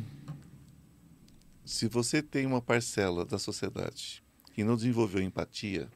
[1.64, 4.22] se você tem uma parcela da sociedade
[4.54, 5.88] que não desenvolveu empatia,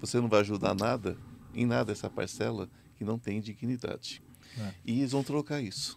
[0.00, 1.16] você não vai ajudar nada,
[1.54, 4.22] em nada essa parcela que não tem dignidade.
[4.58, 4.72] É.
[4.84, 5.96] E eles vão trocar isso.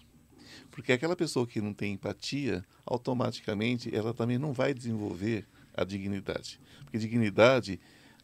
[0.70, 6.60] Porque aquela pessoa que não tem empatia, automaticamente ela também não vai desenvolver a dignidade.
[6.84, 7.80] Porque dignidade,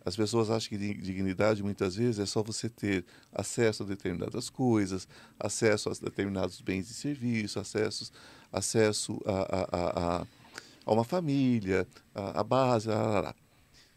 [0.06, 4.49] as pessoas acham que di- dignidade muitas vezes é só você ter acesso a determinadas
[4.49, 5.07] coisas,
[5.39, 8.11] acesso a determinados bens e serviços, acessos,
[8.51, 10.27] acesso a, a, a, a,
[10.85, 13.35] a uma família, a, a base, lá.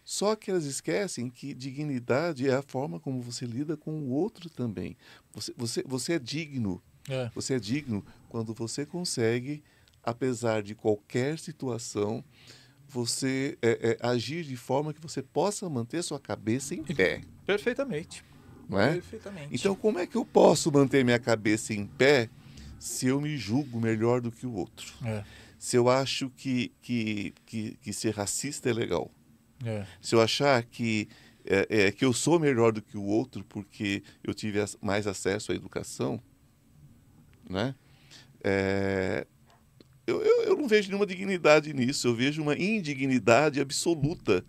[0.05, 4.51] Só que elas esquecem que dignidade é a forma como você lida com o outro
[4.51, 4.97] também.
[5.33, 7.31] Você, você, você é digno É.
[7.35, 9.63] você é digno quando você consegue,
[10.03, 12.25] apesar de qualquer situação,
[12.89, 18.25] você é, é, agir de forma que você possa manter sua cabeça em pé, Perfeitamente.
[18.69, 18.95] não é?
[18.95, 19.55] Perfeitamente.
[19.55, 22.29] Então, como é que eu posso manter minha cabeça em pé
[22.79, 24.93] se eu me julgo melhor do que o outro?
[25.05, 25.25] É,
[25.59, 29.11] Se eu acho que, que, que, que ser racista é legal?
[29.65, 29.87] É.
[30.01, 31.09] Se eu achar que,
[31.45, 35.53] é, é, que eu sou melhor do que o outro porque eu tive mais acesso
[35.53, 36.21] à educação,
[37.49, 37.75] né?
[38.43, 39.27] É,
[40.07, 44.45] eu, eu, eu não vejo nenhuma dignidade nisso, eu vejo uma indignidade absoluta.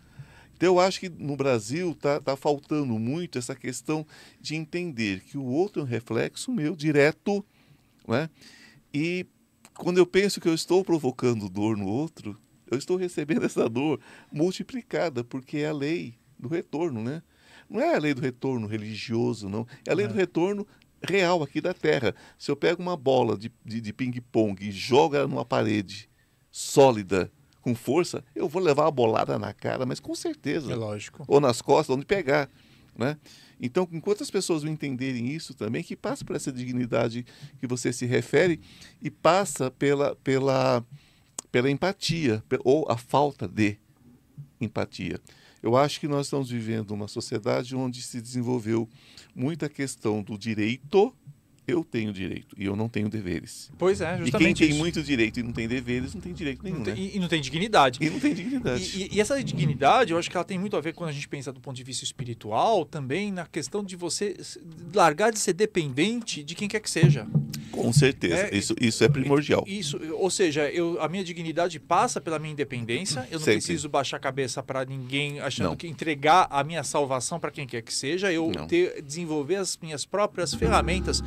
[0.56, 4.06] Então eu acho que no Brasil está tá faltando muito essa questão
[4.40, 7.46] de entender que o outro é um reflexo meu direto,
[8.08, 8.30] né?
[8.94, 9.26] E
[9.76, 12.40] quando eu penso que eu estou provocando dor no outro,
[12.74, 14.00] eu estou recebendo essa dor
[14.32, 17.22] multiplicada, porque é a lei do retorno, né?
[17.70, 19.66] Não é a lei do retorno religioso, não.
[19.88, 20.10] É a lei É.
[20.10, 20.68] do retorno
[21.08, 22.14] real aqui da Terra.
[22.38, 26.10] Se eu pego uma bola de, de, de ping-pong e jogo ela numa parede
[26.52, 27.32] sólida,
[27.62, 31.24] com força, eu vou levar uma bolada na cara, mas com certeza É lógico.
[31.28, 32.50] ou nas costas, onde pegar.
[32.96, 33.18] Né?
[33.60, 37.26] Então, enquanto as pessoas não entenderem isso também, que passa por essa dignidade
[37.60, 38.60] que você se refere
[39.02, 40.86] e passa pela, pela,
[41.54, 43.78] pela empatia, ou a falta de
[44.60, 45.20] empatia.
[45.62, 48.90] Eu acho que nós estamos vivendo uma sociedade onde se desenvolveu
[49.36, 51.16] muita questão do direito.
[51.66, 53.72] Eu tenho direito e eu não tenho deveres.
[53.78, 54.78] Pois é, E quem justamente tem isso.
[54.80, 57.12] muito direito e não tem deveres, não tem direito nenhum, Não tem- né?
[57.14, 58.00] e, não tem dignidade.
[58.02, 58.84] E não tem dignidade.
[59.00, 61.14] E, e- e essa dignidade, eu acho que ela tem muito a ver quando a
[61.14, 64.36] gente pensa do ponto de vista espiritual, também na questão de você
[64.94, 67.26] largar de ser dependente de quem quer que seja.
[67.72, 68.36] Com certeza.
[68.52, 69.64] É, isso, isso é primordial.
[69.66, 73.22] Isso, ou seja, eu, a minha dignidade passa pela minha independência.
[73.32, 73.54] Eu não Sempre.
[73.54, 75.76] preciso baixar a cabeça para ninguém, achando Não.
[75.76, 78.32] que entregar a minha salvação para quem quer que seja.
[78.32, 81.24] Eu ter, desenvolver as minhas próprias ferramentas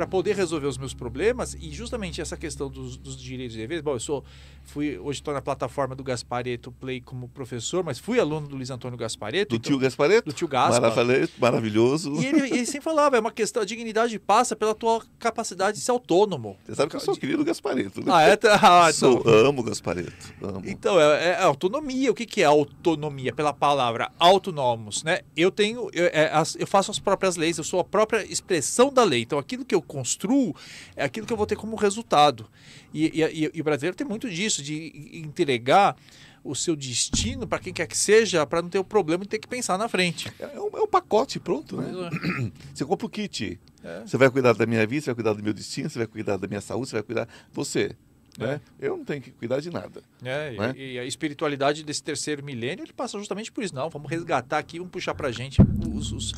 [0.00, 3.84] para poder resolver os meus problemas e justamente essa questão dos, dos direitos e deveres.
[3.84, 4.24] Bom, eu sou
[4.70, 8.70] fui hoje estou na plataforma do Gaspareto Play como professor, mas fui aluno do Luiz
[8.70, 9.50] Antônio Gaspareto.
[9.50, 10.30] Do então, tio Gaspareto?
[10.30, 10.92] Do tio Gaspar.
[11.38, 12.14] Maravilhoso.
[12.20, 15.84] E ele, ele sempre falava, é uma questão, a dignidade passa pela tua capacidade de
[15.84, 16.56] ser autônomo.
[16.64, 18.06] Você sabe que eu sou querido Gaspareto, né?
[18.12, 18.38] Ah, é?
[18.62, 18.92] Ah, então.
[18.92, 20.12] Sou, amo Gaspareto.
[20.42, 20.62] Amo.
[20.64, 22.10] Então, é, é, autonomia.
[22.10, 23.34] O que, que é autonomia?
[23.34, 25.20] Pela palavra autonomos, né?
[25.36, 28.92] Eu tenho, eu, é, as, eu faço as próprias leis, eu sou a própria expressão
[28.92, 29.22] da lei.
[29.22, 30.54] Então, aquilo que eu construo
[30.94, 32.46] é aquilo que eu vou ter como resultado.
[32.94, 35.96] E, e, e o brasileiro tem muito disso, de entregar
[36.42, 39.38] o seu destino para quem quer que seja, para não ter o problema de ter
[39.38, 40.32] que pensar na frente.
[40.38, 41.90] É, é um, é um pacote pronto, né?
[41.90, 42.50] É.
[42.72, 43.60] Você compra o kit.
[43.82, 44.02] É.
[44.06, 46.36] Você vai cuidar da minha vida, você vai cuidar do meu destino, você vai cuidar
[46.36, 47.28] da minha saúde, você vai cuidar.
[47.52, 47.96] Você.
[48.38, 48.60] Né?
[48.80, 48.86] É.
[48.86, 50.02] Eu não tenho que cuidar de nada.
[50.22, 50.74] É, né?
[50.76, 53.74] e, e, a espiritualidade desse terceiro milênio ele passa justamente por isso.
[53.74, 55.60] Não, vamos resgatar aqui, vamos puxar para a gente
[55.94, 56.32] os, os,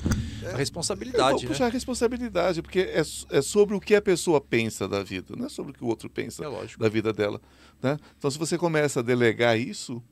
[0.52, 1.24] a responsabilidade.
[1.24, 1.48] Vamos né?
[1.48, 5.46] puxar a responsabilidade, porque é, é sobre o que a pessoa pensa da vida, não
[5.46, 7.40] é sobre o que o outro pensa é da vida dela.
[7.82, 7.98] Né?
[8.16, 10.02] Então, se você começa a delegar isso,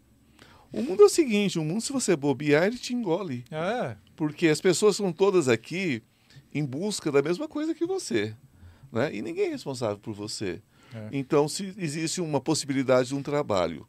[0.73, 3.45] o mundo é o seguinte: o mundo, se você bobear, ele te engole.
[3.51, 3.97] É.
[4.15, 6.03] Porque as pessoas são todas aqui
[6.53, 8.35] em busca da mesma coisa que você.
[8.93, 9.15] Né?
[9.15, 10.61] E ninguém é responsável por você.
[10.95, 11.09] É.
[11.13, 13.87] Então, se existe uma possibilidade de um trabalho,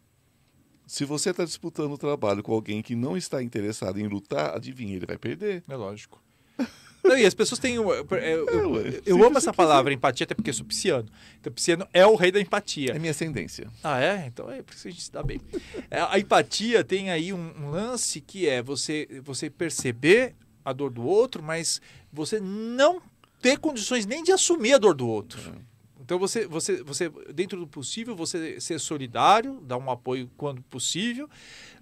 [0.86, 4.96] se você está disputando o trabalho com alguém que não está interessado em lutar, adivinha,
[4.96, 5.64] ele vai perder.
[5.68, 6.22] É lógico.
[7.04, 7.76] Não, e as pessoas têm.
[7.76, 11.10] Eu, eu, eu, eu amo essa palavra, empatia, até porque eu sou pisciano.
[11.40, 12.92] Então, pisciano é o rei da empatia.
[12.92, 13.68] É minha ascendência.
[13.84, 14.28] Ah, é?
[14.28, 15.42] Então é por isso que a gente se dá bem.
[15.90, 20.92] É, a empatia tem aí um, um lance que é você, você perceber a dor
[20.92, 21.82] do outro, mas
[22.14, 23.02] você não
[23.42, 25.54] ter condições nem de assumir a dor do outro.
[25.58, 25.71] É.
[26.04, 31.30] Então você, você, você, dentro do possível, você ser solidário, dar um apoio quando possível,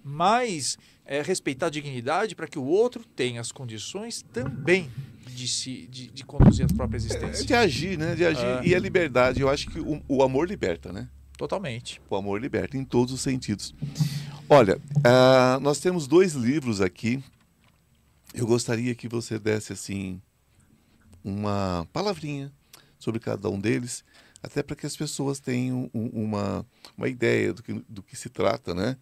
[0.04, 4.90] mas é, respeitar a dignidade para que o outro tenha as condições também
[5.26, 7.42] de, se, de, de conduzir a própria existência.
[7.42, 8.14] É, de agir, né?
[8.14, 8.44] De agir.
[8.44, 8.66] É.
[8.66, 11.08] E a liberdade, eu acho que o, o, amor liberta, né?
[11.36, 12.00] Totalmente.
[12.10, 13.74] O amor liberta em todos os sentidos.
[14.48, 17.22] Olha, uh, nós temos dois livros aqui.
[18.34, 20.20] Eu gostaria que você desse assim
[21.24, 22.52] uma palavrinha
[23.00, 24.04] sobre cada um deles,
[24.42, 26.64] até para que as pessoas tenham uma,
[26.96, 28.96] uma ideia do que, do que se trata, né?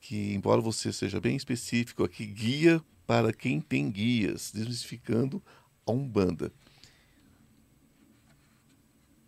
[0.00, 5.42] Que, embora você seja bem específico aqui, guia para quem tem guias, desmistificando
[5.86, 6.50] a Umbanda.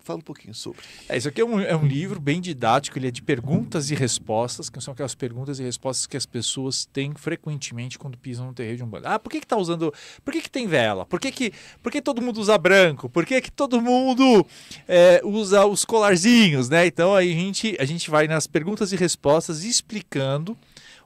[0.07, 0.81] Fala um pouquinho sobre.
[1.09, 3.95] É, isso aqui é um, é um livro bem didático, ele é de perguntas e
[3.97, 8.55] respostas, que são aquelas perguntas e respostas que as pessoas têm frequentemente quando pisam no
[8.55, 9.09] terreiro de um bando.
[9.09, 9.93] Ah, por que que tá usando...
[10.25, 11.05] Por que que tem vela?
[11.05, 11.53] Por que que,
[11.83, 13.09] por que todo mundo usa branco?
[13.09, 14.47] Por que que todo mundo
[14.87, 16.87] é, usa os colarzinhos, né?
[16.87, 20.57] Então aí a gente, a gente vai nas perguntas e respostas explicando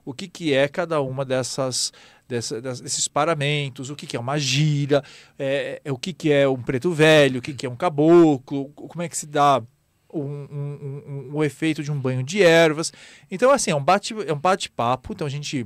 [0.05, 1.91] o que, que é cada uma dessas
[2.31, 5.03] dessa, desses paramentos, o que, que é uma gira,
[5.37, 8.69] é, é, o que, que é um preto velho, o que, que é um caboclo,
[8.71, 9.61] como é que se dá
[10.09, 12.93] o um, um, um, efeito de um banho de ervas.
[13.31, 14.29] Então, assim, é um bate-papo.
[14.29, 14.73] É um bate
[15.11, 15.65] então, a gente,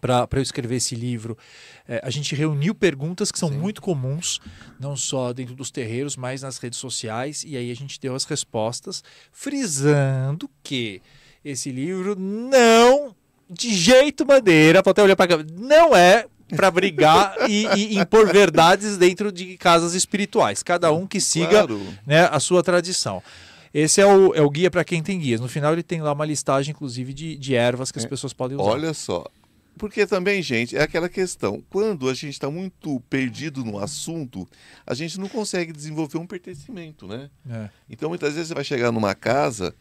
[0.00, 1.38] para eu escrever esse livro,
[1.86, 3.58] é, a gente reuniu perguntas que são Sim.
[3.58, 4.40] muito comuns,
[4.80, 8.24] não só dentro dos terreiros, mas nas redes sociais, e aí a gente deu as
[8.24, 11.00] respostas, frisando que
[11.44, 12.91] esse livro não
[13.52, 18.96] de jeito maneira, pode até olhar para não é para brigar e, e, impor verdades
[18.96, 20.62] dentro de casas espirituais.
[20.62, 21.80] Cada um que siga claro.
[22.06, 23.22] né, a sua tradição.
[23.72, 25.40] Esse é o, é o guia para quem tem guias.
[25.40, 28.08] No final ele tem lá uma listagem, inclusive, de, de ervas que as é.
[28.08, 28.70] pessoas podem usar.
[28.70, 29.24] Olha só.
[29.78, 31.64] Porque também, gente, é aquela questão.
[31.70, 34.46] Quando a gente está muito perdido no assunto,
[34.86, 37.30] a gente não consegue desenvolver um pertencimento, né?
[37.48, 37.70] É.
[37.88, 39.74] Então, muitas vezes você vai chegar numa casa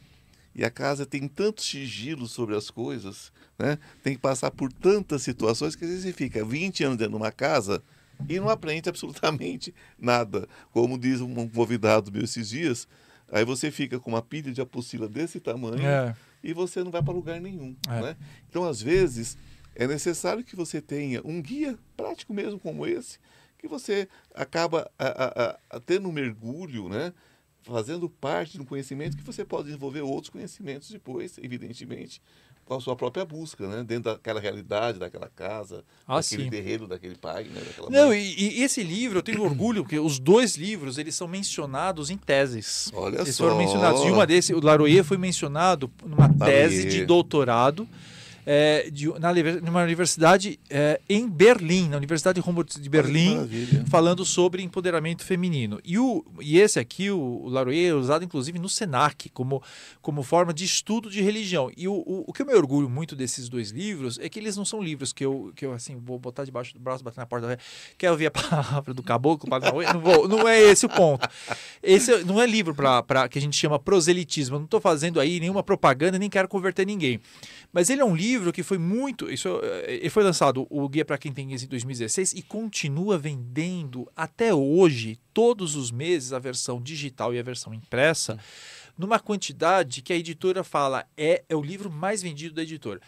[0.56, 3.78] e a casa tem tanto sigilo sobre as coisas, né?
[4.04, 7.18] tem que passar por tantas situações que às vezes você fica 20 anos dentro de
[7.18, 7.84] uma casa
[8.28, 10.48] e não aprende absolutamente nada.
[10.72, 12.88] Como diz um convidado meu esses dias,
[13.32, 16.16] aí você fica com uma pilha de apostila desse tamanho é.
[16.44, 17.76] e você não vai para lugar nenhum.
[17.88, 18.02] É.
[18.02, 18.18] Né?
[18.50, 19.38] Então, às vezes,
[19.76, 23.20] é necessário que você tenha um guia prático mesmo como esse,
[23.58, 27.14] que você acaba a, a, a, tendo um mergulho, né?
[27.64, 32.22] Fazendo parte de um conhecimento que você pode desenvolver outros conhecimentos depois, evidentemente,
[32.66, 33.84] com a sua própria busca, né?
[33.84, 36.50] Dentro daquela realidade, daquela casa, ah, daquele sim.
[36.50, 37.60] terreiro, daquele pai, né?
[37.60, 41.28] Daquela Não, e, e, esse livro, eu tenho orgulho, porque os dois livros, eles são
[41.28, 42.90] mencionados em teses.
[42.94, 43.44] Olha eles só.
[43.44, 44.02] foram mencionados.
[44.04, 47.88] E uma desse, o Laroyer foi mencionado numa tese de doutorado
[48.46, 53.48] é, de, na, numa universidade é, em Berlim, na Universidade Humboldt de Berlim,
[53.90, 55.80] falando sobre empoderamento feminino.
[55.84, 59.62] E, o, e esse aqui, o, o Larouet, é usado inclusive no SENAC como,
[60.02, 61.72] como forma de estudo de religião.
[61.76, 64.58] E o, o, o, que eu me orgulho muito desses dois livros é que eles
[64.58, 67.26] não são livros que eu, que eu assim, vou botar debaixo do braço, bater na
[67.26, 67.58] porta,
[67.98, 69.50] quer ouvir a palavra do caboclo?
[69.94, 71.28] Não, vou, não é esse o ponto.
[71.82, 74.56] Esse não é livro para que a gente chama proselitismo.
[74.56, 77.20] Eu não estou fazendo aí nenhuma propaganda, nem quero converter ninguém.
[77.74, 79.32] Mas ele é um livro que foi muito.
[79.32, 83.18] Isso, eh, ele foi lançado, o Guia para Quem Tem Guias, em 2016, e continua
[83.18, 88.40] vendendo até hoje, todos os meses, a versão digital e a versão impressa,
[88.98, 93.02] numa quantidade que a editora fala é, é o livro mais vendido da editora.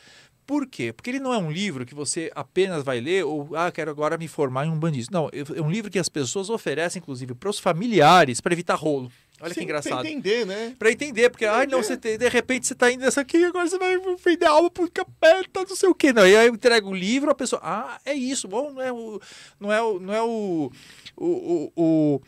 [0.45, 0.91] Por quê?
[0.91, 4.17] Porque ele não é um livro que você apenas vai ler ou, ah, quero agora
[4.17, 5.11] me formar em um bandista.
[5.13, 9.09] Não, é um livro que as pessoas oferecem, inclusive, para os familiares, para evitar rolo.
[9.43, 9.99] Olha Sim, que engraçado.
[9.99, 10.73] Pra entender, né?
[10.79, 13.43] Pra entender, porque, ai, ah, não, você tem, de repente você tá indo nessa aqui,
[13.43, 16.13] agora você vai vender alma pro capeta, não sei o quê.
[16.13, 18.93] Não, e aí eu entrego o livro, a pessoa, ah, é isso, bom, não é
[18.93, 19.19] o.
[19.59, 19.99] Não é o.
[19.99, 20.71] Não é o,
[21.17, 22.21] o, o, o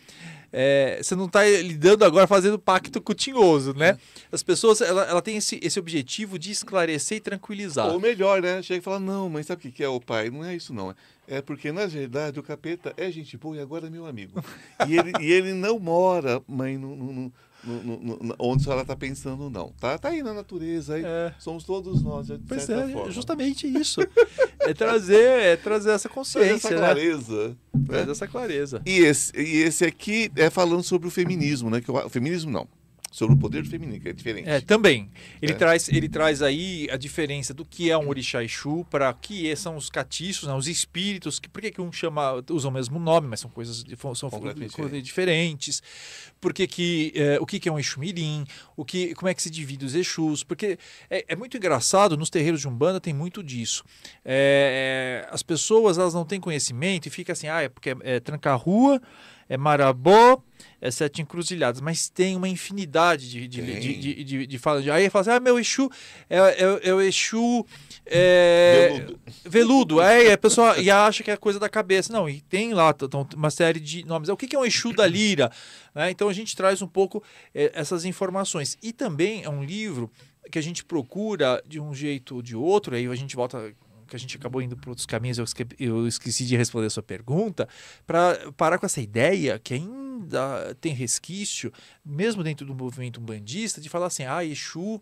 [0.58, 3.98] é, você não está lidando agora fazendo pacto com o tinhoso, né?
[4.32, 7.88] As pessoas, ela, ela tem esse, esse objetivo de esclarecer e tranquilizar.
[7.88, 8.62] Ou melhor, né?
[8.62, 10.30] Chega e fala, não, mas sabe o que é o pai?
[10.30, 10.96] Não é isso não.
[11.28, 14.44] É porque, na verdade, o capeta é gente boa e agora é meu amigo.
[14.88, 17.34] e, ele, e ele não mora, mãe, no, no,
[17.64, 19.70] no, onde ela está pensando, não.
[19.80, 21.34] Tá, tá aí na natureza, aí é.
[21.40, 23.12] somos todos nós, de pois é, forma.
[23.12, 24.02] justamente isso.
[24.60, 26.70] é trazer, é trazer essa consciência.
[26.70, 27.48] Trazer essa clareza.
[27.74, 27.86] Né?
[27.88, 28.82] Trazer essa clareza.
[28.86, 31.82] E esse, e esse aqui é falando sobre o feminismo, né?
[31.82, 32.68] Que o feminismo não
[33.16, 34.50] sobre o poder feminino, que é diferente.
[34.50, 35.10] É, também.
[35.42, 35.56] Ele, é.
[35.56, 39.56] Traz, ele traz aí a diferença do que é um orixá Exu para que é,
[39.56, 43.00] são os catiços, né, os espíritos, que, por que, que um chama, usam o mesmo
[43.00, 43.86] nome, mas são coisas
[44.16, 45.82] são coisas diferentes.
[46.42, 49.34] Por que, que é, o que, que é um Exu Mirim, o que, como é
[49.34, 50.78] que se divide os Exus, porque
[51.10, 53.86] é, é muito engraçado, nos terreiros de Umbanda tem muito disso.
[54.26, 57.96] É, é, as pessoas elas não têm conhecimento e fica assim, ah, é porque é,
[58.04, 59.02] é tranca-rua,
[59.48, 60.42] é marabó,
[60.82, 64.88] é sete encruzilhadas, mas tem uma infinidade de, de, de, de, de, de falas.
[64.88, 65.90] Aí fala assim, ah, meu Exu
[66.30, 67.66] é, é, é o Exu
[68.06, 69.20] é, veludo.
[69.46, 70.02] veludo.
[70.02, 72.12] Aí a pessoa e acha que é coisa da cabeça.
[72.12, 72.94] Não, e tem lá
[73.36, 74.30] uma série de nomes.
[74.30, 75.52] O que é um Exu da Lira?
[75.94, 76.12] Né?
[76.12, 77.24] Então a gente traz um pouco
[77.54, 78.78] é, essas informações.
[78.82, 80.12] E também é um livro
[80.52, 83.74] que a gente procura de um jeito ou de outro, aí a gente volta
[84.16, 86.90] que a gente acabou indo para outros caminhos, eu esqueci, eu esqueci de responder a
[86.90, 87.68] sua pergunta,
[88.08, 91.72] para parar com essa ideia que ainda tem resquício,
[92.06, 95.02] mesmo dentro do movimento bandista, de falar assim, ah, Exu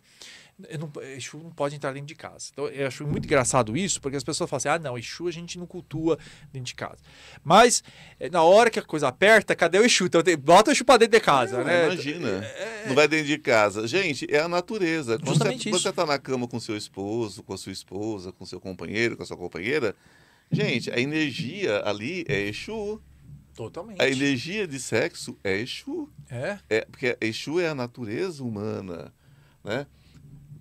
[0.78, 2.50] não, Exu não pode entrar dentro de casa.
[2.52, 5.30] Então, eu acho muito engraçado isso, porque as pessoas falam assim: ah, não, Exu a
[5.30, 6.16] gente não cultua
[6.52, 6.98] dentro de casa.
[7.42, 7.82] Mas,
[8.20, 10.06] eh, na hora que a coisa aperta, cadê o Exu?
[10.06, 11.84] Então, bota o Exu para dentro de casa, é, né?
[11.86, 12.28] Imagina.
[12.28, 12.84] É...
[12.86, 13.86] Não vai dentro de casa.
[13.88, 15.18] Gente, é a natureza.
[15.18, 18.46] Quando Justamente você, você tá na cama com seu esposo, com a sua esposa, com
[18.46, 19.94] seu companheiro, com a sua companheira,
[20.52, 23.02] gente, a energia ali é Exu.
[23.56, 24.02] Totalmente.
[24.02, 26.08] A energia de sexo é Exu.
[26.30, 26.58] É?
[26.68, 29.12] é porque Exu é a natureza humana,
[29.62, 29.86] né?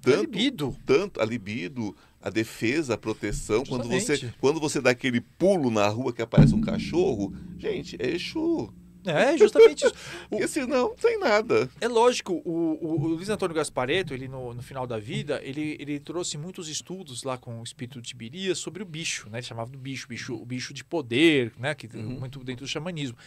[0.03, 0.77] Tanto, a libido.
[0.85, 3.63] Tanto a libido, a defesa, a proteção.
[3.65, 8.11] Quando você, quando você dá aquele pulo na rua que aparece um cachorro, gente, é
[8.11, 8.73] Exu.
[9.05, 9.93] É, justamente isso.
[10.29, 11.69] Porque senão não tem nada.
[11.81, 15.75] É lógico, o, o, o, Luiz Antônio Gaspareto, ele no, no final da vida, ele,
[15.79, 19.39] ele trouxe muitos estudos lá com o espírito de Tibirias sobre o bicho, né?
[19.39, 21.75] Ele chamava do bicho, bicho o bicho de poder, né?
[21.75, 22.19] Que, uhum.
[22.19, 23.17] Muito dentro do xamanismo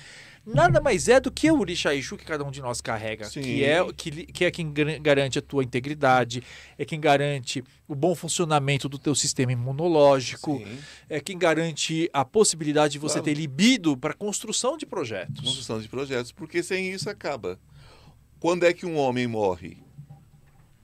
[0.47, 3.65] nada mais é do que o Orixá Exu que cada um de nós carrega, que
[3.65, 6.43] é, que, que é quem garante a tua integridade,
[6.79, 10.79] é quem garante o bom funcionamento do teu sistema imunológico, Sim.
[11.09, 13.25] é quem garante a possibilidade de você claro.
[13.25, 15.43] ter libido para construção de projetos.
[15.43, 17.59] Construção de projetos, porque sem isso acaba.
[18.39, 19.79] Quando é que um homem morre?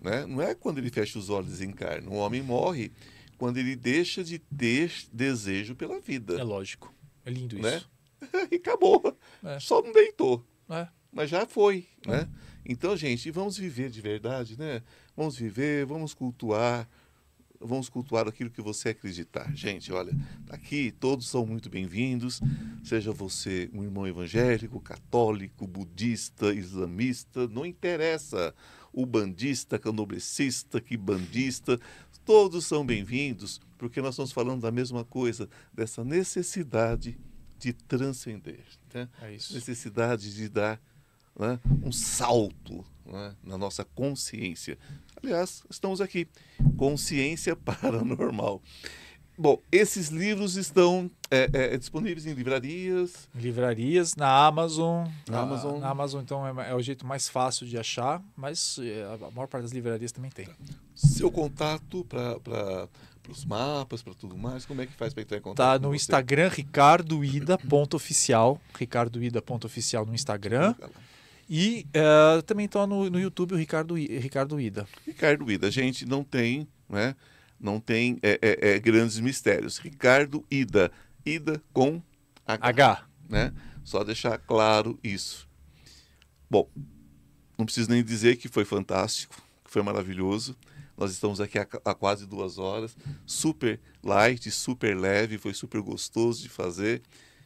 [0.00, 0.26] Né?
[0.26, 2.10] Não é quando ele fecha os olhos e encarna.
[2.10, 2.90] Um homem morre
[3.38, 6.38] quando ele deixa de ter desejo pela vida.
[6.38, 6.92] É lógico.
[7.24, 7.76] É lindo né?
[7.76, 7.91] isso.
[8.50, 9.16] e acabou.
[9.44, 9.58] É.
[9.60, 10.44] Só não deitou.
[10.68, 10.88] É.
[11.12, 12.28] Mas já foi, né?
[12.64, 14.82] Então, gente, vamos viver de verdade, né?
[15.16, 16.88] Vamos viver, vamos cultuar,
[17.60, 19.52] vamos cultuar aquilo que você acreditar.
[19.54, 20.12] Gente, olha,
[20.48, 22.40] aqui todos são muito bem-vindos,
[22.82, 28.54] seja você um irmão evangélico, católico, budista, islamista, não interessa.
[28.92, 31.80] O bandista, canoblecista, que bandista,
[32.24, 37.18] todos são bem-vindos, porque nós estamos falando da mesma coisa, dessa necessidade
[37.62, 38.64] de transcender.
[38.92, 39.08] Né?
[39.22, 40.80] É Necessidade de dar
[41.38, 44.76] né, um salto né, na nossa consciência.
[45.22, 46.26] Aliás, estamos aqui.
[46.76, 48.60] Consciência paranormal.
[49.38, 53.28] Bom, esses livros estão é, é, disponíveis em livrarias.
[53.34, 55.06] Livrarias, na Amazon.
[55.28, 55.80] Na, na Amazon.
[55.80, 59.46] Na Amazon, então, é, é, o jeito mais fácil de achar, mas é, a maior
[59.46, 60.48] parte das livrarias também tem.
[60.94, 62.88] Seu contato para
[63.30, 64.66] os mapas, para tudo mais?
[64.66, 65.80] Como é que faz para entrar em contato?
[65.80, 65.94] Tá no?
[65.94, 70.74] Instagram ricardoida.oficial, ricardoida.oficial no Instagram.
[71.48, 74.86] E eh, também tô no, no YouTube o Ricardo, Ricardo Ida.
[75.06, 77.14] Ricardo Ida, a gente não tem, né?
[77.60, 79.78] Não tem é, é, é, grandes mistérios.
[79.78, 80.90] Ricardo Ida,
[81.24, 82.02] Ida com
[82.46, 83.06] H, H.
[83.28, 83.52] né?
[83.84, 85.48] Só deixar claro isso.
[86.50, 86.68] Bom,
[87.56, 89.34] não preciso nem dizer que foi fantástico,
[89.64, 90.56] que foi maravilhoso.
[91.02, 92.96] Nós estamos aqui há, há quase duas horas,
[93.26, 97.02] super light, super leve, foi super gostoso de fazer.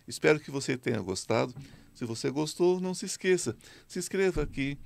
[0.07, 1.55] Espero que você tenha gostado.
[1.95, 3.57] Se você gostou, não se esqueça,
[3.89, 4.77] se inscreva aqui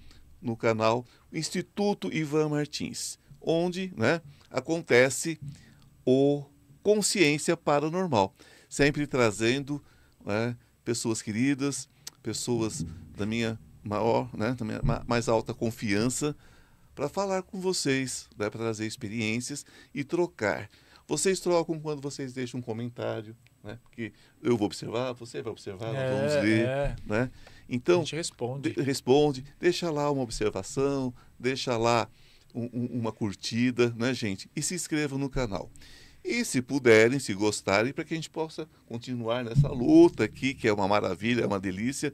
[0.40, 5.40] no canal Instituto Ivan Martins, onde né, acontece
[6.06, 6.44] o
[6.80, 8.32] Consciência Paranormal,
[8.68, 9.82] sempre trazendo
[10.24, 11.88] né, pessoas queridas,
[12.22, 12.86] pessoas
[13.16, 16.36] da minha maior, né, da minha ma- mais alta confiança,
[16.94, 19.64] para falar com vocês, né, para trazer experiências
[19.94, 20.68] e trocar.
[21.06, 23.78] Vocês trocam quando vocês deixam um comentário, né?
[23.82, 24.12] Porque
[24.42, 26.96] eu vou observar, você vai observar, nós vamos ler, é.
[27.04, 27.22] né?
[27.22, 28.70] A Então, gente responde.
[28.72, 32.08] de- responde, deixa lá uma observação, deixa lá
[32.54, 34.48] um- um- uma curtida, né, gente?
[34.54, 35.68] E se inscreva no canal.
[36.24, 40.68] E se puderem, se gostarem, para que a gente possa continuar nessa luta aqui, que
[40.68, 42.12] é uma maravilha, é uma delícia.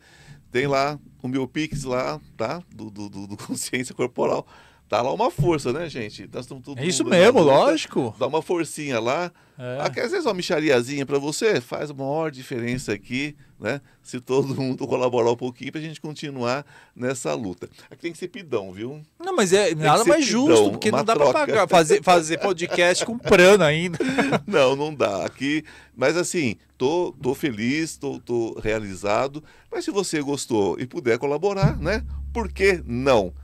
[0.51, 2.63] Tem lá o meu Pix lá, tá?
[2.75, 4.47] Do, do, do- do Consciência Corporal.
[4.89, 6.29] Dá lá uma força, né, gente?
[6.33, 7.53] Nós estamos todo É isso mesmo, luta.
[7.53, 8.15] lógico.
[8.19, 9.33] Dá uma forcinha lá.
[9.59, 9.79] É.
[9.81, 13.81] Ah, Às vezes uma michariazinha para você faz uma maior diferença aqui, né?
[14.03, 16.65] Se todo mundo colaborar um pouquinho para a gente continuar
[16.95, 17.69] nessa luta.
[17.91, 19.03] Aqui tem que ser pidão, viu?
[19.19, 21.39] Não, mas é nada ser mais pidão, justo, porque não dá pra troca.
[21.47, 23.99] pagar, fazer, fazer podcast com prana ainda.
[24.47, 25.25] Não, não dá.
[25.25, 25.65] Aqui,
[25.97, 29.43] mas assim, tô, tô feliz, tô, tô realizado.
[29.71, 32.05] Mas se você gostou e puder colaborar, né?
[32.33, 33.35] Por que não?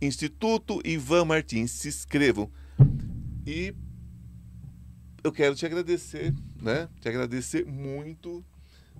[0.00, 2.50] Instituto Ivan Martins, se inscrevam.
[3.46, 3.74] E
[5.24, 6.88] eu quero te agradecer, né?
[7.00, 8.44] Te agradecer muito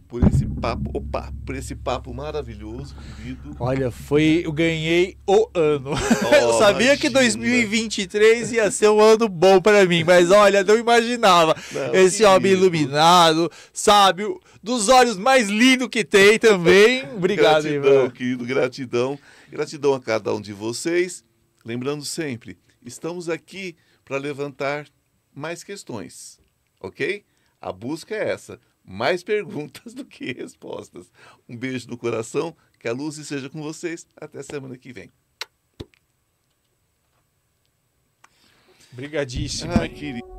[0.08, 3.56] por esse papo, opa, por esse papo maravilhoso, querido.
[3.58, 4.42] Olha, foi.
[4.44, 5.90] Eu ganhei o ano.
[6.40, 7.20] eu Oh, sabia que imagina.
[7.20, 11.56] 2023 ia ser um ano bom pra mim, mas olha, não imaginava.
[11.72, 12.62] Não, Esse homem querido.
[12.66, 17.04] iluminado, sábio, dos olhos mais lindos que tem também.
[17.14, 18.10] Obrigado, gratidão, Ivan.
[18.10, 19.18] querido, gratidão.
[19.50, 21.24] Gratidão a cada um de vocês.
[21.64, 23.74] Lembrando sempre, estamos aqui
[24.04, 24.86] para levantar
[25.34, 26.38] mais questões,
[26.80, 27.24] ok?
[27.60, 31.10] A busca é essa, mais perguntas do que respostas.
[31.48, 34.06] Um beijo no coração, que a luz esteja com vocês.
[34.16, 35.10] Até semana que vem.
[38.92, 39.72] Obrigadíssimo.
[39.94, 40.35] Querido.